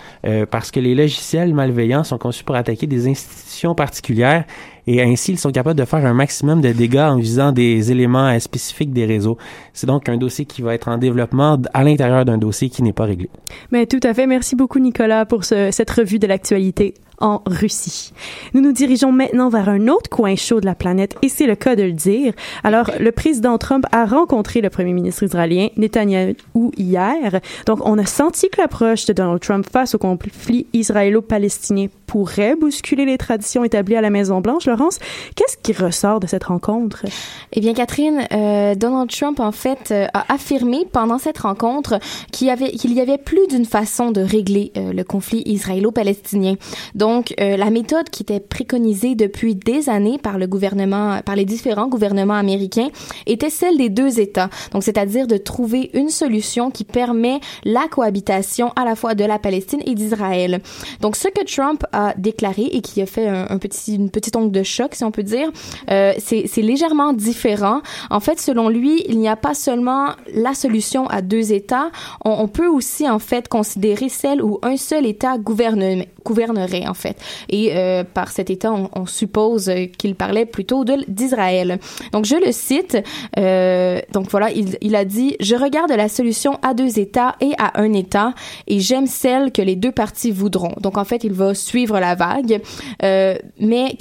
parce 0.49 0.72
que 0.72 0.80
les 0.80 0.95
logiciels 0.95 1.53
malveillants 1.53 2.03
sont 2.03 2.18
conçus 2.18 2.43
pour 2.43 2.55
attaquer 2.55 2.88
des 2.88 3.07
institutions 3.07 3.53
particulières 3.76 4.45
et 4.88 5.01
ainsi 5.01 5.32
ils 5.32 5.39
sont 5.39 5.51
capables 5.51 5.80
de 5.80 5.86
faire 5.86 6.06
un 6.06 6.14
maximum 6.14 6.62
de 6.62 6.72
dégâts 6.72 6.97
en 6.97 7.18
visant 7.18 7.51
des 7.51 7.91
éléments 7.91 8.38
spécifiques 8.39 8.91
des 8.91 9.06
réseaux. 9.06 9.38
C'est 9.74 9.88
donc 9.88 10.10
un 10.10 10.18
dossier 10.18 10.45
qui 10.45 10.62
va 10.62 10.74
être 10.74 10.88
en 10.88 10.97
développement 10.97 11.58
à 11.74 11.84
l'intérieur 11.84 12.26
d'un 12.26 12.38
dossier 12.38 12.70
qui 12.70 12.84
n'est 12.84 12.93
pas 12.93 13.06
réglé. 13.06 13.30
Mais 13.72 13.86
tout 13.86 13.99
à 14.04 14.14
fait. 14.14 14.28
Merci 14.28 14.56
beaucoup 14.56 14.80
Nicolas 14.80 15.26
pour 15.26 15.45
ce, 15.45 15.72
cette 15.72 15.89
revue 15.89 16.20
de 16.20 16.28
l'actualité 16.28 16.95
en 17.20 17.41
Russie. 17.45 18.12
Nous 18.54 18.62
nous 18.62 18.72
dirigeons 18.72 19.12
maintenant 19.12 19.49
vers 19.49 19.70
un 19.70 19.88
autre 19.88 20.10
coin 20.10 20.36
chaud 20.36 20.60
de 20.60 20.66
la 20.66 20.76
planète 20.76 21.16
et 21.22 21.30
c'est 21.30 21.45
le 21.45 21.56
cas 21.56 21.76
de 21.76 21.84
le 21.84 21.93
dire. 21.93 22.34
Alors, 22.64 22.91
le 22.99 23.12
président 23.12 23.58
Trump 23.58 23.86
a 23.91 24.06
rencontré 24.06 24.62
le 24.62 24.70
premier 24.70 24.93
ministre 24.93 25.24
israélien 25.24 25.70
Netanyahu 25.78 26.36
hier. 26.78 27.39
Donc, 27.66 27.80
on 27.86 27.97
a 27.97 28.06
senti 28.06 28.49
que 28.49 28.60
l'approche 28.60 29.06
de 29.06 29.14
Donald 29.14 29.39
Trump 29.39 29.66
face 29.72 29.95
au 29.95 29.97
conflit 29.97 30.68
israélo-palestinien 30.74 31.88
pourrait 32.08 32.56
bousculer 32.56 33.06
les 33.06 33.18
traditions 33.18 33.43
établies 33.64 33.96
à 33.96 34.02
la 34.02 34.10
Maison-Blanche. 34.10 34.66
Laurence, 34.66 35.00
qu'est-ce 35.36 35.58
qui 35.58 35.74
ressort 35.74 36.20
de 36.20 36.28
cette 36.28 36.46
rencontre? 36.46 37.06
Eh 37.52 37.60
bien, 37.60 37.74
Catherine, 37.74 38.28
euh, 38.32 38.76
Donald 38.76 39.10
Trump, 39.10 39.39
en 39.39 39.52
fait, 39.52 39.91
euh, 39.91 40.08
a 40.14 40.34
affirmé 40.34 40.88
pendant 40.91 41.18
cette 41.18 41.39
rencontre 41.39 42.00
qu'il 42.32 42.48
y 42.48 42.50
avait, 42.50 42.72
qu'il 42.72 42.94
y 42.94 43.02
avait 43.02 43.18
plus 43.18 43.46
d'une 43.48 43.66
façon 43.66 44.12
de 44.12 44.22
régler 44.22 44.72
euh, 44.78 44.94
le 44.94 45.04
conflit 45.04 45.44
israélo-palestinien. 45.46 46.56
Donc, 46.96 47.34
la 47.38 47.70
méthode 47.70 48.10
qui 48.10 48.24
était 48.24 48.39
préconisée 48.39 49.16
depuis 49.16 49.56
des 49.56 49.89
années 49.89 50.18
par 50.18 50.38
le 50.38 50.48
gouvernement, 50.48 51.20
par 51.26 51.36
les 51.36 51.46
différents 51.46 51.88
gouvernements 51.88 52.36
américains, 52.36 52.89
était 53.26 53.50
celle 53.50 53.78
des 53.78 53.89
deux 53.89 54.20
États. 54.20 54.50
Donc, 54.72 54.84
c'est-à-dire 54.84 55.28
de 55.28 55.38
trouver 55.38 55.91
une 55.94 56.10
solution 56.10 56.72
qui 56.72 56.84
permet 56.84 57.39
la 57.64 57.88
cohabitation 57.89 58.72
à 58.76 58.86
la 58.86 58.96
fois 58.96 59.16
de 59.16 59.26
la 59.26 59.39
Palestine 59.39 59.82
et 59.86 59.96
d'Israël. 59.96 60.62
Donc, 61.02 61.16
ce 61.16 61.28
que 61.28 61.44
Trump 61.46 61.84
a 61.91 62.14
déclaré 62.18 62.64
et 62.72 62.82
qui 62.82 63.02
a 63.02 63.06
fait 63.06 63.28
un, 63.28 63.33
petit, 63.60 63.96
une 63.96 64.10
petite 64.10 64.34
de 64.34 64.64
choc, 64.64 64.96
si 64.96 65.04
on 65.04 65.12
peut 65.12 65.24
dire, 65.24 65.52
euh, 65.90 66.14
c'est 66.18 66.62
légèrement 66.62 67.14
différent. 67.14 67.82
En 68.10 68.20
fait, 68.20 68.40
selon 68.40 68.70
lui, 68.70 69.04
il 69.08 69.20
n'y 69.20 69.30
a 69.30 69.36
pas 69.36 69.54
seulement 69.54 70.10
la 70.34 70.54
solution 70.54 71.08
à 71.08 71.22
deux 71.22 71.54
États, 71.54 71.92
on 72.26 72.48
peut 72.48 72.68
aussi 72.68 73.10
en 73.10 73.20
fait 73.20 73.48
considérer 73.48 74.10
celle 74.10 74.42
où 74.42 74.60
un 74.64 74.78
seul 74.78 75.06
État 75.06 75.38
gouverne, 75.38 76.06
gouvernerait 76.24 76.88
en 76.88 76.94
fait. 76.94 77.18
Et 77.50 77.76
euh, 77.76 78.04
par 78.04 78.32
cet 78.32 78.50
État, 78.50 78.72
on, 78.74 79.06
suppose 79.06 79.70
qu'il 79.98 80.16
parlait 80.16 80.46
plutôt 80.46 80.86
d'Israël. 81.08 81.80
Donc 82.12 82.26
je 82.26 82.36
le 82.36 82.52
cite. 82.52 82.98
Euh, 83.38 84.00
donc 84.12 84.30
voilà, 84.30 84.50
il, 84.52 84.96
a 84.96 85.06
dit 85.06 85.36
je 85.40 85.56
regarde 85.56 85.92
la 85.92 86.10
solution 86.10 86.58
à 86.62 86.74
deux 86.74 87.00
États 87.00 87.36
et 87.42 87.52
à 87.58 87.80
un 87.82 87.94
État 87.94 88.34
et 88.68 88.80
j'aime 88.80 89.08
celle 89.08 89.52
que 89.52 89.62
les 89.62 89.76
deux 89.76 89.92
parties 89.92 90.32
voudront. 90.32 90.74
Donc 90.80 90.98
en 90.98 91.06
fait, 91.06 91.24
il 91.24 91.34
va 91.34 91.54
suivre 91.54 92.00
la 92.00 92.16
vague, 92.16 92.62
euh, 93.04 93.36
mais 93.60 93.96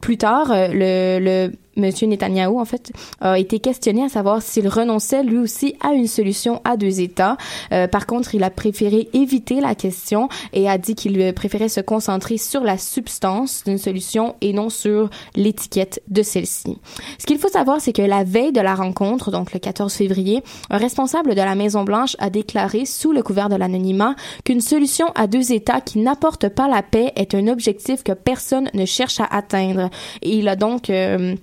plus 0.00 0.16
tard, 0.16 0.50
euh, 0.52 0.68
le 0.70 1.52
Monsieur 1.78 2.06
Netanyahou, 2.06 2.60
en 2.60 2.64
fait, 2.64 2.92
a 3.20 3.38
été 3.38 3.60
questionné 3.60 4.04
à 4.04 4.08
savoir 4.08 4.42
s'il 4.42 4.68
renonçait 4.68 5.22
lui 5.22 5.38
aussi 5.38 5.74
à 5.80 5.92
une 5.92 6.06
solution 6.06 6.60
à 6.64 6.76
deux 6.76 7.00
États. 7.00 7.36
Euh, 7.72 7.86
par 7.86 8.06
contre, 8.06 8.34
il 8.34 8.42
a 8.42 8.50
préféré 8.50 9.08
éviter 9.12 9.60
la 9.60 9.74
question 9.74 10.28
et 10.52 10.68
a 10.68 10.78
dit 10.78 10.94
qu'il 10.94 11.32
préférait 11.34 11.68
se 11.68 11.80
concentrer 11.80 12.36
sur 12.36 12.62
la 12.62 12.78
substance 12.78 13.64
d'une 13.64 13.78
solution 13.78 14.34
et 14.40 14.52
non 14.52 14.68
sur 14.68 15.08
l'étiquette 15.36 16.02
de 16.08 16.22
celle-ci. 16.22 16.78
Ce 17.18 17.26
qu'il 17.26 17.38
faut 17.38 17.48
savoir, 17.48 17.80
c'est 17.80 17.92
que 17.92 18.02
la 18.02 18.24
veille 18.24 18.52
de 18.52 18.60
la 18.60 18.74
rencontre, 18.74 19.30
donc 19.30 19.52
le 19.52 19.60
14 19.60 19.92
février, 19.92 20.42
un 20.70 20.78
responsable 20.78 21.34
de 21.34 21.40
la 21.40 21.54
Maison-Blanche 21.54 22.16
a 22.18 22.30
déclaré 22.30 22.84
sous 22.84 23.12
le 23.12 23.22
couvert 23.22 23.48
de 23.48 23.56
l'anonymat 23.56 24.14
qu'une 24.44 24.60
solution 24.60 25.06
à 25.14 25.26
deux 25.26 25.52
États 25.52 25.80
qui 25.80 25.98
n'apporte 25.98 26.48
pas 26.48 26.68
la 26.68 26.82
paix 26.82 27.12
est 27.16 27.34
un 27.34 27.46
objectif 27.48 28.02
que 28.02 28.12
personne 28.12 28.70
ne 28.74 28.84
cherche 28.84 29.20
à 29.20 29.26
atteindre. 29.30 29.90
Et 30.22 30.38
il 30.38 30.48
a 30.48 30.56
donc 30.56 30.90
euh, 30.90 31.34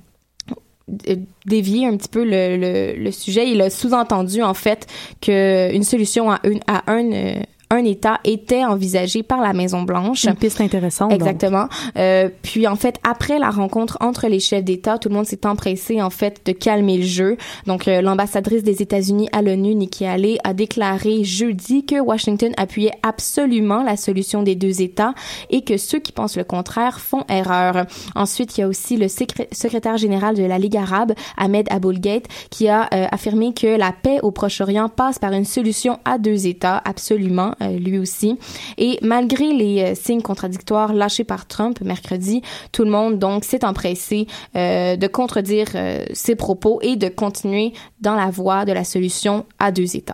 dévier 1.45 1.87
un 1.87 1.97
petit 1.97 2.09
peu 2.09 2.23
le, 2.23 2.57
le, 2.57 2.93
le 2.95 3.11
sujet. 3.11 3.49
Il 3.49 3.61
a 3.61 3.69
sous-entendu 3.69 4.43
en 4.43 4.53
fait 4.53 4.87
que 5.21 5.73
une 5.73 5.83
solution 5.83 6.31
à, 6.31 6.39
une, 6.43 6.59
à 6.67 6.91
un 6.91 7.11
euh, 7.11 7.35
un 7.75 7.83
État 7.83 8.19
était 8.23 8.65
envisagé 8.65 9.23
par 9.23 9.41
la 9.41 9.53
Maison 9.53 9.83
Blanche. 9.83 10.25
Une 10.25 10.35
piste 10.35 10.61
intéressante. 10.61 11.11
Exactement. 11.11 11.67
Euh, 11.97 12.29
puis 12.41 12.67
en 12.67 12.75
fait, 12.75 12.99
après 13.03 13.39
la 13.39 13.49
rencontre 13.49 13.97
entre 14.01 14.27
les 14.27 14.39
chefs 14.39 14.63
d'État, 14.63 14.97
tout 14.97 15.09
le 15.09 15.15
monde 15.15 15.25
s'est 15.25 15.45
empressé 15.45 16.01
en 16.01 16.09
fait 16.09 16.41
de 16.45 16.51
calmer 16.51 16.97
le 16.97 17.05
jeu. 17.05 17.37
Donc 17.67 17.87
euh, 17.87 18.01
l'ambassadrice 18.01 18.63
des 18.63 18.81
États-Unis 18.81 19.29
à 19.31 19.41
l'ONU, 19.41 19.75
Nikki 19.75 20.05
Haley, 20.05 20.37
a 20.43 20.53
déclaré 20.53 21.23
jeudi 21.23 21.85
que 21.85 21.99
Washington 21.99 22.51
appuyait 22.57 22.93
absolument 23.03 23.83
la 23.83 23.97
solution 23.97 24.43
des 24.43 24.55
deux 24.55 24.81
États 24.81 25.13
et 25.49 25.61
que 25.63 25.77
ceux 25.77 25.99
qui 25.99 26.11
pensent 26.11 26.37
le 26.37 26.43
contraire 26.43 26.99
font 26.99 27.23
erreur. 27.29 27.85
Ensuite, 28.15 28.57
il 28.57 28.61
y 28.61 28.63
a 28.63 28.67
aussi 28.67 28.97
le 28.97 29.07
secrétaire 29.07 29.97
général 29.97 30.35
de 30.35 30.43
la 30.43 30.57
Ligue 30.57 30.77
arabe, 30.77 31.13
Ahmed 31.37 31.67
Aboulgate, 31.71 32.25
qui 32.49 32.67
a 32.67 32.87
euh, 32.93 33.07
affirmé 33.11 33.53
que 33.53 33.77
la 33.77 33.91
paix 33.91 34.19
au 34.23 34.31
Proche-Orient 34.31 34.89
passe 34.89 35.19
par 35.19 35.33
une 35.33 35.45
solution 35.45 35.99
à 36.05 36.17
deux 36.17 36.47
États, 36.47 36.81
absolument 36.85 37.53
euh, 37.61 37.64
lui 37.69 37.97
aussi. 37.99 38.37
Et 38.77 38.99
malgré 39.01 39.53
les 39.53 39.81
euh, 39.81 39.95
signes 39.95 40.21
contradictoires 40.21 40.93
lâchés 40.93 41.23
par 41.23 41.47
Trump 41.47 41.79
mercredi, 41.81 42.41
tout 42.71 42.83
le 42.83 42.91
monde 42.91 43.19
donc 43.19 43.43
s'est 43.43 43.65
empressé 43.65 44.27
euh, 44.55 44.95
de 44.95 45.07
contredire 45.07 45.67
ses 46.13 46.35
propos 46.35 46.79
et 46.81 46.95
de 46.95 47.07
continuer 47.07 47.73
dans 48.01 48.15
la 48.15 48.29
voie 48.29 48.65
de 48.65 48.71
la 48.71 48.83
solution 48.83 49.45
à 49.59 49.71
deux 49.71 49.95
États. 49.95 50.13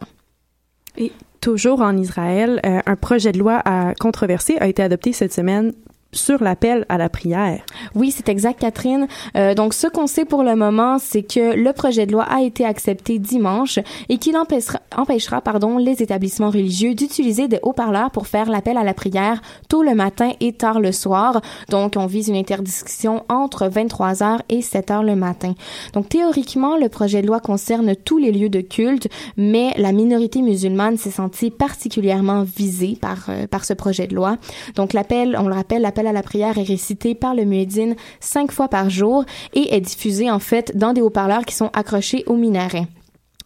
Et 0.98 1.12
toujours 1.40 1.82
en 1.82 1.98
Israël, 1.98 2.60
un 2.64 2.96
projet 2.96 3.32
de 3.32 3.40
loi 3.40 3.62
à 3.66 3.94
controversé 3.96 4.58
a 4.60 4.68
été 4.68 4.84
adopté 4.84 5.14
cette 5.14 5.34
semaine 5.34 5.74
sur 6.14 6.44
l'appel 6.44 6.86
à 6.90 6.98
la 6.98 7.10
prière. 7.10 7.62
Oui, 7.96 8.12
c'est 8.12 8.30
exact, 8.30 8.60
Catherine. 8.60 9.08
Euh, 9.36 9.54
donc, 9.54 9.74
ce 9.74 9.88
qu'on 9.88 10.08
sait 10.08 10.26
pour 10.26 10.44
le 10.44 10.56
moment, 10.56 10.98
c'est 11.00 11.24
que 11.24 11.56
le 11.56 11.74
projet 11.74 12.06
de 12.06 12.12
loi 12.12 12.24
a 12.24 12.42
été 12.42 12.66
accepté 12.66 13.20
dimanche 13.20 13.80
et 14.10 14.18
qu'il 14.18 14.36
empêchera, 14.38 14.80
empêchera 14.96 15.42
pardon, 15.42 15.78
les 15.78 16.02
établissements 16.02 16.50
religieux 16.50 16.94
d'utiliser 16.94 17.48
des 17.48 17.60
haut-parleurs 17.64 18.12
pour 18.12 18.28
faire 18.28 18.50
l'appel 18.50 18.78
à 18.78 18.84
la 18.84 18.94
prière 18.94 19.42
tôt 19.70 19.84
le 19.84 19.96
matin 19.96 20.32
et 20.40 20.54
tard 20.54 20.80
le 20.80 20.92
soir. 20.92 21.42
Donc, 21.70 21.94
on 21.98 22.06
vise 22.06 22.28
une 22.28 22.36
interdiction 22.36 23.24
entre 23.30 23.68
23 23.68 24.14
h 24.14 24.40
et 24.50 24.62
7 24.62 24.90
h 24.90 25.06
le 25.06 25.16
matin. 25.16 25.54
Donc, 25.94 26.10
théoriquement, 26.10 26.78
le 26.78 26.90
projet 26.90 27.22
de 27.22 27.28
loi 27.28 27.40
concerne 27.40 27.96
tous 27.96 28.18
les 28.18 28.32
lieux 28.32 28.50
de 28.50 28.62
culte, 28.62 29.08
mais 29.38 29.74
la 29.78 29.92
minorité 29.92 30.42
musulmane 30.42 30.98
s'est 30.98 31.12
sentie 31.12 31.52
particulièrement 31.52 32.44
visée 32.44 32.98
par, 33.00 33.30
euh, 33.30 33.48
par 33.48 33.66
ce 33.66 33.74
projet 33.74 34.08
de 34.08 34.16
loi. 34.16 34.38
Donc, 34.76 34.94
l'appel, 34.94 35.38
on 35.40 35.48
le 35.48 35.54
rappelle, 35.54 35.82
l'appel 35.82 36.01
à 36.08 36.14
la 36.14 36.24
prière 36.24 36.58
est 36.58 36.64
récité 36.64 37.16
par 37.16 37.36
le 37.36 37.46
muezzin 37.46 37.96
cinq 38.20 38.52
fois 38.52 38.68
par 38.68 38.90
jour 38.90 39.26
et 39.54 39.76
est 39.76 39.82
diffusé 39.82 40.30
en 40.30 40.40
fait 40.40 40.76
dans 40.78 40.94
des 40.94 41.02
haut-parleurs 41.02 41.46
qui 41.46 41.56
sont 41.56 41.70
accrochés 41.74 42.24
au 42.28 42.36
minaret. 42.36 42.88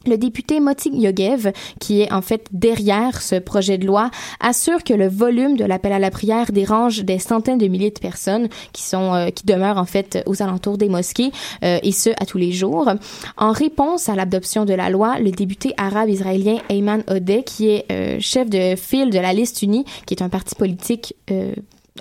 Le 0.08 0.18
député 0.18 0.60
Moti 0.60 0.90
Yogev, 0.92 1.52
qui 1.80 2.02
est 2.02 2.14
en 2.14 2.22
fait 2.22 2.48
derrière 2.52 3.22
ce 3.22 3.36
projet 3.36 3.78
de 3.78 3.88
loi, 3.88 4.12
assure 4.40 4.84
que 4.84 4.94
le 4.94 5.08
volume 5.08 5.58
de 5.58 5.66
l'appel 5.66 5.94
à 5.94 6.00
la 6.00 6.12
prière 6.12 6.52
dérange 6.52 7.04
des 7.04 7.18
centaines 7.18 7.58
de 7.58 7.68
milliers 7.68 7.90
de 7.90 8.00
personnes 8.00 8.50
qui 8.72 8.84
sont 8.84 9.14
euh, 9.14 9.30
qui 9.30 9.46
demeurent 9.46 9.78
en 9.78 9.86
fait 9.86 10.22
aux 10.28 10.44
alentours 10.44 10.78
des 10.78 10.90
mosquées 10.90 11.32
euh, 11.64 11.80
et 11.82 11.92
ce 11.92 12.12
à 12.20 12.26
tous 12.26 12.38
les 12.38 12.52
jours. 12.52 12.92
En 13.38 13.52
réponse 13.52 14.08
à 14.08 14.16
l'adoption 14.16 14.66
de 14.66 14.74
la 14.74 14.90
loi, 14.90 15.18
le 15.20 15.32
député 15.32 15.74
arabe 15.78 16.10
israélien 16.10 16.58
Ayman 16.70 17.04
Odeh, 17.10 17.44
qui 17.44 17.70
est 17.70 17.86
euh, 17.92 18.18
chef 18.20 18.48
de 18.48 18.76
file 18.76 19.10
de 19.10 19.20
la 19.20 19.34
liste 19.34 19.64
unie, 19.64 19.86
qui 20.06 20.14
est 20.14 20.22
un 20.22 20.30
parti 20.30 20.54
politique 20.54 21.16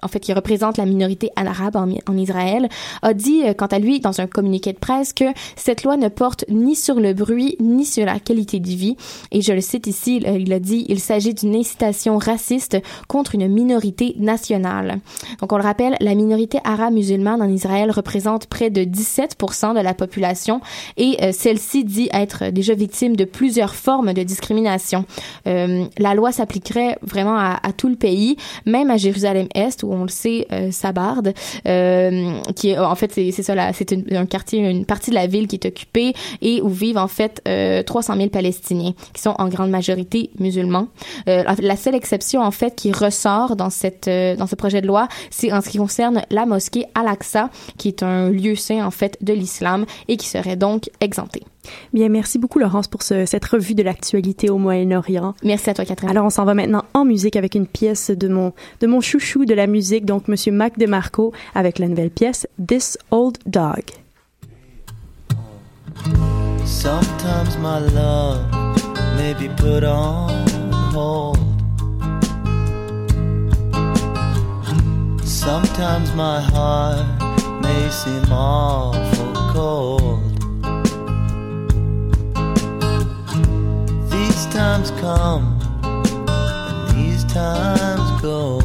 en 0.03 0.09
fait, 0.09 0.21
qui 0.21 0.33
représente 0.33 0.77
la 0.77 0.87
minorité 0.87 1.31
arabe 1.37 1.77
en, 1.77 2.17
Israël, 2.17 2.69
a 3.03 3.15
dit, 3.15 3.43
euh, 3.45 3.55
quant 3.55 3.67
à 3.67 3.79
lui, 3.79 4.01
dans 4.01 4.21
un 4.21 4.27
communiqué 4.27 4.73
de 4.73 4.79
presse, 4.79 5.13
que 5.13 5.25
cette 5.57 5.85
loi 5.85 5.97
ne 5.97 6.09
porte 6.09 6.45
ni 6.49 6.75
sur 6.75 6.97
le 6.97 7.15
bruit, 7.15 7.57
ni 7.61 7.85
sur 7.85 8.05
la 8.05 8.19
qualité 8.19 8.59
de 8.59 8.69
vie. 8.69 8.97
Et 9.31 9.41
je 9.41 9.53
le 9.53 9.61
cite 9.61 9.87
ici, 9.87 10.17
il 10.17 10.53
a 10.53 10.59
dit, 10.59 10.85
il 10.89 10.99
s'agit 10.99 11.33
d'une 11.33 11.55
incitation 11.55 12.19
raciste 12.19 12.77
contre 13.07 13.37
une 13.37 13.47
minorité 13.49 14.15
nationale. 14.19 14.99
Donc, 15.41 15.53
on 15.53 15.57
le 15.57 15.63
rappelle, 15.63 15.97
la 16.01 16.15
minorité 16.15 16.59
arabe 16.65 16.95
musulmane 16.95 17.41
en 17.41 17.49
Israël 17.49 17.91
représente 17.91 18.47
près 18.47 18.71
de 18.71 18.83
17% 18.83 19.75
de 19.75 19.81
la 19.81 19.95
population 19.95 20.61
et 20.97 21.17
euh, 21.23 21.31
celle-ci 21.33 21.85
dit 21.85 22.09
être 22.13 22.51
déjà 22.51 22.75
victime 22.75 23.15
de 23.17 23.25
plusieurs 23.25 23.75
formes 23.75 24.13
de 24.13 24.23
discrimination. 24.23 25.05
Euh, 25.47 25.85
la 25.99 26.15
loi 26.15 26.33
s'appliquerait 26.33 26.99
vraiment 27.03 27.37
à 27.37 27.73
tout 27.77 27.89
le 27.89 27.97
pays, 27.97 28.37
même 28.67 28.91
à 28.91 28.97
Jérusalem-Est, 28.97 29.84
où 29.85 29.95
on 29.95 30.03
le 30.03 30.09
sait, 30.09 30.47
euh, 30.53 30.71
Sabarde, 30.71 31.35
euh, 31.67 32.41
qui 32.57 32.71
est 32.71 32.79
en 32.79 32.95
fait 32.95 33.13
c'est 33.13 33.31
ça, 33.43 33.55
c'est 33.73 33.95
un 34.13 34.27
quartier, 34.27 34.69
une 34.69 34.85
partie 34.85 35.11
de 35.11 35.15
la 35.15 35.27
ville 35.27 35.47
qui 35.47 35.57
est 35.57 35.67
occupée 35.67 36.15
et 36.43 36.61
où 36.63 36.69
vivent 36.69 36.99
en 36.99 37.09
fait 37.09 37.43
euh, 37.49 37.83
300 37.83 38.17
000 38.17 38.29
Palestiniens 38.29 38.93
qui 39.13 39.23
sont 39.23 39.35
en 39.39 39.49
grande 39.49 39.71
majorité 39.71 40.31
musulmans. 40.39 40.89
Euh, 41.29 41.45
la 41.59 41.77
seule 41.77 41.95
exception 41.95 42.43
en 42.43 42.51
fait 42.51 42.75
qui 42.75 42.93
ressort 42.93 43.57
dans 43.57 43.71
cette 43.71 44.09
euh, 44.09 44.37
dans 44.37 44.47
ce 44.47 44.55
projet 44.55 44.81
de 44.81 44.87
loi, 44.87 45.09
c'est 45.31 45.53
en 45.53 45.61
ce 45.61 45.69
qui 45.69 45.79
concerne 45.79 46.23
la 46.31 46.47
mosquée 46.47 46.87
Al-Aqsa, 46.95 47.51
qui 47.79 47.89
est 47.89 48.03
un 48.03 48.31
lieu 48.31 48.55
saint 48.55 48.85
en 48.85 48.91
fait 48.91 49.19
de 49.21 49.33
l'islam 49.33 49.87
et 50.09 50.17
qui 50.17 50.27
serait 50.27 50.57
donc 50.57 50.91
exempté. 51.01 51.43
Bien, 51.93 52.09
merci 52.09 52.39
beaucoup 52.39 52.59
Laurence 52.59 52.89
pour 52.89 53.03
ce, 53.03 53.27
cette 53.27 53.45
revue 53.45 53.75
de 53.75 53.83
l'actualité 53.83 54.51
au 54.51 54.59
Moyen-Orient. 54.59 55.35
Merci 55.43 55.71
à 55.71 55.75
toi 55.75 55.85
Catherine. 55.85 56.11
Alors 56.11 56.25
on 56.25 56.31
s'en 56.31 56.45
va 56.45 56.55
maintenant 56.55 56.85
en 56.95 57.05
musique 57.05 57.37
avec 57.37 57.55
une 57.55 57.67
pièce 57.67 58.11
de 58.11 58.29
mon 58.29 58.53
de 58.81 58.87
mon 58.87 59.01
chouchou 59.01 59.45
de 59.45 59.55
la 59.55 59.67
musique, 59.67 60.05
donc 60.05 60.29
Monsieur 60.29 60.53
Mac 60.53 60.79
DeMarco 60.79 61.33
avec 61.55 61.79
la 61.79 61.89
nouvelle 61.89 62.11
pièce 62.11 62.47
This 62.67 62.99
Old 63.11 63.39
Dog. 63.47 63.83
Sometimes 66.65 67.57
my 67.59 67.79
love 67.95 68.41
may 69.17 69.35
be 69.35 69.49
put 69.57 69.85
on 69.85 70.29
hold. 70.93 71.39
Sometimes 75.25 76.15
my 76.15 76.41
heart 76.41 77.07
may 77.61 77.91
seem 77.91 78.33
awful 78.33 79.33
cold. 79.53 80.24
Times 84.55 84.93
come 85.01 85.59
and 85.83 86.97
these 86.97 87.25
times 87.25 88.23
go. 88.23 88.61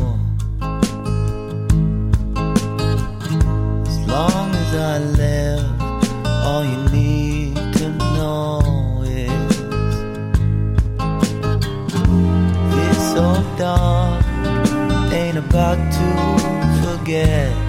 As 3.88 3.98
long 4.08 4.52
as 4.54 4.76
I 4.76 5.00
live, 5.24 5.82
all 6.46 6.64
you 6.64 6.78
need 6.92 7.56
to 7.80 7.90
know 7.90 9.02
is 9.04 9.50
this 12.76 13.16
old 13.16 13.58
dog 13.58 14.24
ain't 15.12 15.40
about 15.40 15.80
to 15.98 16.08
forget 16.84 17.69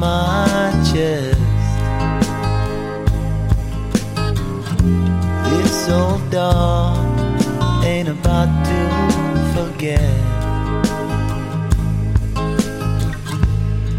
my 0.00 0.72
chest. 0.90 1.38
This 5.50 5.90
old 5.90 6.30
dog 6.30 6.96
ain't 7.84 8.08
about 8.08 8.48
to 8.68 8.80
forget. 9.54 10.00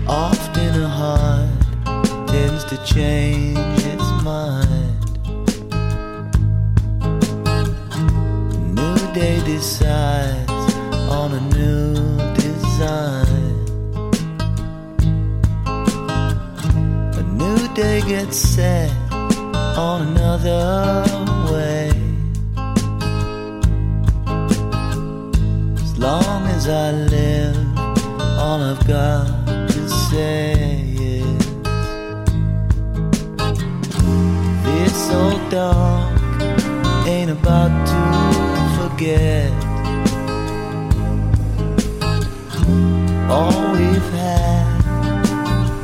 Often 0.07 0.81
a 0.81 0.87
heart 0.87 2.27
tends 2.27 2.63
to 2.65 2.77
change 2.83 3.59
its 3.93 4.09
mind. 4.23 4.97
New 8.75 9.13
day 9.13 9.39
decides 9.45 10.73
on 11.17 11.33
a 11.33 11.41
new 11.55 12.10
day 17.81 18.01
gets 18.01 18.37
set 18.37 18.91
on 19.75 19.99
another 20.09 21.03
way. 21.51 21.89
As 25.85 25.97
long 25.97 26.41
as 26.55 26.69
I 26.69 26.91
live, 26.91 27.57
all 28.43 28.61
I've 28.71 28.85
got 28.87 29.47
to 29.73 29.89
say 30.09 30.53
is 30.95 31.39
this 34.67 34.97
old 35.21 35.43
dog 35.49 36.13
ain't 37.07 37.31
about 37.31 37.73
to 37.93 38.01
forget 38.77 39.51
all 43.35 43.71
we've 43.73 44.11
had 44.13 44.83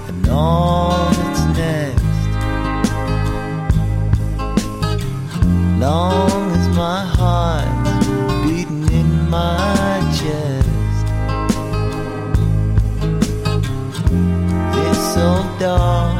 and 0.10 0.28
all 0.30 1.16
Long 5.80 6.51
as 6.53 6.67
my 6.75 7.05
heart's 7.05 8.07
beating 8.43 8.91
in 8.91 9.30
my 9.30 9.99
chest. 10.17 11.05
This 14.73 15.17
old 15.17 15.59
dog 15.59 16.17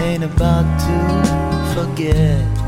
ain't 0.00 0.24
about 0.24 0.66
to 0.80 1.74
forget. 1.74 2.63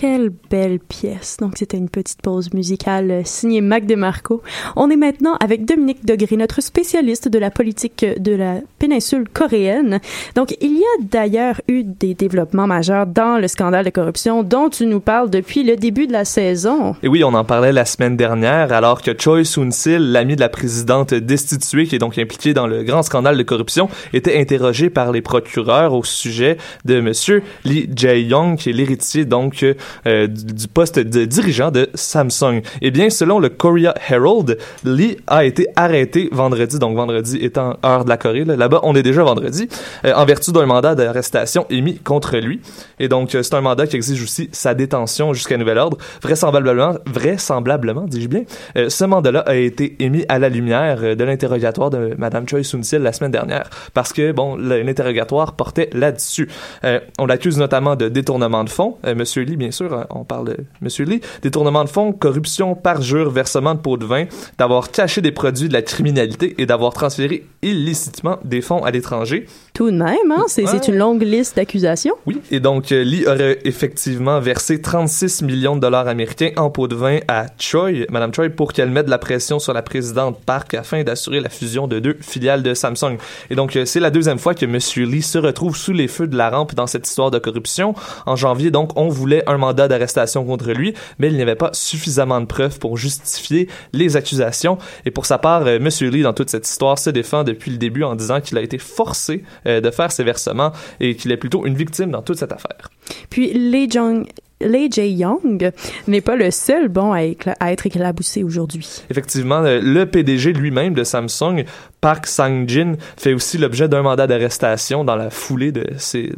Quelle 0.00 0.30
belle 0.30 0.78
pièce. 0.78 1.36
Donc, 1.40 1.58
c'était 1.58 1.76
une 1.76 1.90
petite 1.90 2.22
pause 2.22 2.54
musicale 2.54 3.10
euh, 3.10 3.20
signée 3.22 3.60
Mac 3.60 3.84
DeMarco. 3.84 4.40
On 4.74 4.88
est 4.88 4.96
maintenant 4.96 5.36
avec 5.40 5.66
Dominique 5.66 6.06
Degré, 6.06 6.38
notre 6.38 6.62
spécialiste 6.62 7.28
de 7.28 7.38
la 7.38 7.50
politique 7.50 8.06
de 8.18 8.32
la 8.32 8.60
péninsule 8.78 9.28
coréenne. 9.28 10.00
Donc, 10.36 10.56
il 10.62 10.78
y 10.78 10.80
a 10.80 11.02
d'ailleurs 11.02 11.60
eu 11.68 11.84
des 11.84 12.14
développements 12.14 12.66
majeurs 12.66 13.06
dans 13.06 13.38
le 13.38 13.46
scandale 13.46 13.84
de 13.84 13.90
corruption 13.90 14.42
dont 14.42 14.70
tu 14.70 14.86
nous 14.86 15.00
parles 15.00 15.28
depuis 15.28 15.64
le 15.64 15.76
début 15.76 16.06
de 16.06 16.14
la 16.14 16.24
saison. 16.24 16.96
Et 17.02 17.08
oui, 17.08 17.22
on 17.22 17.34
en 17.34 17.44
parlait 17.44 17.74
la 17.74 17.84
semaine 17.84 18.16
dernière, 18.16 18.72
alors 18.72 19.02
que 19.02 19.10
Choi 19.10 19.44
Soon-sil, 19.44 20.12
l'ami 20.12 20.34
de 20.34 20.40
la 20.40 20.48
présidente 20.48 21.12
destituée, 21.12 21.84
qui 21.84 21.96
est 21.96 21.98
donc 21.98 22.16
impliqué 22.16 22.54
dans 22.54 22.66
le 22.66 22.84
grand 22.84 23.02
scandale 23.02 23.36
de 23.36 23.42
corruption, 23.42 23.90
était 24.14 24.40
interrogé 24.40 24.88
par 24.88 25.12
les 25.12 25.20
procureurs 25.20 25.92
au 25.92 26.04
sujet 26.04 26.56
de 26.86 27.02
Monsieur 27.02 27.42
Lee 27.66 27.86
Jae-yong, 27.94 28.56
qui 28.56 28.70
est 28.70 28.72
l'héritier 28.72 29.26
donc 29.26 29.62
euh, 29.62 29.74
du, 30.04 30.26
du 30.28 30.68
poste 30.68 30.98
de 30.98 31.24
dirigeant 31.24 31.70
de 31.70 31.88
Samsung. 31.94 32.62
Eh 32.82 32.90
bien, 32.90 33.10
selon 33.10 33.38
le 33.38 33.48
Korea 33.48 33.94
Herald, 34.08 34.58
Lee 34.84 35.16
a 35.26 35.44
été 35.44 35.68
arrêté 35.76 36.28
vendredi, 36.32 36.78
donc 36.78 36.96
vendredi 36.96 37.38
étant 37.38 37.76
heure 37.84 38.04
de 38.04 38.08
la 38.08 38.16
Corée, 38.16 38.44
là, 38.44 38.56
là-bas 38.56 38.80
on 38.82 38.94
est 38.94 39.02
déjà 39.02 39.22
vendredi, 39.22 39.68
euh, 40.04 40.12
en 40.14 40.24
vertu 40.24 40.52
d'un 40.52 40.66
mandat 40.66 40.94
d'arrestation 40.94 41.66
émis 41.70 41.98
contre 41.98 42.36
lui. 42.36 42.60
Et 42.98 43.08
donc, 43.08 43.34
euh, 43.34 43.42
c'est 43.42 43.54
un 43.54 43.60
mandat 43.60 43.86
qui 43.86 43.96
exige 43.96 44.22
aussi 44.22 44.48
sa 44.52 44.74
détention 44.74 45.32
jusqu'à 45.32 45.56
nouvel 45.56 45.78
ordre. 45.78 45.96
Vraisemblablement, 46.22 46.94
vraisemblablement, 47.06 48.02
dis-je 48.02 48.28
bien, 48.28 48.42
euh, 48.76 48.88
ce 48.88 49.04
mandat-là 49.04 49.40
a 49.40 49.54
été 49.54 49.96
émis 50.00 50.24
à 50.28 50.38
la 50.38 50.48
lumière 50.48 50.98
euh, 51.02 51.14
de 51.14 51.24
l'interrogatoire 51.24 51.90
de 51.90 52.14
Madame 52.18 52.46
Choi 52.48 52.62
Soon-sil 52.62 53.00
la 53.00 53.12
semaine 53.12 53.30
dernière, 53.30 53.70
parce 53.94 54.12
que, 54.12 54.32
bon, 54.32 54.56
l'interrogatoire 54.56 55.54
portait 55.54 55.88
là-dessus. 55.92 56.48
Euh, 56.84 57.00
on 57.18 57.26
l'accuse 57.26 57.58
notamment 57.58 57.96
de 57.96 58.08
détournement 58.08 58.64
de 58.64 58.70
fonds. 58.70 58.96
Euh, 59.06 59.14
Monsieur 59.14 59.42
Lee, 59.42 59.56
bien 59.56 59.70
sûr, 59.70 59.79
sûr, 59.88 59.94
hein, 59.94 60.06
on 60.10 60.24
parle 60.24 60.48
de 60.48 60.56
M. 60.82 61.06
Lee, 61.08 61.20
détournement 61.42 61.84
de 61.84 61.88
fonds, 61.88 62.12
corruption, 62.12 62.74
parjure, 62.74 63.30
versement 63.30 63.74
de 63.74 63.80
pots 63.80 63.96
de 63.96 64.04
vin, 64.04 64.24
d'avoir 64.58 64.90
caché 64.90 65.20
des 65.20 65.32
produits 65.32 65.68
de 65.68 65.72
la 65.72 65.82
criminalité 65.82 66.54
et 66.58 66.66
d'avoir 66.66 66.92
transféré 66.92 67.46
illicitement 67.62 68.38
des 68.44 68.60
fonds 68.60 68.84
à 68.84 68.90
l'étranger. 68.90 69.46
Tout 69.74 69.90
de 69.90 69.96
même, 69.96 70.16
hein? 70.30 70.44
C'est 70.48 70.64
Ouais. 70.64 70.78
une 70.88 70.96
longue 70.96 71.22
liste 71.22 71.56
d'accusations. 71.56 72.14
Oui, 72.26 72.40
et 72.50 72.60
donc 72.60 72.92
euh, 72.92 73.02
Lee 73.02 73.24
aurait 73.26 73.58
effectivement 73.64 74.38
versé 74.40 74.80
36 74.80 75.42
millions 75.42 75.76
de 75.76 75.80
dollars 75.80 76.08
américains 76.08 76.50
en 76.56 76.70
pots 76.70 76.88
de 76.88 76.94
vin 76.94 77.18
à 77.28 77.46
Choi, 77.58 77.90
Madame 78.10 78.34
Choi, 78.34 78.50
pour 78.50 78.72
qu'elle 78.72 78.90
mette 78.90 79.06
de 79.06 79.10
la 79.10 79.18
pression 79.18 79.58
sur 79.58 79.72
la 79.72 79.82
présidente 79.82 80.38
Park 80.44 80.74
afin 80.74 81.02
d'assurer 81.02 81.40
la 81.40 81.48
fusion 81.48 81.86
de 81.88 81.98
deux 81.98 82.16
filiales 82.20 82.62
de 82.62 82.74
Samsung. 82.74 83.16
Et 83.50 83.54
donc 83.54 83.76
euh, 83.76 83.84
c'est 83.84 84.00
la 84.00 84.10
deuxième 84.10 84.38
fois 84.38 84.54
que 84.54 84.66
Monsieur 84.66 85.04
Lee 85.06 85.22
se 85.22 85.38
retrouve 85.38 85.76
sous 85.76 85.92
les 85.92 86.08
feux 86.08 86.26
de 86.26 86.36
la 86.36 86.50
rampe 86.50 86.74
dans 86.74 86.86
cette 86.86 87.06
histoire 87.08 87.30
de 87.30 87.38
corruption. 87.38 87.94
En 88.26 88.36
janvier, 88.36 88.70
donc, 88.70 88.90
on 88.96 89.08
voulait 89.08 89.42
un 89.48 89.56
mandat 89.56 89.69
d'arrestation 89.72 90.44
contre 90.44 90.72
lui, 90.72 90.94
mais 91.18 91.28
il 91.28 91.36
n'y 91.36 91.42
avait 91.42 91.54
pas 91.54 91.70
suffisamment 91.72 92.40
de 92.40 92.46
preuves 92.46 92.78
pour 92.78 92.96
justifier 92.96 93.68
les 93.92 94.16
accusations. 94.16 94.78
Et 95.04 95.10
pour 95.10 95.26
sa 95.26 95.38
part, 95.38 95.66
euh, 95.66 95.78
Monsieur 95.78 96.08
Lee, 96.10 96.22
dans 96.22 96.32
toute 96.32 96.50
cette 96.50 96.68
histoire, 96.68 96.98
se 96.98 97.10
défend 97.10 97.44
depuis 97.44 97.70
le 97.70 97.78
début 97.78 98.04
en 98.04 98.14
disant 98.14 98.40
qu'il 98.40 98.58
a 98.58 98.62
été 98.62 98.78
forcé 98.78 99.44
euh, 99.66 99.80
de 99.80 99.90
faire 99.90 100.12
ses 100.12 100.24
versements 100.24 100.72
et 101.00 101.16
qu'il 101.16 101.32
est 101.32 101.36
plutôt 101.36 101.66
une 101.66 101.74
victime 101.74 102.10
dans 102.10 102.22
toute 102.22 102.38
cette 102.38 102.52
affaire. 102.52 102.90
Puis 103.30 103.52
Lee 103.52 103.90
Jong 103.90 104.26
Lee 104.60 104.90
Jae-young 104.90 105.72
n'est 106.06 106.20
pas 106.20 106.36
le 106.36 106.50
seul 106.50 106.88
bon 106.88 107.12
à, 107.12 107.22
être 107.22 107.86
éclaboussé 107.86 108.44
aujourd'hui. 108.44 109.02
Effectivement, 109.10 109.60
le 109.62 110.04
PDG 110.04 110.52
lui-même 110.52 110.92
de 110.92 111.02
Samsung, 111.02 111.64
Park 112.00 112.26
Sang-jin, 112.26 112.96
fait 113.16 113.32
aussi 113.32 113.56
l'objet 113.56 113.88
d'un 113.88 114.02
mandat 114.02 114.26
d'arrestation 114.26 115.04
dans 115.04 115.16
la 115.16 115.30
foulée 115.30 115.72
de 115.72 115.86
ces, 115.96 116.30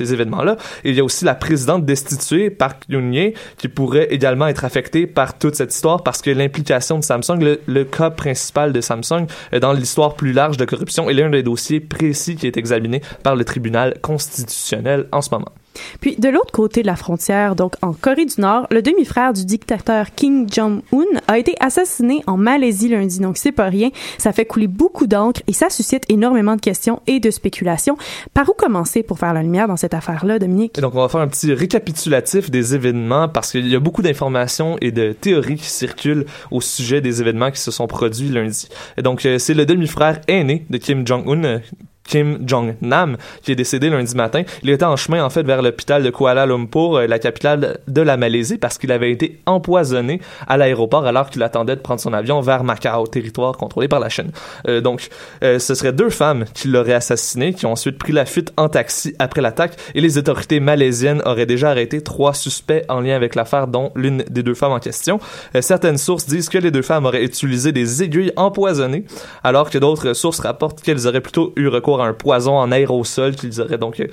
événements-là. 0.00 0.56
Il 0.84 0.94
y 0.94 1.00
a 1.00 1.04
aussi 1.04 1.24
la 1.24 1.34
présidente 1.34 1.84
destituée, 1.84 2.50
Park 2.50 2.84
Yoon-hye, 2.88 3.34
qui 3.58 3.68
pourrait 3.68 4.08
également 4.10 4.46
être 4.46 4.64
affectée 4.64 5.06
par 5.06 5.38
toute 5.38 5.56
cette 5.56 5.74
histoire 5.74 6.02
parce 6.02 6.22
que 6.22 6.30
l'implication 6.30 6.98
de 6.98 7.04
Samsung, 7.04 7.40
le, 7.40 7.60
le 7.66 7.84
cas 7.84 8.10
principal 8.10 8.72
de 8.72 8.80
Samsung 8.80 9.26
dans 9.60 9.72
l'histoire 9.72 10.14
plus 10.14 10.32
large 10.32 10.56
de 10.56 10.64
corruption, 10.64 11.10
est 11.10 11.14
l'un 11.14 11.30
des 11.30 11.42
dossiers 11.42 11.80
précis 11.80 12.36
qui 12.36 12.46
est 12.46 12.56
examiné 12.56 13.02
par 13.22 13.34
le 13.34 13.44
tribunal 13.44 13.94
constitutionnel 14.00 15.06
en 15.10 15.22
ce 15.22 15.30
moment. 15.30 15.52
Puis 16.00 16.16
de 16.16 16.28
l'autre 16.28 16.52
côté 16.52 16.82
de 16.82 16.86
la 16.86 16.96
frontière, 16.96 17.56
donc 17.56 17.74
en 17.82 17.92
Corée 17.92 18.26
du 18.26 18.40
Nord, 18.40 18.66
le 18.70 18.82
demi-frère 18.82 19.32
du 19.32 19.44
dictateur 19.44 20.06
Kim 20.14 20.48
Jong-un 20.50 21.04
a 21.28 21.38
été 21.38 21.54
assassiné 21.60 22.22
en 22.26 22.36
Malaisie 22.36 22.88
lundi. 22.88 23.20
Donc 23.20 23.36
c'est 23.36 23.52
pas 23.52 23.68
rien, 23.68 23.90
ça 24.18 24.32
fait 24.32 24.46
couler 24.46 24.66
beaucoup 24.66 25.06
d'encre 25.06 25.42
et 25.46 25.52
ça 25.52 25.70
suscite 25.70 26.04
énormément 26.08 26.56
de 26.56 26.60
questions 26.60 27.00
et 27.06 27.20
de 27.20 27.30
spéculations. 27.30 27.96
Par 28.34 28.48
où 28.48 28.52
commencer 28.52 29.02
pour 29.02 29.18
faire 29.18 29.34
la 29.34 29.42
lumière 29.42 29.68
dans 29.68 29.76
cette 29.76 29.94
affaire-là, 29.94 30.38
Dominique? 30.38 30.78
Et 30.78 30.80
donc, 30.80 30.94
on 30.94 31.00
va 31.00 31.08
faire 31.08 31.20
un 31.20 31.28
petit 31.28 31.52
récapitulatif 31.52 32.50
des 32.50 32.74
événements 32.74 33.28
parce 33.28 33.52
qu'il 33.52 33.68
y 33.68 33.76
a 33.76 33.80
beaucoup 33.80 34.02
d'informations 34.02 34.76
et 34.80 34.92
de 34.92 35.12
théories 35.12 35.56
qui 35.56 35.70
circulent 35.70 36.26
au 36.50 36.60
sujet 36.60 37.00
des 37.00 37.20
événements 37.20 37.50
qui 37.50 37.60
se 37.60 37.70
sont 37.70 37.86
produits 37.86 38.28
lundi. 38.28 38.68
Et 38.96 39.02
donc, 39.02 39.24
euh, 39.26 39.38
c'est 39.38 39.54
le 39.54 39.66
demi-frère 39.66 40.20
aîné 40.28 40.66
de 40.70 40.78
Kim 40.78 41.06
Jong-un, 41.06 41.44
euh, 41.44 41.58
Kim 42.04 42.38
Jong-nam, 42.46 43.16
qui 43.42 43.52
est 43.52 43.56
décédé 43.56 43.90
lundi 43.90 44.14
matin. 44.14 44.42
Il 44.62 44.70
était 44.70 44.84
en 44.84 44.96
chemin, 44.96 45.24
en 45.24 45.30
fait, 45.30 45.42
vers 45.42 45.62
l'hôpital 45.62 46.02
de 46.02 46.10
Kuala 46.10 46.46
Lumpur, 46.46 46.96
euh, 46.96 47.06
la 47.06 47.18
capitale 47.18 47.78
de 47.88 48.00
la 48.02 48.16
Malaisie, 48.16 48.58
parce 48.58 48.78
qu'il 48.78 48.92
avait 48.92 49.10
été 49.10 49.40
empoisonné 49.46 50.20
à 50.46 50.56
l'aéroport 50.56 51.06
alors 51.06 51.30
qu'il 51.30 51.42
attendait 51.42 51.76
de 51.76 51.80
prendre 51.80 52.00
son 52.00 52.12
avion 52.12 52.40
vers 52.40 52.64
Macao, 52.64 53.06
territoire 53.06 53.56
contrôlé 53.56 53.88
par 53.88 54.00
la 54.00 54.08
Chine. 54.08 54.30
Euh, 54.68 54.80
donc, 54.80 55.08
euh, 55.42 55.58
ce 55.58 55.74
serait 55.74 55.92
deux 55.92 56.10
femmes 56.10 56.44
qui 56.54 56.68
l'auraient 56.68 56.92
assassiné, 56.92 57.54
qui 57.54 57.66
ont 57.66 57.72
ensuite 57.72 57.98
pris 57.98 58.12
la 58.12 58.24
fuite 58.24 58.52
en 58.56 58.68
taxi 58.68 59.14
après 59.18 59.40
l'attaque, 59.40 59.76
et 59.94 60.00
les 60.00 60.18
autorités 60.18 60.60
malaisiennes 60.60 61.22
auraient 61.24 61.46
déjà 61.46 61.70
arrêté 61.70 62.02
trois 62.02 62.34
suspects 62.34 62.84
en 62.88 63.00
lien 63.00 63.14
avec 63.14 63.34
l'affaire, 63.34 63.66
dont 63.66 63.92
l'une 63.94 64.24
des 64.28 64.42
deux 64.42 64.54
femmes 64.54 64.72
en 64.72 64.80
question. 64.80 65.20
Euh, 65.54 65.62
certaines 65.62 65.98
sources 65.98 66.26
disent 66.26 66.48
que 66.48 66.58
les 66.58 66.70
deux 66.70 66.82
femmes 66.82 67.06
auraient 67.06 67.24
utilisé 67.24 67.72
des 67.72 68.02
aiguilles 68.02 68.32
empoisonnées, 68.36 69.04
alors 69.44 69.70
que 69.70 69.78
d'autres 69.78 70.12
sources 70.12 70.40
rapportent 70.40 70.82
qu'elles 70.82 71.06
auraient 71.06 71.20
plutôt 71.20 71.52
eu 71.56 71.68
recours 71.68 71.91
à 72.00 72.06
un 72.06 72.14
poison 72.14 72.56
en 72.56 72.72
aérosol 72.72 73.34
qu'ils 73.34 73.60
auraient 73.60 73.78
donc 73.78 74.00
euh, 74.00 74.06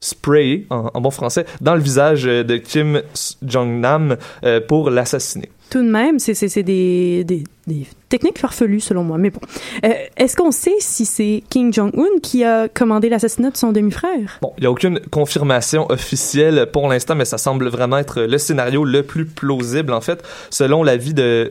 sprayé, 0.00 0.66
en, 0.70 0.90
en 0.94 1.00
bon 1.00 1.10
français, 1.10 1.46
dans 1.60 1.74
le 1.74 1.80
visage 1.80 2.26
euh, 2.26 2.42
de 2.42 2.56
Kim 2.56 3.02
Jong-nam 3.42 4.16
euh, 4.44 4.60
pour 4.60 4.90
l'assassiner. 4.90 5.48
Tout 5.70 5.82
de 5.82 5.88
même, 5.90 6.18
c'est 6.18 6.62
des, 6.62 7.24
des, 7.24 7.44
des 7.66 7.86
techniques 8.10 8.38
farfelues 8.38 8.80
selon 8.80 9.04
moi. 9.04 9.16
Mais 9.16 9.30
bon, 9.30 9.40
Euh, 9.84 9.88
est-ce 10.18 10.36
qu'on 10.36 10.50
sait 10.50 10.74
si 10.80 11.06
c'est 11.06 11.42
Kim 11.48 11.72
Jong-un 11.72 12.20
qui 12.22 12.44
a 12.44 12.68
commandé 12.68 13.08
l'assassinat 13.08 13.52
de 13.52 13.56
son 13.56 13.72
demi-frère? 13.72 14.38
Bon, 14.42 14.52
il 14.58 14.62
n'y 14.62 14.66
a 14.66 14.70
aucune 14.70 15.00
confirmation 15.10 15.90
officielle 15.90 16.68
pour 16.70 16.88
l'instant, 16.88 17.14
mais 17.14 17.24
ça 17.24 17.38
semble 17.38 17.68
vraiment 17.68 17.96
être 17.96 18.20
le 18.20 18.36
scénario 18.36 18.84
le 18.84 19.02
plus 19.02 19.24
plausible, 19.24 19.94
en 19.94 20.02
fait, 20.02 20.22
selon 20.50 20.82
l'avis 20.82 21.14
de 21.14 21.48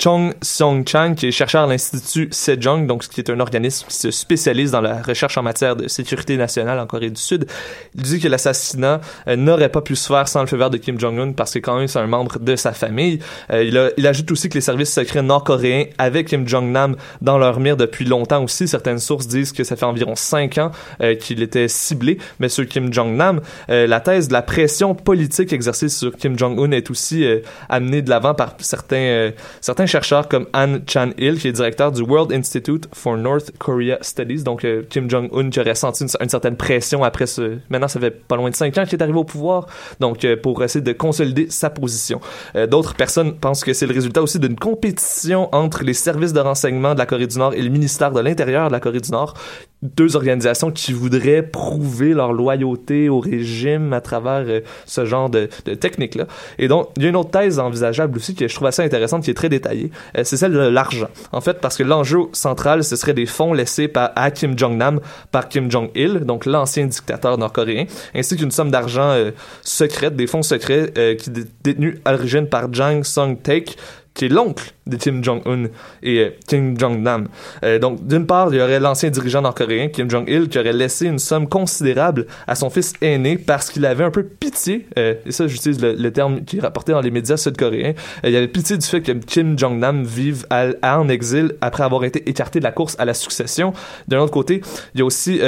Chong 0.00 0.32
Seong-chang, 0.40 1.14
qui 1.14 1.26
est 1.26 1.30
chercheur 1.30 1.64
à 1.64 1.66
l'Institut 1.66 2.28
Sejong, 2.30 2.86
donc 2.86 3.06
qui 3.06 3.20
est 3.20 3.28
un 3.28 3.38
organisme 3.38 3.86
qui 3.86 3.96
se 3.96 4.10
spécialise 4.10 4.70
dans 4.70 4.80
la 4.80 5.02
recherche 5.02 5.36
en 5.36 5.42
matière 5.42 5.76
de 5.76 5.88
sécurité 5.88 6.38
nationale 6.38 6.78
en 6.80 6.86
Corée 6.86 7.10
du 7.10 7.20
Sud. 7.20 7.46
Il 7.94 8.02
dit 8.02 8.18
que 8.18 8.26
l'assassinat 8.26 9.02
euh, 9.28 9.36
n'aurait 9.36 9.68
pas 9.68 9.82
pu 9.82 9.96
se 9.96 10.10
faire 10.10 10.26
sans 10.26 10.40
le 10.40 10.46
feu 10.46 10.56
vert 10.56 10.70
de 10.70 10.78
Kim 10.78 10.98
Jong-un 10.98 11.32
parce 11.32 11.52
que 11.52 11.58
quand 11.58 11.76
même 11.76 11.86
c'est 11.86 11.98
un 11.98 12.06
membre 12.06 12.38
de 12.38 12.56
sa 12.56 12.72
famille. 12.72 13.18
Euh, 13.50 13.90
il, 13.98 14.06
ajoute 14.06 14.30
aussi 14.30 14.48
que 14.48 14.54
les 14.54 14.62
services 14.62 14.90
secrets 14.90 15.22
nord-coréens 15.22 15.84
avaient 15.98 16.24
Kim 16.24 16.48
Jong-nam 16.48 16.96
dans 17.20 17.36
leur 17.36 17.60
mire 17.60 17.76
depuis 17.76 18.06
longtemps 18.06 18.42
aussi. 18.42 18.66
Certaines 18.68 19.00
sources 19.00 19.26
disent 19.26 19.52
que 19.52 19.64
ça 19.64 19.76
fait 19.76 19.84
environ 19.84 20.14
cinq 20.16 20.56
ans 20.56 20.70
euh, 21.02 21.14
qu'il 21.14 21.42
était 21.42 21.68
ciblé. 21.68 22.16
Mais 22.38 22.48
sur 22.48 22.66
Kim 22.66 22.90
Jong-nam, 22.90 23.42
la 23.68 24.00
thèse 24.00 24.28
de 24.28 24.32
la 24.32 24.40
pression 24.40 24.94
politique 24.94 25.52
exercée 25.52 25.90
sur 25.90 26.16
Kim 26.16 26.38
Jong-un 26.38 26.70
est 26.70 26.90
aussi 26.90 27.26
amenée 27.68 28.00
de 28.00 28.08
l'avant 28.08 28.32
par 28.34 28.54
certains, 28.60 29.32
certains 29.60 29.86
chercheurs 29.90 30.28
comme 30.28 30.46
Han 30.54 30.78
Chan-il, 30.86 31.38
qui 31.38 31.48
est 31.48 31.52
directeur 31.52 31.90
du 31.92 32.02
World 32.02 32.32
Institute 32.32 32.88
for 32.92 33.16
North 33.16 33.50
Korea 33.58 33.98
Studies. 34.00 34.44
Donc, 34.44 34.64
euh, 34.64 34.82
Kim 34.88 35.10
Jong-un 35.10 35.50
qui 35.50 35.60
aurait 35.60 35.74
senti 35.74 36.04
une, 36.20 36.28
certaine 36.28 36.56
pression 36.56 37.02
après 37.02 37.26
ce... 37.26 37.58
Maintenant, 37.68 37.88
ça 37.88 37.98
fait 37.98 38.10
pas 38.10 38.36
loin 38.36 38.50
de 38.50 38.54
cinq 38.54 38.78
ans 38.78 38.84
qu'il 38.84 38.98
est 38.98 39.02
arrivé 39.02 39.18
au 39.18 39.24
pouvoir. 39.24 39.66
Donc, 39.98 40.24
euh, 40.24 40.36
pour 40.36 40.62
essayer 40.62 40.82
de 40.82 40.92
consolider 40.92 41.50
sa 41.50 41.70
position. 41.70 42.20
Euh, 42.54 42.66
D'autres 42.66 42.94
personnes 42.94 43.36
pensent 43.36 43.64
que 43.64 43.72
c'est 43.72 43.86
le 43.86 43.94
résultat 43.94 44.22
aussi 44.22 44.38
d'une 44.38 44.56
compétition 44.56 45.52
entre 45.52 45.82
les 45.82 45.94
services 45.94 46.32
de 46.32 46.40
renseignement 46.40 46.94
de 46.94 46.98
la 46.98 47.06
Corée 47.06 47.26
du 47.26 47.38
Nord 47.38 47.54
et 47.54 47.62
le 47.62 47.70
ministère 47.70 48.12
de 48.12 48.20
l'Intérieur 48.20 48.68
de 48.68 48.72
la 48.72 48.80
Corée 48.80 49.00
du 49.00 49.10
Nord. 49.10 49.34
Deux 49.82 50.16
organisations 50.16 50.70
qui 50.70 50.92
voudraient 50.92 51.42
prouver 51.42 52.12
leur 52.12 52.32
loyauté 52.32 53.08
au 53.08 53.20
régime 53.20 53.92
à 53.92 54.00
travers 54.00 54.44
euh, 54.46 54.60
ce 54.86 55.04
genre 55.04 55.30
de, 55.30 55.48
de 55.64 55.74
technique-là. 55.74 56.26
Et 56.58 56.68
donc, 56.68 56.88
il 56.96 57.02
y 57.02 57.06
a 57.06 57.08
une 57.08 57.16
autre 57.16 57.30
thèse 57.30 57.58
envisageable 57.58 58.18
aussi 58.18 58.34
que 58.34 58.46
je 58.46 58.54
trouve 58.54 58.68
assez 58.68 58.82
intéressante, 58.82 59.24
qui 59.24 59.30
est 59.30 59.34
très 59.34 59.48
détaillée. 59.48 59.90
Euh, 60.16 60.22
c'est 60.24 60.36
celle 60.36 60.52
de 60.52 60.58
l'argent. 60.58 61.08
En 61.32 61.40
fait, 61.40 61.60
parce 61.60 61.76
que 61.76 61.82
l'enjeu 61.82 62.18
central, 62.32 62.84
ce 62.84 62.96
serait 62.96 63.14
des 63.14 63.26
fonds 63.26 63.52
laissés 63.52 63.88
par, 63.88 64.12
à 64.16 64.30
Kim 64.30 64.58
Jong-nam 64.58 65.00
par 65.30 65.48
Kim 65.48 65.70
Jong-il, 65.70 66.20
donc 66.20 66.46
l'ancien 66.46 66.86
dictateur 66.86 67.38
nord-coréen, 67.38 67.86
ainsi 68.14 68.36
qu'une 68.36 68.50
somme 68.50 68.70
d'argent 68.70 69.10
euh, 69.10 69.30
secrète, 69.62 70.16
des 70.16 70.26
fonds 70.26 70.42
secrets 70.42 70.92
euh, 70.98 71.14
qui 71.14 71.30
détenus 71.62 71.98
à 72.04 72.12
l'origine 72.12 72.46
par 72.46 72.72
Jang 72.72 73.02
Song-taek, 73.02 73.76
qui 74.14 74.26
est 74.26 74.28
l'oncle 74.28 74.72
de 74.86 74.96
Kim 74.96 75.22
Jong-un 75.22 75.66
et 76.02 76.18
euh, 76.18 76.30
Kim 76.46 76.78
Jong-nam. 76.78 77.28
Euh, 77.64 77.78
donc, 77.78 78.04
d'une 78.06 78.26
part, 78.26 78.52
il 78.52 78.58
y 78.58 78.62
aurait 78.62 78.80
l'ancien 78.80 79.10
dirigeant 79.10 79.40
nord-coréen, 79.40 79.88
Kim 79.88 80.10
Jong-il, 80.10 80.48
qui 80.48 80.58
aurait 80.58 80.72
laissé 80.72 81.06
une 81.06 81.18
somme 81.18 81.48
considérable 81.48 82.26
à 82.46 82.54
son 82.54 82.70
fils 82.70 82.92
aîné 83.00 83.38
parce 83.38 83.70
qu'il 83.70 83.86
avait 83.86 84.04
un 84.04 84.10
peu 84.10 84.24
pitié, 84.24 84.86
euh, 84.98 85.14
et 85.24 85.32
ça, 85.32 85.46
j'utilise 85.46 85.80
le, 85.80 86.10
terme 86.10 86.44
qui 86.44 86.58
est 86.58 86.60
rapporté 86.60 86.92
dans 86.92 87.00
les 87.00 87.12
médias 87.12 87.36
sud-coréens, 87.36 87.94
il 88.24 88.34
avait 88.34 88.48
pitié 88.48 88.76
du 88.76 88.86
fait 88.86 89.00
que 89.00 89.12
Kim 89.12 89.56
Jong-nam 89.56 90.04
vive 90.04 90.44
à- 90.50 90.98
en 90.98 91.08
exil 91.08 91.54
après 91.60 91.84
avoir 91.84 92.04
été 92.04 92.28
écarté 92.28 92.58
de 92.58 92.64
la 92.64 92.72
course 92.72 92.96
à 92.98 93.04
la 93.04 93.14
succession. 93.14 93.72
D'un 94.08 94.18
autre 94.18 94.32
côté, 94.32 94.60
il 94.94 94.98
y 94.98 95.02
a 95.02 95.04
aussi... 95.04 95.40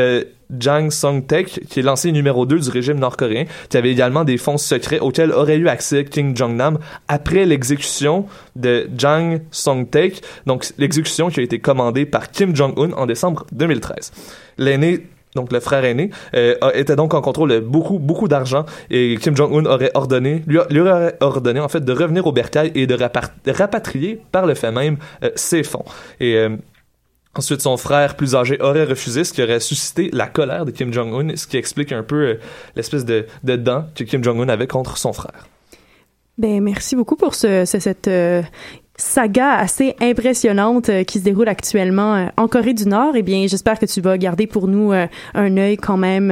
Jang 0.58 0.90
Song-taek, 0.90 1.66
qui 1.68 1.80
est 1.80 1.82
l'ancien 1.82 2.12
numéro 2.12 2.46
2 2.46 2.58
du 2.58 2.70
régime 2.70 2.98
nord-coréen, 2.98 3.44
qui 3.68 3.76
avait 3.76 3.90
également 3.90 4.24
des 4.24 4.36
fonds 4.36 4.58
secrets 4.58 5.00
auxquels 5.00 5.32
aurait 5.32 5.56
eu 5.56 5.68
accès 5.68 6.04
Kim 6.04 6.36
Jong-nam 6.36 6.78
après 7.08 7.44
l'exécution 7.44 8.26
de 8.56 8.88
Jang 8.96 9.42
Song-taek, 9.50 10.22
donc 10.46 10.66
l'exécution 10.78 11.28
qui 11.28 11.40
a 11.40 11.42
été 11.42 11.58
commandée 11.58 12.06
par 12.06 12.30
Kim 12.30 12.54
Jong-un 12.54 12.92
en 12.92 13.06
décembre 13.06 13.46
2013. 13.52 14.12
L'aîné 14.58 15.06
donc 15.34 15.52
le 15.52 15.60
frère 15.60 15.84
aîné, 15.84 16.10
euh, 16.34 16.54
était 16.74 16.96
donc 16.96 17.14
en 17.14 17.22
contrôle 17.22 17.50
de 17.50 17.58
beaucoup, 17.58 17.98
beaucoup 17.98 18.28
d'argent 18.28 18.66
et 18.90 19.16
Kim 19.20 19.36
Jong-un 19.36 19.64
aurait 19.64 19.90
ordonné, 19.94 20.42
lui, 20.46 20.58
aurait 20.58 21.16
ordonné 21.20 21.60
en 21.60 21.68
fait 21.68 21.84
de 21.84 21.92
revenir 21.92 22.26
au 22.26 22.32
bercail 22.32 22.70
et 22.74 22.86
de, 22.86 22.98
rapatrier 23.50 24.20
par 24.30 24.46
le 24.46 24.54
fait 24.54 24.70
même 24.70 24.98
euh, 25.24 25.30
ses 25.34 25.62
fonds. 25.62 25.84
Euh, 26.20 26.56
Ensuite, 27.34 27.62
son 27.62 27.78
frère 27.78 28.14
plus 28.16 28.34
âgé 28.34 28.60
aurait 28.60 28.84
refusé, 28.84 29.24
ce 29.24 29.32
qui 29.32 29.42
aurait 29.42 29.58
suscité 29.60 30.10
la 30.12 30.26
colère 30.26 30.66
de 30.66 30.70
Kim 30.70 30.92
Jong-un, 30.92 31.34
ce 31.36 31.46
qui 31.46 31.56
explique 31.56 31.90
un 31.92 32.02
peu 32.02 32.16
euh, 32.26 32.40
l'espèce 32.76 33.04
de, 33.06 33.26
de 33.42 33.56
dent 33.56 33.86
que 33.94 34.04
Kim 34.04 34.22
Jong-un 34.22 34.48
avait 34.50 34.66
contre 34.66 34.98
son 34.98 35.12
frère. 35.14 35.46
Ben 36.36 36.60
merci 36.62 36.94
beaucoup 36.96 37.16
pour 37.16 37.34
ce, 37.34 37.64
ce- 37.64 37.78
cette 37.78 38.08
euh, 38.08 38.42
saga 38.96 39.52
assez 39.52 39.96
impressionnante 40.00 40.88
euh, 40.90 41.04
qui 41.04 41.20
se 41.20 41.24
déroule 41.24 41.48
actuellement 41.48 42.28
en 42.36 42.48
Corée 42.48 42.74
du 42.74 42.84
Nord. 42.86 43.14
Eh 43.16 43.22
bien, 43.22 43.46
j'espère 43.46 43.78
que 43.78 43.86
tu 43.86 44.00
vas 44.02 44.18
garder 44.18 44.46
pour 44.46 44.68
nous 44.68 44.92
un 44.92 45.56
œil 45.56 45.78
quand 45.78 45.96
même 45.96 46.30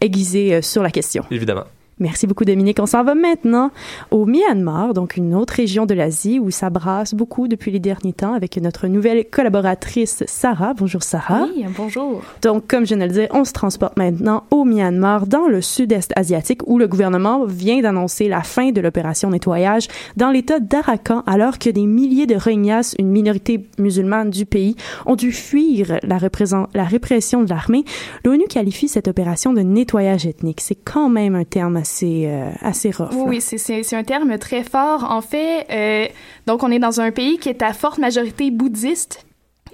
aiguisé 0.00 0.62
sur 0.62 0.82
la 0.82 0.90
question. 0.90 1.24
Évidemment. 1.30 1.64
Merci 2.02 2.26
beaucoup, 2.26 2.44
Dominique. 2.44 2.78
On 2.80 2.86
s'en 2.86 3.04
va 3.04 3.14
maintenant 3.14 3.70
au 4.10 4.26
Myanmar, 4.26 4.92
donc 4.92 5.16
une 5.16 5.36
autre 5.36 5.54
région 5.54 5.86
de 5.86 5.94
l'Asie 5.94 6.40
où 6.40 6.50
ça 6.50 6.68
brasse 6.68 7.14
beaucoup 7.14 7.46
depuis 7.46 7.70
les 7.70 7.78
derniers 7.78 8.12
temps 8.12 8.34
avec 8.34 8.56
notre 8.56 8.88
nouvelle 8.88 9.24
collaboratrice 9.30 10.24
Sarah. 10.26 10.74
Bonjour, 10.74 11.04
Sarah. 11.04 11.46
Oui, 11.54 11.64
bonjour. 11.76 12.20
Donc, 12.42 12.66
comme 12.66 12.82
je 12.82 12.94
viens 12.94 13.06
de 13.06 13.12
le 13.12 13.20
dire, 13.20 13.28
on 13.30 13.44
se 13.44 13.52
transporte 13.52 13.96
maintenant 13.96 14.42
au 14.50 14.64
Myanmar, 14.64 15.28
dans 15.28 15.46
le 15.46 15.60
sud-est 15.60 16.12
asiatique, 16.16 16.66
où 16.66 16.76
le 16.76 16.88
gouvernement 16.88 17.44
vient 17.44 17.80
d'annoncer 17.80 18.26
la 18.26 18.42
fin 18.42 18.72
de 18.72 18.80
l'opération 18.80 19.30
nettoyage 19.30 19.86
dans 20.16 20.32
l'état 20.32 20.58
d'Arakan, 20.58 21.22
alors 21.28 21.60
que 21.60 21.70
des 21.70 21.86
milliers 21.86 22.26
de 22.26 22.34
Rohingyas, 22.34 22.96
une 22.98 23.10
minorité 23.10 23.64
musulmane 23.78 24.30
du 24.30 24.44
pays, 24.44 24.74
ont 25.06 25.14
dû 25.14 25.30
fuir 25.30 26.00
la, 26.02 26.18
la 26.74 26.84
répression 26.84 27.44
de 27.44 27.48
l'armée. 27.48 27.84
L'ONU 28.24 28.46
qualifie 28.48 28.88
cette 28.88 29.06
opération 29.06 29.52
de 29.52 29.60
nettoyage 29.60 30.26
ethnique. 30.26 30.60
C'est 30.60 30.74
quand 30.74 31.08
même 31.08 31.36
un 31.36 31.44
terme 31.44 31.76
assez, 31.76 31.91
euh, 32.02 32.50
assez 32.60 32.90
rough. 32.90 33.10
Oui, 33.12 33.40
c'est 33.40 33.94
un 33.94 34.04
terme 34.04 34.38
très 34.38 34.62
fort. 34.62 35.10
En 35.10 35.20
fait, 35.20 35.66
euh, 35.70 36.06
donc 36.46 36.62
on 36.62 36.70
est 36.70 36.78
dans 36.78 37.00
un 37.00 37.10
pays 37.10 37.38
qui 37.38 37.48
est 37.48 37.62
à 37.62 37.72
forte 37.72 37.98
majorité 37.98 38.50
bouddhiste 38.50 39.24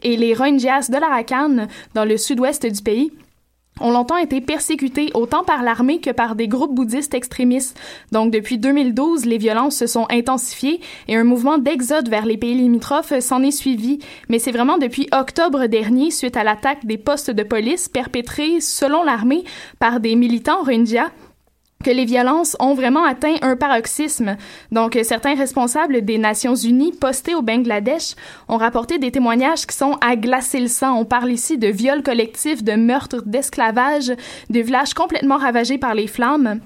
et 0.03 0.17
les 0.17 0.35
Rohingyas 0.35 0.89
de 0.91 0.99
l'Arakan, 0.99 1.67
dans 1.95 2.05
le 2.05 2.17
sud-ouest 2.17 2.67
du 2.67 2.83
pays, 2.83 3.13
ont 3.81 3.91
longtemps 3.91 4.17
été 4.17 4.41
persécutés 4.41 5.11
autant 5.15 5.45
par 5.45 5.63
l'armée 5.63 6.01
que 6.01 6.11
par 6.11 6.35
des 6.35 6.49
groupes 6.49 6.75
bouddhistes 6.75 7.15
extrémistes. 7.15 7.79
Donc 8.13 8.33
depuis 8.33 8.59
2012, 8.59 9.25
les 9.25 9.39
violences 9.39 9.77
se 9.77 9.87
sont 9.87 10.07
intensifiées 10.11 10.81
et 11.07 11.17
un 11.17 11.25
mouvement 11.25 11.59
d'exode 11.59 12.09
vers 12.09 12.27
les 12.27 12.37
pays 12.37 12.55
limitrophes 12.55 13.19
s'en 13.21 13.43
est 13.43 13.53
suivi. 13.53 14.01
Mais 14.29 14.39
c'est 14.39 14.53
vraiment 14.53 14.79
depuis 14.79 15.09
octobre 15.13 15.67
dernier, 15.67 16.11
suite 16.11 16.37
à 16.37 16.45
l'attaque 16.45 16.87
des 16.87 16.99
postes 16.99 17.31
de 17.31 17.43
police 17.43 17.89
perpétrés, 17.89 18.61
selon 18.61 19.05
l'armée, 19.05 19.45
par 19.79 20.01
des 20.01 20.17
militants 20.17 20.63
Rohingyas, 20.65 21.11
que 21.85 21.91
les 21.91 22.05
violences 22.05 22.57
ont 22.59 22.75
vraiment 22.75 23.05
atteint 23.05 23.37
un 23.41 23.57
paroxysme. 23.57 24.37
Donc, 24.73 24.99
certains 25.05 25.37
responsables 25.37 26.03
des 26.03 26.19
Nations 26.19 26.57
Unies 26.57 26.93
postés 26.93 27.35
au 27.35 27.43
Bangladesh 27.43 28.15
ont 28.49 28.57
rapporté 28.57 28.99
des 28.99 29.13
témoignages 29.13 29.67
qui 29.67 29.77
sont 29.77 29.97
à 30.01 30.17
glacer 30.17 30.61
le 30.61 30.69
sang. 30.69 30.99
On 30.99 31.05
parle 31.05 31.31
ici 31.31 31.57
de 31.57 31.69
viols 31.69 32.03
collectifs, 32.03 32.65
de 32.65 32.73
meurtres, 32.73 33.23
d'esclavage, 33.27 34.13
de 34.51 34.61
villages 34.61 34.95
complètement 34.95 35.37
ravagés 35.37 35.79
par 35.79 35.95
les 35.95 36.09
flammes. 36.09 36.61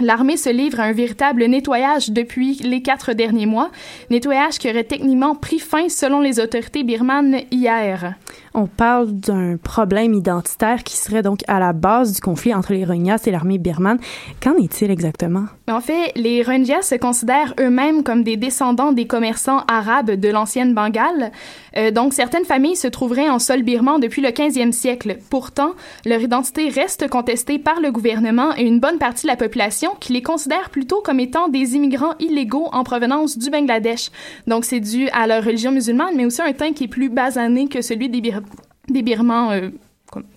L'armée 0.00 0.38
se 0.38 0.48
livre 0.48 0.80
à 0.80 0.84
un 0.84 0.92
véritable 0.92 1.44
nettoyage 1.44 2.10
depuis 2.10 2.54
les 2.54 2.80
quatre 2.80 3.12
derniers 3.12 3.46
mois, 3.46 3.70
nettoyage 4.10 4.58
qui 4.58 4.70
aurait 4.70 4.84
techniquement 4.84 5.34
pris 5.34 5.58
fin 5.58 5.88
selon 5.88 6.20
les 6.20 6.40
autorités 6.40 6.84
birmanes 6.84 7.40
hier. 7.50 8.14
On 8.54 8.66
parle 8.66 9.12
d'un 9.12 9.56
problème 9.58 10.14
identitaire 10.14 10.82
qui 10.82 10.96
serait 10.96 11.22
donc 11.22 11.40
à 11.46 11.60
la 11.60 11.72
base 11.72 12.14
du 12.14 12.20
conflit 12.20 12.54
entre 12.54 12.72
les 12.72 12.84
Rohingyas 12.84 13.22
et 13.26 13.30
l'armée 13.30 13.58
birmane. 13.58 13.98
Qu'en 14.42 14.56
est-il 14.56 14.90
exactement? 14.90 15.44
En 15.70 15.80
fait, 15.80 16.12
les 16.16 16.42
Rohingyas 16.42 16.82
se 16.82 16.94
considèrent 16.96 17.54
eux-mêmes 17.60 18.02
comme 18.02 18.24
des 18.24 18.36
descendants 18.36 18.92
des 18.92 19.06
commerçants 19.06 19.64
arabes 19.68 20.12
de 20.12 20.28
l'ancienne 20.28 20.74
Bengale. 20.74 21.30
Euh, 21.76 21.90
donc, 21.92 22.12
certaines 22.12 22.44
familles 22.44 22.76
se 22.76 22.88
trouveraient 22.88 23.28
en 23.28 23.38
sol 23.38 23.62
birman 23.62 24.00
depuis 24.00 24.22
le 24.22 24.30
15e 24.30 24.72
siècle. 24.72 25.18
Pourtant, 25.30 25.72
leur 26.04 26.20
identité 26.20 26.70
reste 26.70 27.08
contestée 27.08 27.58
par 27.58 27.80
le 27.80 27.92
gouvernement 27.92 28.54
et 28.56 28.62
une 28.62 28.80
bonne 28.80 28.98
partie 28.98 29.26
de 29.26 29.30
la 29.30 29.36
population 29.36 29.89
qui 29.98 30.12
les 30.12 30.22
considère 30.22 30.70
plutôt 30.70 31.00
comme 31.02 31.20
étant 31.20 31.48
des 31.48 31.74
immigrants 31.74 32.14
illégaux 32.18 32.68
en 32.72 32.84
provenance 32.84 33.38
du 33.38 33.50
Bangladesh. 33.50 34.10
Donc, 34.46 34.64
c'est 34.64 34.80
dû 34.80 35.08
à 35.10 35.26
leur 35.26 35.44
religion 35.44 35.72
musulmane, 35.72 36.14
mais 36.16 36.24
aussi 36.24 36.42
un 36.42 36.52
teint 36.52 36.72
qui 36.72 36.84
est 36.84 36.88
plus 36.88 37.08
basané 37.08 37.68
que 37.68 37.82
celui 37.82 38.08
des, 38.08 38.20
Bir 38.20 38.42
des 38.88 39.02
Birmans 39.02 39.52
euh, 39.52 39.70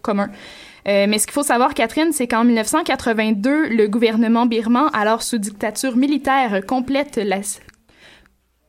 communs. 0.02 0.30
Euh, 0.88 1.06
mais 1.08 1.18
ce 1.18 1.28
qu'il 1.28 1.34
faut 1.34 1.44
savoir, 1.44 1.74
Catherine, 1.74 2.12
c'est 2.12 2.28
qu'en 2.28 2.44
1982, 2.44 3.70
le 3.70 3.88
gouvernement 3.88 4.46
birman, 4.46 4.90
alors 4.94 5.24
sous 5.24 5.38
dictature 5.38 5.96
militaire, 5.96 6.62
complète 6.66 7.16
la, 7.16 7.40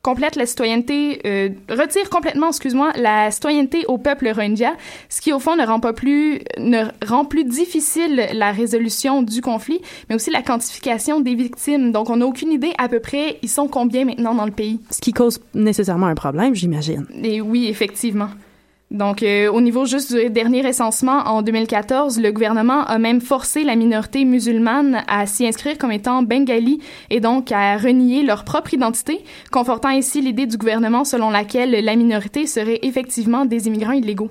complète 0.05 0.37
la 0.37 0.45
citoyenneté, 0.45 1.21
euh, 1.27 1.49
retire 1.71 2.11
complètement, 2.11 2.49
excuse-moi, 2.49 2.93
la 2.97 3.31
citoyenneté 3.31 3.87
au 3.87 3.97
peuple 3.97 4.29
Rohingya, 4.29 4.75
ce 5.09 5.23
qui 5.23 5.33
au 5.33 5.39
fond 5.41 5.57
ne 5.57 5.67
rend 5.67 5.81
pas 5.81 5.95
plus, 5.95 6.41
ne 6.59 6.85
rend 7.05 7.25
plus 7.25 7.45
difficile 7.45 8.29
la 8.35 8.53
résolution 8.53 9.23
du 9.23 9.41
conflit, 9.41 9.81
mais 10.09 10.15
aussi 10.15 10.31
la 10.31 10.43
quantification 10.43 11.21
des 11.21 11.35
victimes. 11.35 11.91
Donc 11.91 12.11
on 12.11 12.17
n'a 12.17 12.27
aucune 12.27 12.53
idée 12.53 12.73
à 12.79 12.89
peu 12.89 13.01
près 13.01 13.39
ils 13.43 13.49
sont 13.49 13.67
combien 13.67 14.05
maintenant 14.05 14.35
dans 14.35 14.45
le 14.45 14.53
pays. 14.53 14.79
Ce 14.91 15.01
qui 15.01 15.13
cause 15.13 15.41
nécessairement 15.55 16.07
un 16.07 16.15
problème, 16.15 16.55
j'imagine. 16.55 17.07
Et 17.23 17.41
oui, 17.41 17.67
effectivement. 17.69 18.29
Donc, 18.95 19.25
euh, 19.25 19.51
au 19.51 19.61
niveau 19.61 19.87
juste 19.87 20.15
du 20.15 20.31
dernier 20.31 20.63
recensement, 20.63 21.25
en 21.27 21.43
2014, 21.43 22.21
le 22.21 22.31
gouvernement 22.31 22.85
a 22.85 22.99
même 22.99 23.21
forcé 23.21 23.65
la 23.65 23.75
minorité 23.75 24.25
musulmane 24.25 25.03
à 25.09 25.27
s'y 25.27 25.45
inscrire 25.49 25.77
comme 25.79 25.91
étant 25.91 26.23
bengali 26.23 26.79
et 27.11 27.19
donc 27.19 27.51
à 27.51 27.77
renier 27.77 28.23
leur 28.23 28.45
propre 28.45 28.73
identité, 28.73 29.25
confortant 29.51 29.89
ainsi 29.89 30.21
l'idée 30.21 30.47
du 30.47 30.57
gouvernement 30.57 31.03
selon 31.03 31.31
laquelle 31.31 31.73
la 31.73 31.97
minorité 31.97 32.47
serait 32.47 32.79
effectivement 32.83 33.45
des 33.45 33.67
immigrants 33.67 33.93
illégaux. 33.93 34.31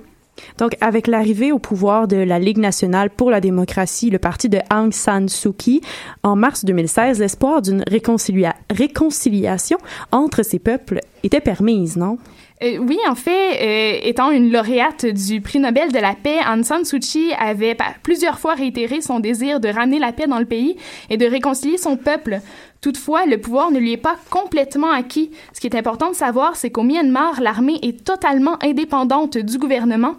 Donc, 0.56 0.76
avec 0.80 1.08
l'arrivée 1.08 1.52
au 1.52 1.58
pouvoir 1.58 2.08
de 2.08 2.16
la 2.16 2.38
Ligue 2.38 2.56
nationale 2.56 3.10
pour 3.10 3.30
la 3.30 3.42
démocratie, 3.42 4.08
le 4.08 4.18
parti 4.18 4.48
de 4.48 4.60
Aung 4.72 4.92
San 4.92 5.28
Suu 5.28 5.52
Kyi, 5.52 5.82
en 6.22 6.36
mars 6.36 6.64
2016, 6.64 7.18
l'espoir 7.18 7.60
d'une 7.60 7.84
réconciliation 7.88 9.78
entre 10.10 10.42
ces 10.42 10.58
peuples 10.58 11.00
était 11.22 11.40
permise, 11.40 11.98
non? 11.98 12.16
Euh, 12.64 12.78
oui, 12.78 12.98
en 13.06 13.14
fait, 13.14 13.60
euh, 13.60 13.98
étant 14.02 14.30
une 14.30 14.50
lauréate 14.50 15.04
du 15.04 15.40
prix 15.40 15.58
Nobel 15.58 15.92
de 15.92 15.98
la 15.98 16.14
paix, 16.14 16.38
Aung 16.48 16.64
San 16.64 16.84
Suu 16.84 16.98
Kyi 16.98 17.32
avait 17.38 17.76
plusieurs 18.02 18.38
fois 18.38 18.54
réitéré 18.54 19.00
son 19.00 19.20
désir 19.20 19.60
de 19.60 19.68
ramener 19.68 19.98
la 19.98 20.12
paix 20.12 20.26
dans 20.26 20.38
le 20.38 20.46
pays 20.46 20.76
et 21.10 21.16
de 21.16 21.26
réconcilier 21.26 21.76
son 21.76 21.96
peuple. 21.96 22.40
Toutefois, 22.80 23.26
le 23.26 23.38
pouvoir 23.38 23.70
ne 23.70 23.78
lui 23.78 23.92
est 23.92 23.98
pas 23.98 24.16
complètement 24.30 24.90
acquis. 24.90 25.30
Ce 25.52 25.60
qui 25.60 25.66
est 25.66 25.76
important 25.76 26.10
de 26.10 26.16
savoir, 26.16 26.56
c'est 26.56 26.70
qu'au 26.70 26.82
Myanmar, 26.82 27.40
l'armée 27.40 27.78
est 27.82 28.04
totalement 28.04 28.56
indépendante 28.62 29.36
du 29.36 29.58
gouvernement 29.58 30.16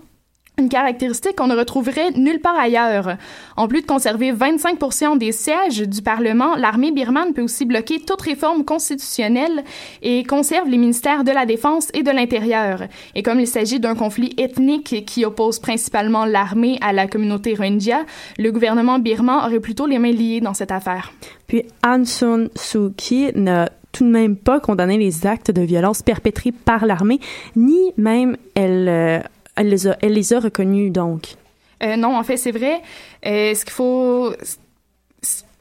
une 0.58 0.70
caractéristique 0.70 1.36
qu'on 1.36 1.48
ne 1.48 1.56
retrouverait 1.56 2.12
nulle 2.12 2.40
part 2.40 2.58
ailleurs. 2.58 3.18
En 3.58 3.68
plus 3.68 3.82
de 3.82 3.88
conserver 3.88 4.32
25 4.32 5.18
des 5.18 5.32
sièges 5.32 5.82
du 5.82 6.02
Parlement, 6.02 6.56
l'armée 6.56 6.92
birmane 6.92 7.34
peut 7.34 7.42
aussi 7.42 7.66
bloquer 7.66 8.00
toute 8.00 8.22
réforme 8.22 8.64
constitutionnelle 8.64 9.64
et 10.02 10.24
conserve 10.24 10.70
les 10.70 10.78
ministères 10.78 11.24
de 11.24 11.32
la 11.32 11.46
Défense 11.46 11.90
et 11.94 12.04
de 12.04 12.12
l'Intérieur. 12.12 12.84
Et 13.16 13.24
comme 13.24 13.40
il 13.40 13.48
s'agit 13.48 13.80
d'un 13.80 13.96
conflit 13.96 14.34
ethnique 14.38 15.06
qui 15.06 15.26
oppose 15.26 15.60
principalement 15.60 16.26
l'armée 16.26 16.78
à 16.82 16.94
la 16.94 17.08
communauté 17.08 17.54
Rohingya, 17.54 18.06
le 18.38 18.52
gouvernement 18.52 19.00
birman 19.00 19.46
aurait 19.46 19.60
plutôt 19.60 19.88
les 19.88 20.00
mains 20.00 20.12
liées 20.12 20.42
dans 20.42 20.54
cette 20.54 20.72
affaire. 20.72 21.12
Puis 21.48 21.64
Aung 21.86 22.06
San 22.06 22.50
Suu 22.56 22.92
Kyi 22.96 23.32
n'a 23.36 23.70
tout 23.92 24.04
de 24.04 24.10
même 24.10 24.36
pas 24.36 24.60
condamné 24.60 24.98
les 24.98 25.26
actes 25.26 25.52
de 25.52 25.62
violence 25.62 26.02
perpétrés 26.02 26.52
par 26.52 26.86
l'armée, 26.86 27.20
ni 27.56 27.94
même 27.98 28.36
elle 28.54 28.90
euh, 28.90 29.20
elle 29.56 29.70
les 29.70 29.88
a, 29.88 29.98
elle 30.02 30.14
les 30.14 30.34
a 30.34 30.40
reconnus, 30.40 30.92
donc. 30.92 31.36
Euh, 31.84 31.96
non, 31.96 32.16
en 32.16 32.24
fait, 32.24 32.38
c'est 32.38 32.52
vrai. 32.52 32.82
Euh, 33.26 33.54
ce 33.54 33.66
qu'il 33.66 33.74
faut 33.74 34.34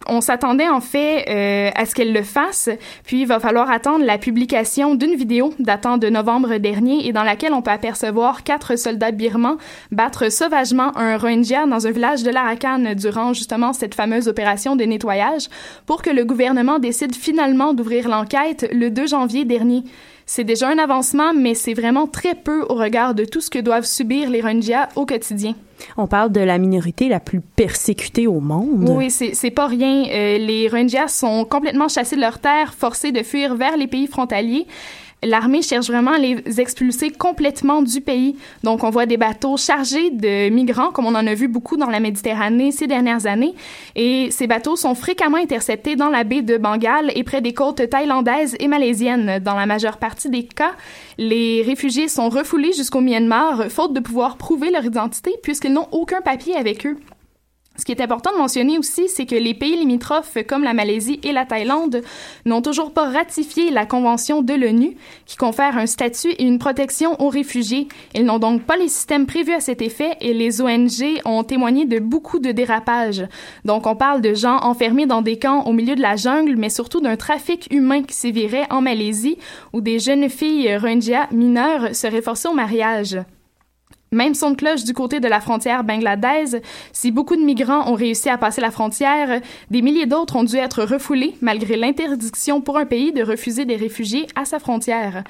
on 0.07 0.21
s'attendait 0.21 0.69
en 0.69 0.81
fait 0.81 1.25
euh, 1.29 1.71
à 1.75 1.87
ce 1.87 1.95
qu'elle 1.95 2.13
le 2.13 2.23
fasse, 2.23 2.69
puis 3.05 3.23
il 3.23 3.27
va 3.27 3.41
falloir 3.41 3.71
attendre 3.71 4.05
la 4.05 4.19
publication 4.19 4.95
d'une 4.95 5.15
vidéo 5.15 5.55
datant 5.59 5.99
de 5.99 6.09
novembre 6.09 6.57
dernier 6.59 7.07
et 7.07 7.13
dans 7.13 7.23
laquelle 7.23 7.53
on 7.53 7.63
peut 7.63 7.71
apercevoir 7.71 8.43
quatre 8.43 8.77
soldats 8.77 9.13
birmans 9.13 9.57
battre 9.91 10.31
sauvagement 10.31 10.97
un 10.97 11.17
Rohingya 11.17 11.67
dans 11.67 11.87
un 11.87 11.91
village 11.91 12.23
de 12.23 12.31
l'Arakan 12.31 12.95
durant 12.95 13.33
justement 13.33 13.73
cette 13.73 13.95
fameuse 13.95 14.29
opération 14.29 14.77
de 14.77 14.85
nettoyage 14.85 15.49
pour 15.87 16.03
que 16.03 16.11
le 16.11 16.25
gouvernement 16.25 16.79
décide 16.79 17.15
finalement 17.15 17.75
d'ouvrir 17.75 18.09
l'enquête 18.09 18.69
le 18.73 18.91
2 18.91 19.07
janvier 19.07 19.45
dernier. 19.45 19.85
C'est 20.27 20.45
déjà 20.45 20.69
un 20.69 20.79
avancement, 20.79 21.35
mais 21.35 21.55
c'est 21.55 21.75
vraiment 21.75 22.07
très 22.07 22.35
peu 22.35 22.63
au 22.69 22.75
regard 22.75 23.15
de 23.15 23.25
tout 23.25 23.41
ce 23.41 23.51
que 23.51 23.59
doivent 23.59 23.85
subir 23.85 24.31
les 24.31 24.41
Rohingyas 24.41 24.89
au 24.97 25.05
quotidien. 25.05 25.55
On 25.97 26.07
parle 26.07 26.33
de 26.33 26.41
la 26.41 26.57
minorité 26.57 27.09
la 27.09 27.21
plus 27.21 27.41
persécutée 27.41 28.27
au 28.27 28.41
monde. 28.41 28.89
Oui, 28.89 29.11
c'est 29.11 29.51
pas 29.51 29.67
rien. 29.67 30.05
Euh, 30.09 30.39
les 30.39 30.69
Rohingyas 30.69 31.09
sont 31.09 31.45
complètement 31.45 31.89
chassés 31.89 32.17
de 32.17 32.23
leur 32.23 32.39
terre, 32.39 32.73
forcés 32.73 33.13
de 33.13 33.23
fuir 33.23 33.55
vers 33.55 33.77
les 33.77 33.87
pays 33.87 34.07
frontaliers 34.07 34.67
l'armée 35.25 35.63
cherche 35.63 35.87
vraiment 35.87 36.13
à 36.13 36.19
les 36.19 36.61
expulser 36.61 37.11
complètement 37.11 37.83
du 37.83 38.01
pays. 38.01 38.37
Donc, 38.63 38.85
on 38.85 38.91
voit 38.91 39.07
des 39.07 39.17
bateaux 39.17 39.57
chargés 39.57 40.11
de 40.11 40.49
migrants, 40.51 40.91
comme 40.91 41.07
on 41.07 41.15
en 41.15 41.27
a 41.27 41.35
vu 41.35 41.49
beaucoup 41.49 41.77
dans 41.77 41.91
la 41.91 42.01
Méditerranée 42.01 42.73
ces 42.73 42.87
dernières 42.87 43.27
années. 43.27 43.55
Et 43.97 44.31
ces 44.31 44.47
bateaux 44.47 44.77
sont 44.77 44.95
fréquemment 44.95 45.39
interceptés 45.39 45.97
dans 45.97 46.09
la 46.11 46.25
baie 46.25 46.43
de 46.43 46.57
Bengale 46.57 47.13
et 47.15 47.25
près 47.25 47.41
des 47.41 47.55
côtes 47.55 47.89
thaïlandaises 47.89 48.57
et 48.61 48.69
malaisiennes. 48.69 49.39
Dans 49.41 49.55
la 49.55 49.67
majeure 49.67 49.99
partie 49.99 50.31
des 50.31 50.45
cas, 50.45 50.73
les 51.19 51.63
réfugiés 51.63 52.09
sont 52.09 52.29
refoulés 52.29 52.73
jusqu'au 52.73 53.01
Myanmar, 53.01 53.71
faute 53.71 53.93
de 53.93 54.01
pouvoir 54.01 54.37
prouver 54.37 54.71
leur 54.71 54.85
identité, 54.85 55.33
puisqu'ils 55.43 55.73
n'ont 55.73 55.89
aucun 55.93 56.21
papier 56.21 56.55
avec 56.57 56.87
eux. 56.87 56.97
Ce 57.77 57.85
qui 57.85 57.91
est 57.91 58.01
important 58.01 58.31
de 58.33 58.39
mentionner 58.39 58.79
aussi, 58.79 59.09
c'est 59.09 59.27
que 59.27 59.35
les 59.35 59.53
pays 59.53 59.77
limitrophes 59.77 60.39
comme 60.47 60.63
la 60.63 60.75
Malaisie 60.75 61.19
et 61.25 61.33
la 61.33 61.45
Thaïlande 61.45 62.03
n'ont 62.45 62.63
toujours 62.63 62.93
pas 62.93 63.11
ratifié 63.11 63.71
la 63.71 63.85
Convention 63.85 64.43
de 64.43 64.55
l'ONU 64.55 64.97
qui 65.27 65.37
confère 65.37 65.77
un 65.77 65.87
statut 65.87 66.31
et 66.31 66.45
une 66.45 66.61
protection 66.61 67.21
aux 67.21 67.29
réfugiés. 67.29 67.89
Ils 68.15 68.25
n'ont 68.25 68.39
donc 68.39 68.63
pas 68.63 68.77
les 68.77 68.87
systèmes 68.87 69.27
prévus 69.27 69.55
à 69.55 69.61
cet 69.61 69.83
effet 69.83 70.17
et 70.21 70.35
les 70.35 70.63
ONG 70.63 71.21
ont 71.25 71.43
témoigné 71.43 71.85
de 71.85 71.99
beaucoup 71.99 72.39
de 72.39 72.53
dérapages. 72.53 73.27
Donc 73.65 73.89
on 73.89 73.97
parle 73.97 74.21
de 74.21 74.35
gens 74.35 74.59
enfermés 74.59 75.07
dans 75.07 75.23
des 75.23 75.41
camps 75.41 75.65
au 75.65 75.73
milieu 75.73 75.97
de 75.97 76.03
la 76.03 76.15
jungle, 76.15 76.55
mais 76.57 76.71
surtout 76.71 77.01
d'un 77.01 77.17
trafic 77.17 77.67
humain 77.73 78.05
qui 78.05 78.15
sévirait 78.15 78.69
en 78.71 78.83
Malaisie 78.83 79.37
où 79.73 79.81
des 79.81 79.99
jeunes 79.99 80.31
filles 80.31 80.77
Rohingyas 80.77 81.27
mineures 81.33 81.93
seraient 81.93 82.23
forcées 82.23 82.49
au 82.49 82.55
mariage. 82.55 83.19
Même 84.15 84.35
son 84.35 84.53
de 84.53 84.57
cloche 84.57 84.85
du 84.85 84.95
côté 84.95 85.19
de 85.19 85.27
la 85.27 85.41
frontière 85.41 85.83
bangladaise. 85.83 86.61
Si 86.93 87.11
beaucoup 87.11 87.35
de 87.35 87.43
migrants 87.43 87.91
ont 87.91 87.95
réussi 87.95 88.29
à 88.29 88.39
passer 88.39 88.61
la 88.61 88.71
frontière, 88.71 89.41
des 89.73 89.83
milliers 89.83 90.07
d'autres 90.07 90.37
ont 90.37 90.45
dû 90.45 90.57
être 90.57 90.85
refoulés 90.85 91.35
malgré 91.41 91.75
l'interdiction 91.75 92.61
pour 92.61 92.79
un 92.79 92.85
pays 92.85 93.11
de 93.11 93.25
refuser 93.25 93.65
des 93.65 93.75
réfugiés 93.75 94.29
à 94.37 94.45
sa 94.45 94.61
frontière. 94.61 95.25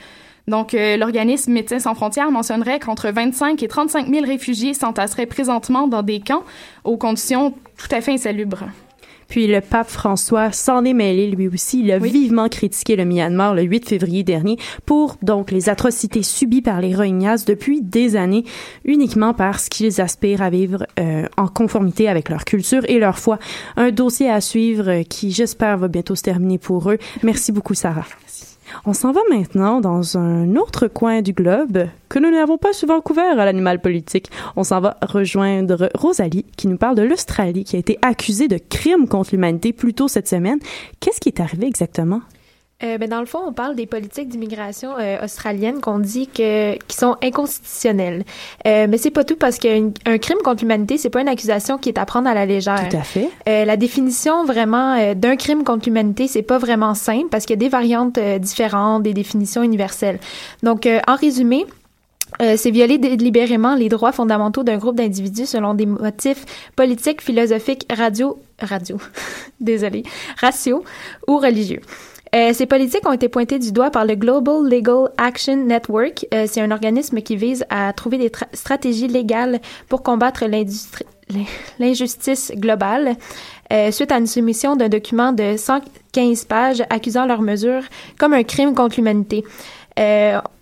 Donc, 0.49 0.75
euh, 0.75 0.99
l'organisme 0.99 1.51
Médecins 1.51 1.79
sans 1.79 1.95
frontières 1.95 2.31
mentionnerait 2.31 2.79
qu'entre 2.79 3.09
25 3.09 3.63
et 3.63 3.69
35 3.69 4.07
000 4.07 4.27
réfugiés 4.27 4.75
s'entasseraient 4.75 5.25
présentement 5.25 5.89
dans 5.89 6.03
des 6.03 6.21
camps 6.21 6.45
aux 6.85 6.99
conditions 6.99 7.55
tout 7.79 7.89
à 7.91 8.03
fait 8.03 8.13
insalubres. 8.13 8.65
Puis 9.29 9.47
le 9.47 9.61
pape 9.61 9.89
François 9.89 10.53
s'en 10.53 10.85
est 10.85 10.93
mêlé 10.93 11.29
lui 11.29 11.49
aussi. 11.49 11.81
Il 11.81 11.93
a 11.93 11.99
vivement 11.99 12.49
critiqué 12.49 12.97
le 12.97 13.05
Myanmar 13.05 13.55
le 13.55 13.63
8 13.63 13.89
février 13.89 14.23
dernier 14.23 14.57
pour 14.87 15.17
donc 15.23 15.51
les 15.51 15.69
atrocités 15.69 16.23
subies 16.23 16.63
par 16.63 16.81
les 16.81 16.95
Rohingyas 16.95 17.45
depuis 17.47 17.83
des 17.83 18.17
années, 18.17 18.45
uniquement 18.85 19.35
parce 19.35 19.69
qu'ils 19.69 20.01
aspirent 20.01 20.43
à 20.43 20.51
vivre 20.51 20.87
euh, 20.99 21.27
en 21.37 21.49
conformité 21.49 22.09
avec 22.09 22.29
leur 22.29 22.45
culture 22.45 22.83
et 22.89 22.99
leur 22.99 23.19
foi. 23.19 23.39
Un 23.77 23.91
dossier 23.91 24.31
à 24.31 24.41
suivre 24.41 24.89
euh, 24.89 25.03
qui, 25.03 25.33
j'espère, 25.33 25.79
va 25.79 25.89
bientôt 25.89 26.15
se 26.15 26.23
terminer 26.23 26.59
pour 26.59 26.91
eux. 26.91 26.99
Merci 27.23 27.53
beaucoup, 27.53 27.75
Sarah. 27.75 28.07
On 28.87 28.93
s'en 28.93 29.13
va 29.13 29.21
maintenant 29.31 29.81
dans 29.81 30.19
un 30.19 30.57
autre 30.57 30.89
coin 30.89 31.23
du 31.23 31.33
globe 31.33 31.87
que 32.09 32.19
nous 32.19 32.31
n'avons 32.31 32.59
pas 32.59 32.73
souvent 32.73 33.01
couvert 33.01 33.39
à 33.39 33.45
l'animal 33.45 33.81
politique. 33.81 34.31
On 34.57 34.65
s'en 34.65 34.81
va 34.81 34.97
rejoindre 35.03 35.91
Rosalie 35.95 36.47
qui 36.57 36.69
nous 36.69 36.77
parle 36.77 36.97
de 36.97 37.03
l'Australie 37.03 37.65
qui 37.65 37.77
a 37.77 37.79
été 37.79 37.99
accusée 38.03 38.49
de 38.49 38.59
crimes 38.59 39.09
contre 39.09 39.31
l'humanité 39.33 39.73
plus 39.73 39.95
tôt 39.95 40.09
cette 40.09 40.29
semaine. 40.29 40.59
Qu'est-ce 41.01 41.21
qui 41.21 41.29
est 41.29 41.41
arrivé 41.41 41.67
exactement? 41.67 42.21
Euh, 42.83 42.99
ben 42.99 43.09
dans 43.09 43.21
le 43.21 43.27
fond, 43.27 43.39
on 43.47 43.53
parle 43.53 43.77
des 43.77 43.87
politiques 43.87 44.29
d'immigration 44.29 44.91
euh, 44.99 45.25
australiennes 45.25 45.81
qu'on 45.81 46.01
dit 46.01 46.27
que 46.27 46.77
qui 46.87 46.97
sont 46.97 47.17
inconstitutionnelles. 47.23 48.25
Euh, 48.67 48.87
mais 48.89 48.99
c'est 48.99 49.13
pas 49.13 49.25
tout 49.25 49.37
parce 49.37 49.59
qu'un 49.59 49.91
un 50.07 50.19
crime 50.19 50.39
contre 50.43 50.63
l'humanité, 50.63 50.99
c'est 50.99 51.11
pas 51.11 51.21
une 51.21 51.29
accusation 51.29 51.79
qui 51.79 51.89
est 51.89 51.99
à 51.99 52.05
prendre 52.05 52.29
à 52.29 52.35
la 52.35 52.47
légère. 52.47 52.89
Tout 52.89 52.97
à 52.97 53.03
fait. 53.03 53.31
Euh, 53.49 53.65
la 53.65 53.77
définition 53.77 54.45
vraiment 54.45 54.97
euh, 54.97 55.15
d'un 55.15 55.37
crime 55.37 55.63
contre 55.63 55.87
l'humanité, 55.87 56.27
c'est 56.27 56.43
pas 56.43 56.59
vraiment 56.59 56.95
simple 56.95 57.29
parce 57.31 57.47
qu'il 57.47 57.55
y 57.55 57.59
a 57.59 57.65
des 57.65 57.69
variantes 57.69 58.19
euh, 58.19 58.39
différentes, 58.39 59.05
des 59.05 59.15
définitions 59.15 59.63
universelles. 59.63 60.19
Donc, 60.63 60.89
en 61.07 61.15
résumé, 61.15 61.67
euh, 62.43 62.55
c'est 62.57 62.71
violer 62.71 62.99
délibérément 62.99 63.75
les 63.75 63.89
droits 63.89 64.13
fondamentaux 64.13 64.65
d'un 64.65 64.79
groupe 64.79 64.97
d'individus 64.97 65.47
selon 65.47 65.75
des 65.75 65.87
motifs 65.87 66.45
politiques, 66.75 67.23
philosophiques, 67.23 67.87
radio, 67.95 68.41
radio, 68.59 68.97
désolé, 69.61 70.03
raciaux 70.41 70.85
ou 71.29 71.39
religieux. 71.39 71.81
Euh, 72.35 72.53
ces 72.53 72.67
politiques 72.67 73.07
ont 73.07 73.13
été 73.13 73.29
pointées 73.29 73.61
du 73.61 73.71
doigt 73.71 73.91
par 73.91 74.05
le 74.05 74.17
Global 74.17 74.69
Legal 74.69 75.11
Action 75.19 75.57
Network. 75.57 76.27
Euh, 76.35 76.47
c'est 76.49 76.61
un 76.61 76.71
organisme 76.73 77.21
qui 77.21 77.37
vise 77.37 77.65
à 77.71 77.93
trouver 77.93 78.19
des 78.19 78.33
stratégies 78.53 79.07
légales 79.07 79.61
pour 79.89 80.03
combattre 80.03 80.45
l'injustice 81.79 82.53
globale. 82.57 83.15
Euh, 83.73 83.93
suite 83.93 84.11
à 84.11 84.19
une 84.19 84.27
soumission 84.27 84.75
d'un 84.75 84.89
document 84.89 85.33
de 85.33 85.57
115 85.57 86.45
pages 86.47 86.83
accusant 86.91 87.25
leurs 87.25 87.43
mesures 87.43 87.85
comme 88.19 88.33
un 88.33 88.43
crime 88.43 88.75
contre 88.75 88.97
l'humanité. 88.97 89.45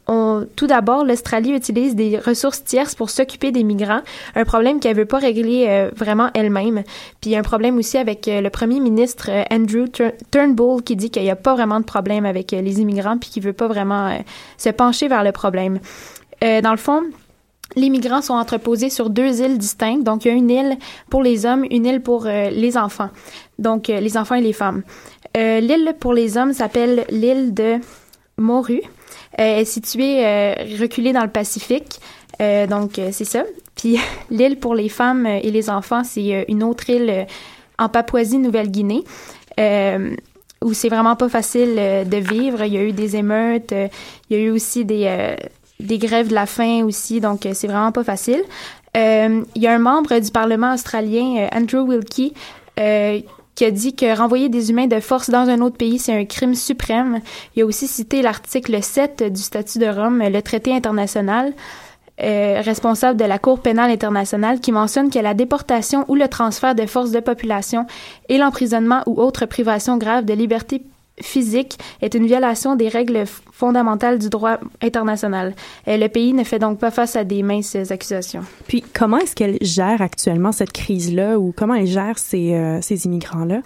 Tout 0.07 0.67
d'abord, 0.67 1.05
l'Australie 1.05 1.53
utilise 1.53 1.95
des 1.95 2.19
ressources 2.19 2.65
tierces 2.65 2.95
pour 2.95 3.11
s'occuper 3.11 3.53
des 3.53 3.63
migrants, 3.63 4.03
un 4.35 4.45
problème 4.45 4.81
qu'elle 4.81 4.97
veut 4.97 5.07
pas 5.07 5.19
régler 5.19 5.67
euh, 5.69 5.91
vraiment 5.95 6.31
elle-même. 6.35 6.83
Puis 7.21 7.37
un 7.37 7.43
problème 7.43 7.79
aussi 7.79 7.99
avec 7.99 8.29
euh, 8.29 8.41
le 8.41 8.51
premier 8.51 8.81
ministre 8.81 9.31
euh, 9.31 9.45
Andrew 9.51 9.87
Turnbull 10.31 10.83
qui 10.83 10.97
dit 10.97 11.11
qu'il 11.11 11.23
n'y 11.23 11.31
a 11.31 11.37
pas 11.37 11.55
vraiment 11.55 11.81
de 11.81 11.85
problème 11.85 12.27
avec 12.27 12.51
les 12.51 12.81
immigrants 12.81 13.17
puis 13.19 13.31
qui 13.31 13.41
veut 13.41 13.53
pas 13.53 13.69
vraiment 13.69 14.19
se 14.57 14.71
pencher 14.71 15.09
vers 15.09 15.23
le 15.23 15.33
problème. 15.33 15.79
dans 16.41 16.71
le 16.71 16.77
fond, 16.77 17.03
les 17.77 17.89
migrants 17.89 18.23
sont 18.23 18.35
entreposés 18.35 18.91
sur 18.91 19.09
deux 19.09 19.41
îles 19.41 19.59
distinctes. 19.59 20.05
Donc, 20.05 20.25
il 20.25 20.29
y 20.29 20.31
a 20.31 20.35
une 20.35 20.51
île 20.51 20.77
pour 21.09 21.23
les 21.23 21.47
hommes, 21.47 21.65
une 21.71 21.87
île 21.87 22.03
pour 22.03 22.25
les 22.25 22.77
enfants. 22.77 23.11
Donc, 23.59 23.89
les 23.89 24.17
enfants 24.17 24.35
et 24.35 24.41
les 24.41 24.53
femmes. 24.53 24.83
l'île 25.35 25.95
pour 25.99 26.13
les 26.13 26.37
hommes 26.37 26.53
s'appelle 26.53 27.05
l'île 27.11 27.55
de 27.55 27.79
Moru. 28.37 28.83
Euh, 29.41 29.61
est 29.61 29.65
située 29.65 30.27
euh, 30.27 30.55
reculée 30.79 31.13
dans 31.13 31.23
le 31.23 31.31
Pacifique. 31.31 32.01
Euh, 32.41 32.67
donc, 32.67 33.01
c'est 33.13 33.25
ça. 33.25 33.45
Puis 33.75 33.99
l'île 34.31 34.59
pour 34.59 34.75
les 34.75 34.89
femmes 34.89 35.27
et 35.27 35.51
les 35.51 35.71
enfants, 35.71 36.05
c'est 36.05 36.45
une 36.49 36.63
autre 36.63 36.91
île 36.91 37.27
en 37.79 37.89
Papouasie-Nouvelle-Guinée 37.89 39.05
où 40.65 40.75
c'est 40.75 40.89
vraiment 40.89 41.17
pas 41.17 41.29
facile 41.29 41.75
de 41.75 42.17
vivre. 42.19 42.63
Il 42.63 42.73
y 42.73 42.79
a 42.79 42.83
eu 42.83 42.93
des 42.93 43.17
émeutes, 43.17 43.73
il 43.73 44.37
y 44.37 44.41
a 44.41 44.43
eu 44.45 44.51
aussi 44.51 44.85
des, 44.85 45.37
des 45.81 45.99
grèves 45.99 46.29
de 46.29 46.35
la 46.35 46.47
faim 46.47 46.85
aussi, 46.85 47.21
donc 47.21 47.49
c'est 47.53 47.67
vraiment 47.67 47.91
pas 47.91 48.05
facile. 48.05 48.43
il 48.95 49.43
y 49.57 49.67
a 49.67 49.75
un 49.75 49.81
membre 49.81 50.17
du 50.21 50.31
Parlement 50.31 50.75
australien, 50.75 51.49
Andrew 51.53 51.81
Wilkie, 51.81 52.33
qui 53.63 53.67
a 53.67 53.71
dit 53.71 53.95
que 53.95 54.19
renvoyer 54.19 54.49
des 54.49 54.71
humains 54.71 54.89
de 54.89 54.99
force 54.99 55.31
dans 55.31 55.49
un 55.49 55.61
autre 55.61 55.77
pays, 55.77 56.01
c'est 56.01 56.13
un 56.13 56.25
crime 56.25 56.57
suprême. 56.57 57.21
Il 57.55 57.63
a 57.63 57.65
aussi 57.65 57.87
cité 57.87 58.21
l'article 58.21 58.83
7 58.83 59.33
du 59.33 59.41
statut 59.41 59.79
de 59.79 59.87
Rome, 59.87 60.21
le 60.21 60.43
traité 60.43 60.75
international. 60.75 61.53
Euh, 62.21 62.61
responsable 62.61 63.19
de 63.19 63.25
la 63.25 63.39
Cour 63.39 63.61
pénale 63.61 63.93
internationale 63.93 64.59
qui 64.59 64.73
mentionne 64.73 65.11
que 65.11 65.19
la 65.21 65.33
déportation 65.33 66.05
ou 66.09 66.17
le 66.17 66.27
transfert 66.27 66.75
de 66.75 66.87
forces 66.87 67.13
de 67.13 67.21
population 67.21 67.87
et 68.29 68.37
l'emprisonnement 68.37 69.03
ou 69.07 69.21
autre 69.21 69.47
privation 69.47 69.97
grave 69.97 70.25
de 70.25 70.35
liberté 70.35 70.83
physique 71.23 71.79
est 72.01 72.15
une 72.15 72.27
violation 72.27 72.77
des 72.77 72.89
règles 72.89 73.25
fondamentales 73.53 74.19
du 74.19 74.29
droit 74.29 74.59
international. 74.83 75.55
Et 75.87 75.97
le 75.97 76.09
pays 76.09 76.33
ne 76.33 76.45
fait 76.45 76.59
donc 76.59 76.79
pas 76.79 76.91
face 76.91 77.17
à 77.17 77.25
des 77.25 77.43
minces 77.43 77.77
accusations. 77.91 78.43
Puis 78.69 78.83
comment 78.83 79.19
est-ce 79.19 79.35
qu'elle 79.35 79.59
gère 79.61 80.03
actuellement 80.03 80.53
cette 80.53 80.73
crise-là 80.73 81.39
ou 81.39 81.55
comment 81.57 81.75
elle 81.75 81.87
gère 81.87 82.19
ces, 82.19 82.55
euh, 82.55 82.81
ces 82.81 83.07
immigrants-là? 83.07 83.63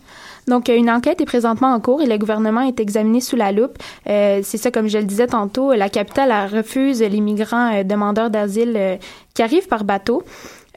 Donc, 0.48 0.68
une 0.68 0.90
enquête 0.90 1.20
est 1.20 1.26
présentement 1.26 1.72
en 1.72 1.80
cours 1.80 2.02
et 2.02 2.06
le 2.06 2.18
gouvernement 2.18 2.60
est 2.60 2.78
examiné 2.78 3.20
sous 3.20 3.34
la 3.34 3.50
loupe. 3.50 3.78
Euh, 4.08 4.40
c'est 4.44 4.58
ça, 4.58 4.70
comme 4.70 4.88
je 4.88 4.98
le 4.98 5.04
disais 5.04 5.26
tantôt, 5.26 5.72
la 5.72 5.88
capitale 5.88 6.32
refuse 6.52 7.02
les 7.02 7.20
migrants 7.20 7.74
euh, 7.74 7.82
demandeurs 7.82 8.30
d'asile 8.30 8.74
euh, 8.76 8.96
qui 9.34 9.42
arrivent 9.42 9.66
par 9.66 9.82
bateau. 9.82 10.22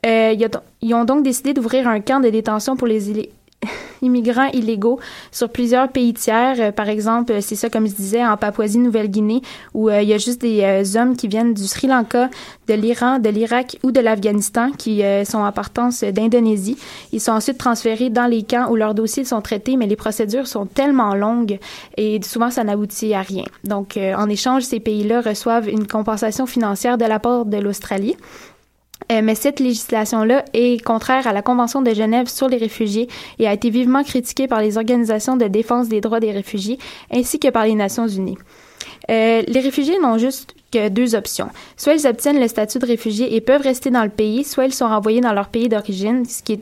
Euh, 0.06 0.34
ils 0.82 0.94
ont 0.94 1.04
donc 1.04 1.24
décidé 1.24 1.54
d'ouvrir 1.54 1.88
un 1.88 2.00
camp 2.00 2.22
de 2.22 2.30
détention 2.30 2.78
pour 2.78 2.88
les 2.88 3.10
immigrants 4.02 4.50
illégaux 4.54 5.00
sur 5.32 5.50
plusieurs 5.50 5.90
pays 5.90 6.14
tiers. 6.14 6.56
Euh, 6.60 6.72
par 6.72 6.90
exemple, 6.90 7.42
c'est 7.42 7.56
ça, 7.56 7.70
comme 7.70 7.88
je 7.88 7.94
disais, 7.94 8.26
en 8.26 8.38
Papouasie-Nouvelle-Guinée, 8.38 9.42
où 9.74 9.90
euh, 9.90 10.02
il 10.02 10.10
y 10.10 10.14
a 10.14 10.18
juste 10.18 10.42
des 10.42 10.62
euh, 10.62 11.00
hommes 11.00 11.16
qui 11.16 11.28
viennent 11.28 11.54
du 11.54 11.64
Sri 11.68 11.88
Lanka, 11.88 12.30
de 12.68 12.74
l'Iran, 12.74 13.20
de 13.20 13.30
l'Irak 13.30 13.78
ou 13.84 13.92
de 13.92 14.00
l'Afghanistan 14.00 14.72
qui 14.72 15.02
sont 15.26 15.40
en 15.40 15.52
partance 15.52 16.04
d'Indonésie. 16.04 16.78
Ils 17.12 17.20
sont 17.20 17.32
ensuite 17.32 17.58
transférés 17.58 18.10
dans 18.10 18.28
les 18.28 18.44
camps 18.44 18.70
où 18.70 18.76
leurs 18.76 18.94
dossiers 18.94 19.26
sont 19.26 19.42
traités, 19.42 19.76
mais 19.76 19.88
les 19.88 19.96
procédures 19.96 20.46
sont 20.46 20.68
tellement 20.68 21.16
longues 21.16 21.58
et 21.98 22.20
souvent 22.22 22.52
ça 22.52 22.64
n'aboutit 22.64 23.16
à 23.16 23.22
rien. 23.22 23.46
Donc, 23.64 23.98
en 23.98 24.30
échange, 24.30 24.64
ces 24.64 24.80
pays-là 24.80 25.22
reçoivent 25.22 25.68
une 25.68 25.88
compensation 25.88 26.46
financière 26.46 27.00
de 27.00 27.06
la 27.06 27.20
part 27.20 27.46
de 27.46 27.58
l'Australie. 27.58 28.16
Euh, 29.12 29.22
mais 29.24 29.36
cette 29.36 29.60
législation-là 29.60 30.46
est 30.54 30.84
contraire 30.84 31.26
à 31.26 31.34
la 31.34 31.42
Convention 31.42 31.82
de 31.82 31.94
Genève 31.94 32.28
sur 32.28 32.48
les 32.48 32.58
réfugiés 32.58 33.08
et 33.40 33.48
a 33.48 33.54
été 33.54 33.70
vivement 33.70 34.04
critiquée 34.04 34.48
par 34.48 34.62
les 34.62 34.78
organisations 34.78 35.36
de 35.36 35.48
défense 35.48 35.90
des 35.90 36.00
droits 36.00 36.20
des 36.20 36.32
réfugiés 36.32 36.78
ainsi 37.12 37.40
que 37.40 37.50
par 37.50 37.66
les 37.66 37.76
Nations 37.76 38.08
unies. 38.08 38.38
Euh, 39.10 39.42
les 39.48 39.60
réfugiés 39.60 39.98
n'ont 40.00 40.18
juste 40.18 40.54
que 40.72 40.90
deux 40.90 41.16
options. 41.16 41.50
Soit 41.78 41.96
ils 41.96 42.08
obtiennent 42.08 42.40
le 42.40 42.48
statut 42.48 42.78
de 42.78 42.86
réfugié 42.86 43.36
et 43.36 43.42
peuvent 43.42 43.64
rester 43.64 43.90
dans 43.90 44.04
le 44.04 44.10
pays, 44.10 44.44
soit 44.44 44.66
ils 44.66 44.74
sont 44.74 44.88
renvoyés 44.88 45.22
dans 45.22 45.34
leur 45.34 45.48
pays 45.48 45.70
d'origine, 45.70 46.26
ce 46.26 46.44
qui 46.44 46.54
est 46.54 46.62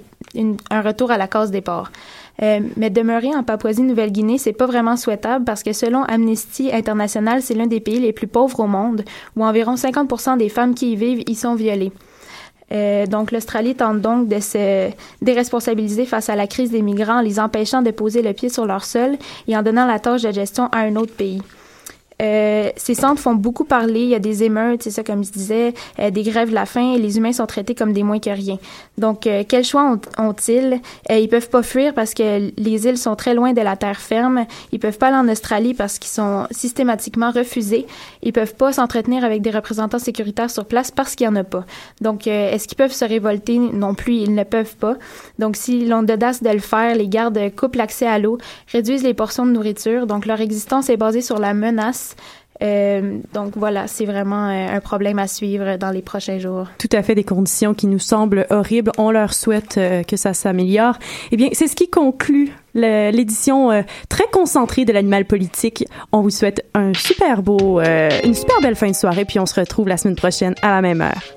un 0.69 0.81
retour 0.81 1.11
à 1.11 1.17
la 1.17 1.27
case 1.27 1.51
départ. 1.51 1.91
Euh, 2.41 2.59
mais 2.77 2.89
demeurer 2.89 3.35
en 3.35 3.43
Papouasie-Nouvelle-Guinée, 3.43 4.37
c'est 4.37 4.53
pas 4.53 4.67
vraiment 4.67 4.95
souhaitable 4.95 5.43
parce 5.43 5.63
que 5.63 5.73
selon 5.73 6.03
Amnesty 6.03 6.69
International, 6.71 7.41
c'est 7.41 7.55
l'un 7.55 7.67
des 7.67 7.79
pays 7.79 7.99
les 7.99 8.13
plus 8.13 8.27
pauvres 8.27 8.61
au 8.61 8.67
monde, 8.67 9.03
où 9.35 9.43
environ 9.43 9.75
50% 9.75 10.37
des 10.37 10.49
femmes 10.49 10.75
qui 10.75 10.93
y 10.93 10.95
vivent 10.95 11.23
y 11.27 11.35
sont 11.35 11.55
violées. 11.55 11.91
Euh, 12.71 13.05
donc, 13.05 13.31
l'Australie 13.31 13.75
tente 13.75 14.01
donc 14.01 14.27
de 14.27 14.39
se 14.39 14.89
déresponsabiliser 15.21 16.05
face 16.05 16.29
à 16.29 16.35
la 16.35 16.47
crise 16.47 16.71
des 16.71 16.81
migrants 16.81 17.19
en 17.19 17.21
les 17.21 17.39
empêchant 17.39 17.81
de 17.81 17.91
poser 17.91 18.21
le 18.21 18.33
pied 18.33 18.49
sur 18.49 18.65
leur 18.65 18.83
sol 18.83 19.17
et 19.47 19.55
en 19.55 19.63
donnant 19.63 19.87
la 19.87 19.99
tâche 19.99 20.23
de 20.23 20.31
gestion 20.31 20.67
à 20.71 20.79
un 20.79 20.95
autre 20.95 21.13
pays. 21.13 21.41
Euh, 22.21 22.71
ces 22.77 22.95
centres 22.95 23.21
font 23.21 23.35
beaucoup 23.35 23.63
parler. 23.63 24.01
Il 24.01 24.09
y 24.09 24.15
a 24.15 24.19
des 24.19 24.43
émeutes, 24.43 24.83
c'est 24.83 24.91
ça, 24.91 25.03
comme 25.03 25.23
je 25.23 25.31
disais, 25.31 25.73
euh, 25.99 26.09
des 26.09 26.23
grèves 26.23 26.49
de 26.49 26.55
la 26.55 26.65
faim. 26.65 26.93
Et 26.95 26.97
les 26.97 27.17
humains 27.17 27.31
sont 27.33 27.45
traités 27.45 27.75
comme 27.75 27.93
des 27.93 28.03
moins 28.03 28.19
que 28.19 28.29
rien. 28.29 28.57
Donc, 28.97 29.27
euh, 29.27 29.43
quel 29.47 29.63
choix 29.63 29.83
ont- 29.83 30.23
ont-ils? 30.23 30.81
Euh, 31.11 31.17
Ils 31.19 31.29
peuvent 31.29 31.49
pas 31.49 31.61
fuir 31.63 31.93
parce 31.93 32.13
que 32.13 32.51
les 32.57 32.87
îles 32.87 32.97
sont 32.97 33.15
très 33.15 33.33
loin 33.33 33.53
de 33.53 33.61
la 33.61 33.75
terre 33.75 33.99
ferme. 33.99 34.45
Ils 34.71 34.79
peuvent 34.79 34.97
pas 34.97 35.07
aller 35.07 35.17
en 35.17 35.29
Australie 35.29 35.73
parce 35.73 35.99
qu'ils 35.99 36.09
sont 36.11 36.47
systématiquement 36.51 37.31
refusés. 37.31 37.85
Ils 38.23 38.33
peuvent 38.33 38.55
pas 38.55 38.71
s'entretenir 38.73 39.23
avec 39.23 39.41
des 39.41 39.51
représentants 39.51 39.99
sécuritaires 39.99 40.49
sur 40.49 40.65
place 40.65 40.89
parce 40.91 41.15
qu'il 41.15 41.25
y 41.25 41.27
en 41.27 41.35
a 41.35 41.43
pas. 41.43 41.65
Donc, 42.01 42.27
euh, 42.27 42.51
est-ce 42.51 42.67
qu'ils 42.67 42.77
peuvent 42.77 42.93
se 42.93 43.05
révolter? 43.05 43.59
Non 43.59 43.93
plus, 43.93 44.15
ils 44.15 44.33
ne 44.33 44.43
peuvent 44.43 44.75
pas. 44.77 44.95
Donc, 45.37 45.55
s'ils 45.55 45.93
ont 45.93 46.01
l'audace 46.01 46.41
de 46.41 46.49
le 46.49 46.59
faire, 46.59 46.95
les 46.95 47.07
gardes 47.07 47.39
coupent 47.55 47.75
l'accès 47.75 48.07
à 48.07 48.17
l'eau, 48.19 48.37
réduisent 48.71 49.03
les 49.03 49.13
portions 49.13 49.45
de 49.45 49.51
nourriture. 49.51 50.07
Donc, 50.07 50.25
leur 50.25 50.41
existence 50.41 50.89
est 50.89 50.97
basée 50.97 51.21
sur 51.21 51.37
la 51.39 51.53
menace. 51.53 52.06
Euh, 52.61 53.19
donc 53.33 53.53
voilà, 53.55 53.87
c'est 53.87 54.05
vraiment 54.05 54.49
euh, 54.49 54.75
un 54.75 54.79
problème 54.79 55.19
à 55.19 55.27
suivre 55.27 55.77
dans 55.77 55.91
les 55.91 56.01
prochains 56.01 56.39
jours. 56.39 56.67
Tout 56.77 56.89
à 56.91 57.03
fait 57.03 57.15
des 57.15 57.23
conditions 57.23 57.73
qui 57.73 57.87
nous 57.87 57.99
semblent 57.99 58.47
horribles. 58.49 58.91
On 58.97 59.11
leur 59.11 59.33
souhaite 59.33 59.77
euh, 59.77 60.03
que 60.03 60.17
ça 60.17 60.33
s'améliore. 60.33 60.97
Eh 61.31 61.37
bien, 61.37 61.49
c'est 61.53 61.67
ce 61.67 61.75
qui 61.75 61.89
conclut 61.89 62.51
l'édition 62.73 63.83
très 64.07 64.25
concentrée 64.31 64.85
de 64.85 64.93
l'animal 64.93 65.25
politique. 65.25 65.83
On 66.11 66.21
vous 66.21 66.29
souhaite 66.29 66.63
un 66.75 66.93
super 66.93 67.41
beau, 67.41 67.79
une 67.79 68.35
super 68.35 68.61
belle 68.61 68.75
fin 68.75 68.91
de 68.91 68.95
soirée, 68.95 69.25
puis 69.25 69.39
on 69.39 69.47
se 69.47 69.59
retrouve 69.59 69.87
la 69.87 69.97
semaine 69.97 70.15
prochaine 70.15 70.53
à 70.61 70.69
la 70.69 70.81
même 70.83 71.01
heure. 71.01 71.36